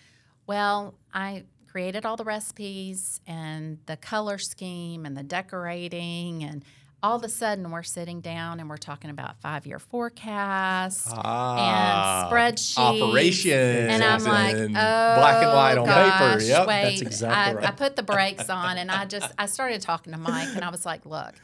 Well, 0.47 0.95
I 1.15 1.45
created 1.69 2.05
all 2.05 2.17
the 2.17 2.25
recipes 2.25 3.21
and 3.27 3.79
the 3.87 3.97
color 3.97 4.37
scheme 4.39 5.07
and 5.07 5.17
the 5.17 5.23
decorating 5.23 6.45
and 6.45 6.65
all 7.03 7.17
of 7.17 7.25
a 7.25 7.29
sudden 7.29 7.71
we're 7.71 7.83
sitting 7.83 8.21
down 8.21 8.61
and 8.61 8.71
we're 8.71 8.77
talking 8.77 9.11
about 9.11 9.41
five 9.41 9.67
year 9.67 9.79
forecasts 9.79 11.09
Ah, 11.13 12.29
and 12.29 12.31
spreadsheets. 12.57 12.79
operations 13.03 13.91
And 13.93 14.05
I'm 14.05 14.23
like, 14.25 14.55
and 14.57 14.77
oh, 14.77 15.15
black 15.17 15.43
and 15.43 15.53
white 15.53 15.79
on 15.79 15.87
paper. 15.87 16.39
gosh, 16.39 16.45
Yep. 16.47 16.67
wait. 16.69 16.83
That's 16.85 17.03
exactly 17.03 17.53
I, 17.53 17.55
right. 17.55 17.69
I 17.69 17.71
put 17.73 17.97
the 17.97 18.03
brakes 18.03 18.49
on 18.49 18.79
and 18.79 18.91
I 18.91 19.05
just 19.05 19.33
I 19.39 19.47
started 19.47 19.81
talking 19.83 20.13
to 20.13 20.19
Mike 20.19 20.55
and 20.55 20.65
I 20.65 20.71
was 20.71 20.87
like, 20.87 21.05
look, 21.05 21.35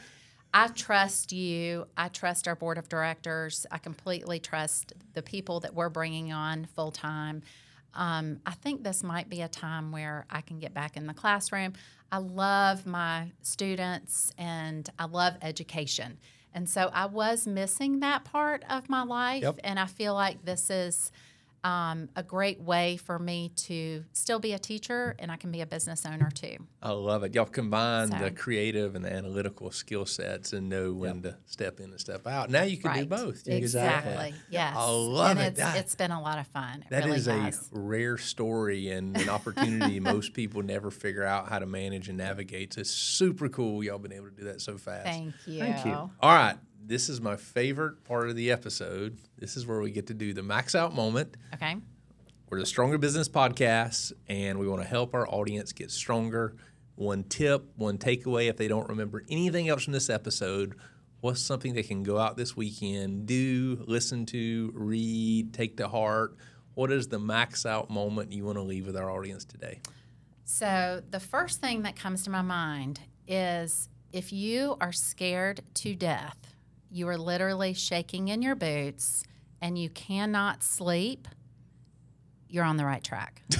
I 0.54 0.68
trust 0.68 1.32
you. 1.32 1.86
I 1.96 2.09
trust 2.09 2.48
our 2.48 2.54
board 2.56 2.78
of 2.78 2.88
directors. 2.88 3.66
I 3.70 3.78
completely 3.78 4.38
trust 4.38 4.92
the 5.14 5.22
people 5.22 5.61
that 5.61 5.74
we're 5.74 5.90
bringing 5.90 6.32
on 6.32 6.66
full 6.74 6.90
time. 6.92 7.42
um, 7.94 8.40
I 8.46 8.52
think 8.52 8.84
this 8.84 9.02
might 9.02 9.28
be 9.28 9.42
a 9.42 9.48
time 9.48 9.92
where 9.92 10.24
I 10.30 10.40
can 10.40 10.59
get 10.59 10.72
back 10.72 10.96
in 10.96 11.06
the 11.06 11.14
classroom. 11.14 11.72
I 12.11 12.18
love 12.18 12.86
my 12.86 13.32
students 13.42 14.32
and 14.38 14.88
I 14.98 15.04
love 15.06 15.34
education. 15.42 16.18
And 16.54 16.68
so 16.68 16.90
I 16.92 17.06
was 17.06 17.46
missing 17.46 18.00
that 18.00 18.24
part 18.24 18.64
of 18.70 18.88
my 18.88 19.02
life. 19.02 19.42
Yep. 19.42 19.61
And 19.64 19.78
I 19.78 19.86
feel 19.86 20.14
like 20.14 20.44
this 20.44 20.70
is 20.70 21.12
um, 21.64 22.09
a 22.16 22.22
great 22.22 22.61
way 22.61 22.96
for 22.96 23.18
me 23.18 23.50
to 23.56 24.04
still 24.12 24.38
be 24.38 24.52
a 24.52 24.59
teacher 24.59 25.14
and 25.18 25.30
I 25.30 25.36
can 25.36 25.50
be 25.50 25.61
a 25.61 25.66
business 25.66 26.06
owner 26.06 26.30
too. 26.30 26.56
I 26.82 26.90
love 26.90 27.24
it. 27.24 27.34
Y'all 27.34 27.44
combine 27.46 28.11
the 28.11 28.30
creative 28.30 28.94
and 28.94 29.04
the 29.04 29.12
analytical 29.12 29.70
skill 29.70 30.06
sets 30.06 30.52
and 30.52 30.68
know 30.68 30.92
when 30.92 31.22
to 31.22 31.36
step 31.46 31.80
in 31.80 31.90
and 31.90 32.00
step 32.00 32.26
out. 32.26 32.50
Now 32.50 32.62
you 32.62 32.76
can 32.76 32.94
do 32.94 33.06
both. 33.06 33.46
You 33.46 33.56
Exactly. 33.56 34.34
Yes. 34.50 34.74
I 34.76 34.90
love 34.90 35.30
and 35.32 35.40
it. 35.40 35.46
It's, 35.48 35.59
That- 35.61 35.76
it's 35.76 35.94
been 35.94 36.12
a 36.12 36.20
lot 36.22 36.38
of 36.38 36.46
fun. 36.48 36.82
It 36.82 36.90
That 36.90 37.04
really 37.04 37.16
is 37.18 37.26
has. 37.26 37.70
a 37.74 37.78
rare 37.78 38.16
story 38.18 38.90
and 38.90 39.16
an 39.16 39.28
opportunity 39.28 40.00
most 40.09 40.32
people 40.34 40.62
never 40.62 40.90
figure 40.90 41.24
out 41.24 41.48
how 41.48 41.59
to 41.59 41.66
manage 41.66 42.09
and 42.09 42.18
navigate. 42.18 42.74
So 42.74 42.82
it's 42.82 42.90
super 42.90 43.48
cool 43.48 43.82
y'all 43.82 43.98
been 43.98 44.12
able 44.12 44.28
to 44.28 44.34
do 44.34 44.44
that 44.44 44.61
so 44.61 44.78
fast. 44.78 45.04
Thank 45.06 45.34
you. 45.46 45.59
Thank 45.61 45.84
you. 45.84 45.92
All 45.92 46.12
right. 46.22 46.56
This 46.89 47.11
is 47.11 47.20
my 47.20 47.36
favorite 47.36 48.03
part 48.05 48.30
of 48.30 48.34
the 48.34 48.51
episode. 48.51 49.18
This 49.36 49.59
is 49.59 49.66
where 49.66 49.78
we 49.78 49.91
get 49.91 50.07
to 50.07 50.14
do 50.14 50.32
the 50.32 50.43
max 50.43 50.74
out 50.74 50.95
moment. 50.95 51.36
Okay. 51.53 51.76
We're 52.49 52.61
the 52.61 52.64
Stronger 52.64 52.97
Business 52.97 53.28
Podcast, 53.28 54.14
and 54.26 54.59
we 54.59 54.66
want 54.66 54.80
to 54.80 54.89
help 54.89 55.12
our 55.12 55.28
audience 55.28 55.74
get 55.74 55.91
stronger. 55.91 56.57
One 56.95 57.24
tip, 57.24 57.66
one 57.76 57.99
takeaway 57.99 58.49
if 58.49 58.57
they 58.57 58.68
don't 58.68 58.89
remember 58.89 59.22
anything 59.28 59.68
else 59.68 59.84
from 59.84 59.93
this 59.93 60.09
episode, 60.09 60.76
what's 61.20 61.43
something 61.43 61.74
they 61.74 61.82
can 61.82 62.05
go 62.05 62.16
out 62.16 62.39
this 62.39 62.57
weekend, 62.57 63.26
do, 63.26 63.84
listen 63.86 64.24
to, 64.24 64.72
read, 64.74 65.53
take 65.53 65.76
to 65.76 65.89
heart? 65.89 66.39
What 66.72 66.91
is 66.91 67.09
the 67.09 67.18
max 67.18 67.66
out 67.66 67.91
moment 67.91 68.32
you 68.32 68.47
want 68.47 68.57
to 68.57 68.62
leave 68.62 68.86
with 68.86 68.97
our 68.97 69.11
audience 69.11 69.45
today? 69.45 69.82
So, 70.47 71.03
the 71.11 71.20
first 71.20 71.61
thing 71.61 71.82
that 71.82 71.97
comes 71.97 72.22
to 72.22 72.30
my 72.30 72.41
mind 72.41 73.01
is 73.26 73.91
if 74.11 74.32
you 74.32 74.78
are 74.80 74.93
scared 74.93 75.61
to 75.74 75.95
death, 75.95 76.55
you 76.91 77.09
are 77.09 77.18
literally 77.18 77.74
shaking 77.74 78.28
in 78.28 78.43
your 78.43 78.55
boots 78.55 79.24
and 79.61 79.78
you 79.78 79.91
cannot 79.91 80.62
sleep, 80.62 81.28
you're 82.49 82.64
on 82.64 82.76
the 82.76 82.84
right 82.84 83.03
track. 83.05 83.43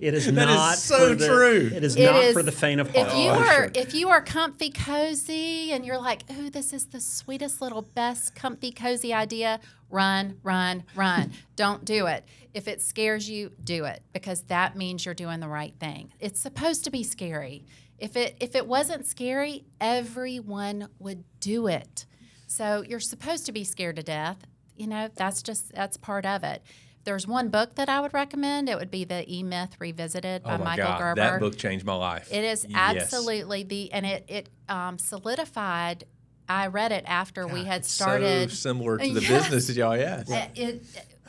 It 0.00 0.14
is 0.14 0.24
That 0.32 0.48
is 0.48 0.54
not 0.54 0.78
so 0.78 1.10
for 1.10 1.14
the, 1.14 1.26
true. 1.26 1.70
It 1.74 1.84
is 1.84 1.94
It 1.94 2.06
not 2.06 2.24
is- 2.24 2.32
for 2.32 2.42
the 2.42 2.52
faint 2.52 2.80
of 2.80 2.94
heart. 2.94 3.08
if 3.08 3.14
you 3.18 3.28
Oh, 3.30 3.34
are 3.34 3.44
sure. 3.64 3.70
if 3.74 3.92
you 3.94 4.08
are 4.08 4.22
comfy 4.22 4.70
cozy 4.70 5.72
and 5.72 5.84
you're 5.84 5.98
like, 6.00 6.22
"Ooh, 6.32 6.48
this 6.48 6.72
is 6.72 6.86
the 6.86 7.00
sweetest 7.00 7.60
little 7.60 7.82
best 7.82 8.34
comfy 8.34 8.72
cozy 8.72 9.12
idea," 9.12 9.60
run, 9.90 10.38
run, 10.42 10.84
run. 10.94 11.32
Don't 11.54 11.84
do 11.84 12.06
it. 12.06 12.24
If 12.54 12.66
it 12.66 12.80
scares 12.80 13.28
you, 13.28 13.52
do 13.62 13.84
it 13.84 14.02
because 14.14 14.42
that 14.44 14.74
means 14.74 15.04
you're 15.04 15.14
doing 15.14 15.40
the 15.40 15.48
right 15.48 15.74
thing. 15.78 16.14
It's 16.18 16.40
supposed 16.40 16.84
to 16.84 16.90
be 16.90 17.02
scary. 17.02 17.66
If 18.00 18.16
it 18.16 18.36
if 18.40 18.54
it 18.54 18.66
wasn't 18.66 19.06
scary, 19.06 19.64
everyone 19.80 20.88
would 20.98 21.24
do 21.40 21.66
it. 21.66 22.06
So 22.46 22.82
you're 22.86 23.00
supposed 23.00 23.46
to 23.46 23.52
be 23.52 23.64
scared 23.64 23.96
to 23.96 24.02
death. 24.02 24.38
You 24.76 24.86
know, 24.86 25.08
that's 25.14 25.42
just 25.42 25.72
that's 25.72 25.96
part 25.96 26.24
of 26.26 26.42
it. 26.42 26.62
If 26.98 27.04
there's 27.04 27.26
one 27.26 27.48
book 27.48 27.76
that 27.76 27.88
I 27.88 28.00
would 28.00 28.12
recommend, 28.14 28.68
it 28.68 28.76
would 28.78 28.90
be 28.90 29.04
the 29.04 29.24
E 29.32 29.42
Myth 29.42 29.76
Revisited 29.78 30.42
by 30.42 30.54
oh 30.54 30.58
my 30.58 30.64
Michael 30.64 30.84
God, 30.84 30.98
Gerber. 30.98 31.20
that 31.20 31.40
book 31.40 31.56
changed 31.56 31.84
my 31.84 31.94
life. 31.94 32.28
It 32.32 32.44
is 32.44 32.66
Yes. 32.68 32.74
absolutely 33.12 33.62
the, 33.62 33.92
and 33.92 34.04
it 34.06 34.24
it 34.28 34.48
um, 34.68 34.98
solidified. 34.98 36.04
I 36.48 36.66
read 36.66 36.90
it 36.90 37.04
after 37.06 37.46
we 37.46 37.64
had 37.64 37.84
started. 37.84 38.50
so 38.50 38.56
similar 38.56 38.98
to 38.98 39.12
the 39.12 39.20
Yes. 39.20 39.28
business 39.44 39.66
that 39.68 39.76
y'all 39.76 39.96
yes. 39.96 40.28
Uh, 40.28 40.46
it, 40.56 40.82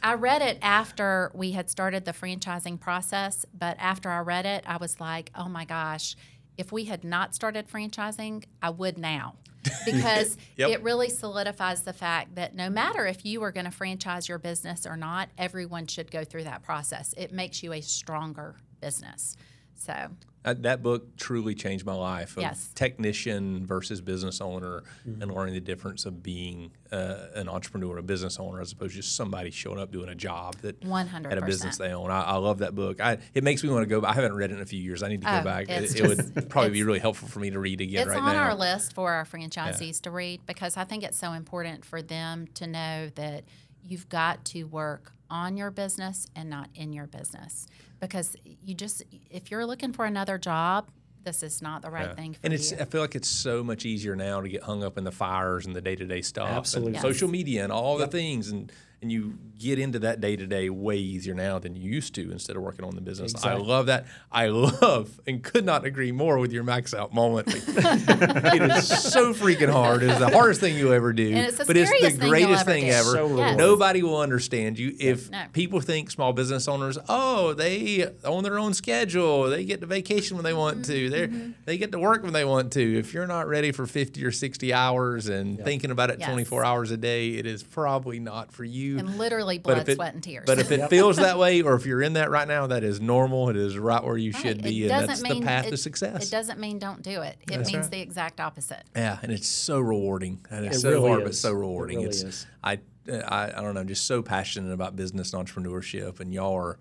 I 0.03 0.15
read 0.15 0.41
it 0.41 0.57
after 0.63 1.31
we 1.35 1.51
had 1.51 1.69
started 1.69 2.05
the 2.05 2.11
franchising 2.11 2.79
process, 2.79 3.45
but 3.53 3.77
after 3.79 4.09
I 4.09 4.19
read 4.21 4.47
it, 4.47 4.63
I 4.65 4.77
was 4.77 4.99
like, 4.99 5.29
oh 5.35 5.47
my 5.47 5.63
gosh, 5.65 6.15
if 6.57 6.71
we 6.71 6.85
had 6.85 7.03
not 7.03 7.33
started 7.35 7.67
franchising, 7.67 8.43
I 8.61 8.69
would 8.69 8.97
now. 8.97 9.35
Because 9.85 10.37
Yep. 10.57 10.69
it 10.69 10.83
really 10.83 11.09
solidifies 11.09 11.83
the 11.83 11.93
fact 11.93 12.35
that 12.35 12.55
no 12.55 12.69
matter 12.69 13.05
if 13.05 13.25
you 13.25 13.43
are 13.43 13.51
going 13.51 13.65
to 13.65 13.71
franchise 13.71 14.27
your 14.29 14.37
business 14.39 14.85
or 14.85 14.95
not, 14.97 15.29
everyone 15.37 15.85
should 15.87 16.09
go 16.11 16.23
through 16.23 16.43
that 16.45 16.63
process. 16.63 17.13
It 17.17 17.31
makes 17.31 17.61
you 17.63 17.73
a 17.73 17.81
stronger 17.81 18.55
business. 18.79 19.35
So, 19.75 20.09
That 20.43 20.81
book 20.81 21.17
truly 21.17 21.53
changed 21.53 21.85
my 21.85 21.93
life. 21.93 22.35
Of 22.37 22.41
Yes. 22.41 22.71
Technician 22.73 23.65
versus 23.65 24.01
business 24.01 24.41
owner, 24.41 24.83
and 25.05 25.31
learning 25.33 25.53
the 25.53 25.59
difference 25.59 26.05
of 26.05 26.23
being 26.23 26.71
uh, 26.91 27.27
an 27.35 27.47
entrepreneur, 27.47 27.97
a 27.97 28.03
business 28.03 28.39
owner, 28.39 28.59
as 28.59 28.71
opposed 28.71 28.91
to 28.93 28.97
just 29.01 29.15
somebody 29.15 29.51
showing 29.51 29.79
up 29.79 29.91
doing 29.91 30.09
a 30.09 30.15
job 30.15 30.55
that 30.61 30.79
100%. 30.81 31.31
at 31.31 31.37
a 31.37 31.41
business 31.45 31.77
they 31.77 31.93
own. 31.93 32.09
I, 32.09 32.21
I 32.23 32.35
love 32.37 32.59
that 32.59 32.73
book. 32.75 32.99
I, 32.99 33.19
it 33.33 33.43
makes 33.43 33.63
me 33.63 33.69
want 33.69 33.83
to 33.83 33.87
go. 33.87 34.05
I 34.05 34.13
haven't 34.13 34.33
read 34.33 34.51
it 34.51 34.55
in 34.55 34.61
a 34.61 34.65
few 34.65 34.81
years. 34.81 35.03
I 35.03 35.09
need 35.09 35.21
to 35.21 35.27
go 35.27 35.39
Oh, 35.39 35.43
back. 35.43 35.67
it's 35.69 35.93
It, 35.93 36.01
it 36.01 36.07
would 36.35 36.49
probably 36.49 36.71
be 36.71 36.83
really 36.83 36.99
helpful 36.99 37.27
for 37.27 37.39
me 37.39 37.51
to 37.51 37.59
read 37.59 37.79
again 37.81 38.01
it's 38.01 38.09
right 38.09 38.19
on 38.19 38.33
now. 38.35 38.43
our 38.43 38.55
list 38.55 38.93
for 38.93 39.11
our 39.11 39.25
franchisees 39.25 40.01
to 40.01 40.11
read 40.11 40.41
because 40.47 40.75
I 40.75 40.83
think 40.85 41.03
it's 41.03 41.17
so 41.17 41.33
important 41.33 41.85
for 41.85 42.01
them 42.01 42.47
to 42.55 42.67
know 42.67 43.09
that 43.15 43.43
you've 43.83 44.09
got 44.09 44.43
to 44.45 44.63
work 44.65 45.13
on 45.29 45.55
your 45.57 45.71
business 45.71 46.27
and 46.35 46.49
not 46.49 46.69
in 46.75 46.91
your 46.93 47.07
business 47.07 47.67
because 47.99 48.35
you 48.43 48.73
just 48.75 49.01
if 49.29 49.49
you're 49.49 49.65
looking 49.65 49.93
for 49.93 50.05
another 50.05 50.37
job 50.37 50.89
this 51.23 51.41
is 51.43 51.61
not 51.61 51.81
the 51.83 51.89
right 51.89 52.07
Yeah. 52.09 52.15
thing 52.15 52.33
for 52.33 52.39
and 52.43 52.53
it's 52.53 52.71
you 52.71 52.77
I 52.79 52.85
feel 52.85 52.99
like 53.01 53.15
it's 53.15 53.29
so 53.29 53.63
much 53.63 53.85
easier 53.85 54.15
now 54.15 54.41
to 54.41 54.49
get 54.49 54.63
hung 54.63 54.83
up 54.83 54.97
in 54.97 55.03
the 55.03 55.11
fires 55.11 55.65
and 55.65 55.75
the 55.75 55.81
day 55.81 55.95
to 55.95 56.05
day 56.05 56.21
stuff, 56.21 56.49
Absolutely. 56.49 56.87
and 56.89 56.95
Yes. 56.95 57.01
social 57.03 57.29
media 57.29 57.63
and 57.63 57.71
all 57.71 57.97
the 57.97 58.07
things, 58.07 58.49
and 58.49 58.71
and 59.01 59.11
you 59.11 59.37
get 59.57 59.77
into 59.79 59.99
that 59.99 60.19
day 60.21 60.35
to 60.35 60.45
day 60.47 60.69
way 60.69 60.97
easier 60.97 61.33
now 61.35 61.59
than 61.59 61.75
you 61.75 61.91
used 61.91 62.15
to 62.15 62.31
instead 62.31 62.55
of 62.55 62.61
working 62.63 62.83
on 62.85 62.95
the 62.95 63.01
business. 63.01 63.33
I 63.43 63.53
love 63.55 63.87
that. 63.87 64.05
I 64.31 64.47
love 64.47 65.19
and 65.27 65.43
could 65.43 65.65
not 65.65 65.85
agree 65.85 66.11
more 66.11 66.37
with 66.39 66.51
your 66.51 66.63
max 66.63 66.93
out 66.93 67.13
moment. 67.13 67.47
it 67.53 68.61
is 68.71 68.87
so 69.11 69.33
freaking 69.33 69.69
hard. 69.69 70.03
It's 70.03 70.19
the 70.19 70.29
hardest 70.29 70.61
thing 70.61 70.75
you'll 70.77 70.93
ever 70.93 71.13
do, 71.13 71.27
And 71.29 71.45
it's 71.47 71.57
the 71.57 71.65
but 71.65 71.77
it's 71.77 71.89
the 71.91 71.97
scariest 71.97 72.19
thing 72.19 72.29
greatest 72.29 72.61
ever 72.61 72.71
thing 72.71 72.85
do. 72.85 72.91
ever. 72.91 73.11
So 73.11 73.27
rewarding. 73.27 73.57
Nobody 73.57 74.03
will 74.03 74.19
understand 74.19 74.77
you 74.79 74.95
if 74.99 75.29
No. 75.31 75.43
people 75.53 75.79
think 75.81 76.09
small 76.11 76.33
business 76.33 76.67
owners, 76.67 76.97
oh, 77.09 77.53
they 77.53 78.07
own 78.23 78.43
their 78.43 78.57
own 78.59 78.73
schedule. 78.73 79.49
They 79.49 79.65
get 79.65 79.81
to 79.81 79.87
vacation 79.87 80.37
when 80.37 80.43
they 80.43 80.53
want 80.53 80.85
to. 80.85 81.09
They 81.09 81.21
Mm-hmm. 81.21 81.51
they 81.65 81.77
get 81.77 81.91
to 81.91 81.99
work 81.99 82.23
when 82.23 82.33
they 82.33 82.43
want 82.45 82.73
to. 82.73 82.97
If 82.99 83.13
you're 83.13 83.27
not 83.27 83.47
ready 83.47 83.71
for 83.71 83.85
50 83.85 84.25
or 84.25 84.31
60 84.31 84.73
hours 84.73 85.27
and 85.29 85.63
thinking 85.63 85.91
about 85.91 86.09
it 86.09 86.19
Yes. 86.19 86.27
24 86.29 86.65
hours 86.65 86.89
a 86.91 86.97
day, 86.97 87.29
it 87.35 87.45
is 87.45 87.61
probably 87.63 88.19
not 88.19 88.51
for 88.51 88.63
you. 88.63 88.90
And 88.99 89.17
literally 89.17 89.57
blood 89.57 89.87
it- 89.89 89.95
sweat 89.95 90.13
and 90.13 90.23
tears 90.23 90.43
But 90.45 90.59
if 90.59 90.71
it 90.71 90.89
feels 90.89 91.17
that 91.17 91.37
way, 91.37 91.61
or 91.61 91.75
if 91.75 91.85
you're 91.85 92.01
in 92.01 92.13
that 92.13 92.29
right 92.29 92.47
now, 92.47 92.67
that 92.67 92.83
is 92.83 92.99
normal. 93.01 93.49
It 93.49 93.55
is 93.57 93.77
right 93.77 94.03
where 94.03 94.17
you 94.17 94.31
should 94.31 94.61
be, 94.63 94.85
It 94.85 94.91
and 94.91 95.07
doesn't 95.07 95.23
that's 95.23 95.39
the 95.39 95.41
path 95.45 95.67
it- 95.67 95.71
to 95.71 95.77
success. 95.77 96.27
it 96.27 96.31
doesn't 96.31 96.59
mean 96.59 96.79
don't 96.79 97.01
do 97.01 97.21
it 97.21 97.37
it 97.41 97.47
That's 97.57 97.71
means 97.71 97.83
right. 97.85 97.91
the 97.91 97.99
exact 98.01 98.39
opposite 98.39 98.83
Yeah, 98.95 99.17
and 99.23 99.31
it's 99.31 99.47
so 99.47 99.79
rewarding. 99.79 100.39
And 100.49 100.65
it's 100.65 100.77
It 100.77 100.81
so 100.81 100.89
really 100.91 101.09
hard, 101.09 101.23
but 101.23 101.31
is. 101.31 101.39
so 101.39 101.49
It 101.51 101.55
rewarding. 101.55 101.97
really 101.97 102.09
it's 102.09 102.23
is. 102.23 102.45
I, 102.63 102.79
I 103.09 103.45
I 103.57 103.61
don't 103.61 103.73
know, 103.73 103.83
just 103.83 104.05
so 104.07 104.21
passionate 104.21 104.71
about 104.71 104.95
business 104.95 105.33
and 105.33 105.45
entrepreneurship, 105.47 106.19
and 106.19 106.33
y'all 106.33 106.55
are, 106.55 106.77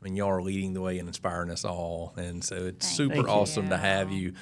I 0.00 0.04
mean, 0.04 0.16
y'all 0.16 0.28
are 0.30 0.42
leading 0.42 0.72
the 0.74 0.80
way 0.80 0.98
and 0.98 1.08
inspiring 1.08 1.50
us 1.50 1.64
all, 1.64 2.14
and 2.16 2.44
so 2.44 2.54
it's 2.56 2.86
Thank 2.86 2.96
super 2.96 3.14
Thank 3.14 3.26
you. 3.26 3.32
awesome 3.32 3.68
to 3.70 3.76
have 3.76 4.12
you. 4.12 4.34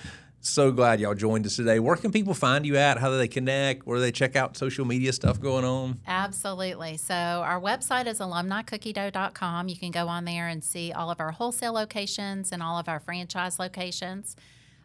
So 0.44 0.72
glad 0.72 0.98
y'all 0.98 1.14
joined 1.14 1.46
us 1.46 1.54
today. 1.54 1.78
Where 1.78 1.94
can 1.94 2.10
people 2.10 2.34
find 2.34 2.66
you 2.66 2.76
at? 2.76 2.98
How 2.98 3.10
do 3.10 3.16
they 3.16 3.28
connect? 3.28 3.86
Where 3.86 3.98
do 3.98 4.00
they 4.00 4.10
check 4.10 4.34
out 4.34 4.56
social 4.56 4.84
media 4.84 5.12
stuff 5.12 5.40
going 5.40 5.64
on? 5.64 6.00
Absolutely. 6.04 6.96
So 6.96 7.14
our 7.14 7.60
website 7.60 8.08
is 8.08 8.18
alumnicookie.com. 8.18 9.68
You 9.68 9.76
can 9.76 9.92
go 9.92 10.08
on 10.08 10.24
there 10.24 10.48
and 10.48 10.64
see 10.64 10.90
all 10.90 11.12
of 11.12 11.20
our 11.20 11.30
wholesale 11.30 11.72
locations 11.72 12.50
and 12.50 12.60
all 12.60 12.76
of 12.76 12.88
our 12.88 12.98
franchise 12.98 13.60
locations. 13.60 14.34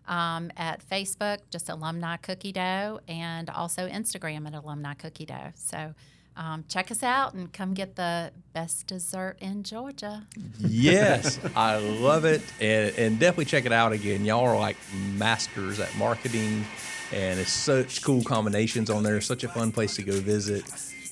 Um, 0.08 0.52
at 0.56 0.88
Facebook, 0.88 1.40
just 1.50 1.68
Alumni 1.68 2.16
Cookie 2.18 2.54
Dough, 2.54 3.02
and 3.10 3.50
also 3.50 3.90
Instagram 3.90 4.48
at 4.48 4.54
Alumni 4.54 4.94
Cookie 4.94 5.26
Dough. 5.26 5.52
So 5.56 5.96
um, 6.38 6.64
check 6.70 6.92
us 6.92 7.02
out 7.04 7.34
and 7.34 7.52
come 7.52 7.74
get 7.74 7.96
the 7.96 8.32
best 8.54 8.88
dessert 8.88 9.38
in 9.42 9.64
Georgia. 9.64 10.24
yes, 10.60 11.40
I 11.56 11.78
love 11.78 12.26
it, 12.26 12.42
and, 12.62 12.96
and 12.98 13.20
definitely 13.20 13.46
check 13.46 13.66
it 13.66 13.72
out 13.72 13.92
again. 13.92 14.24
Y'all 14.24 14.46
are 14.46 14.58
like 14.58 14.78
masters 15.16 15.80
at 15.80 15.94
marketing, 15.98 16.64
and 17.12 17.40
it's 17.40 17.52
such 17.52 18.04
cool 18.04 18.24
combinations 18.24 18.90
on 18.90 19.04
there. 19.04 19.20
Such 19.20 19.44
a 19.44 19.50
fun 19.50 19.72
place 19.72 19.96
to 19.96 20.04
go 20.04 20.14
visit 20.14 20.64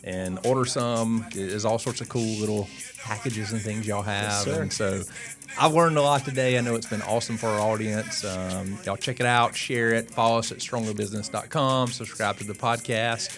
and 0.03 0.39
order 0.45 0.65
some. 0.65 1.25
There's 1.33 1.65
all 1.65 1.79
sorts 1.79 2.01
of 2.01 2.09
cool 2.09 2.37
little 2.39 2.69
packages 3.03 3.51
and 3.51 3.61
things 3.61 3.87
y'all 3.87 4.03
have, 4.03 4.43
sir. 4.43 4.61
and 4.61 4.71
so 4.71 5.01
I've 5.59 5.73
learned 5.73 5.97
a 5.97 6.01
lot 6.01 6.23
today. 6.25 6.57
I 6.57 6.61
know 6.61 6.75
it's 6.75 6.89
been 6.89 7.01
awesome 7.03 7.37
for 7.37 7.47
our 7.47 7.59
audience. 7.59 8.23
Um, 8.23 8.77
y'all 8.85 8.97
check 8.97 9.19
it 9.19 9.25
out, 9.25 9.55
share 9.55 9.91
it, 9.91 10.11
follow 10.11 10.37
us 10.39 10.51
at 10.51 10.59
strongerbusiness.com, 10.59 11.87
subscribe 11.87 12.37
to 12.37 12.43
the 12.43 12.53
podcast, 12.53 13.37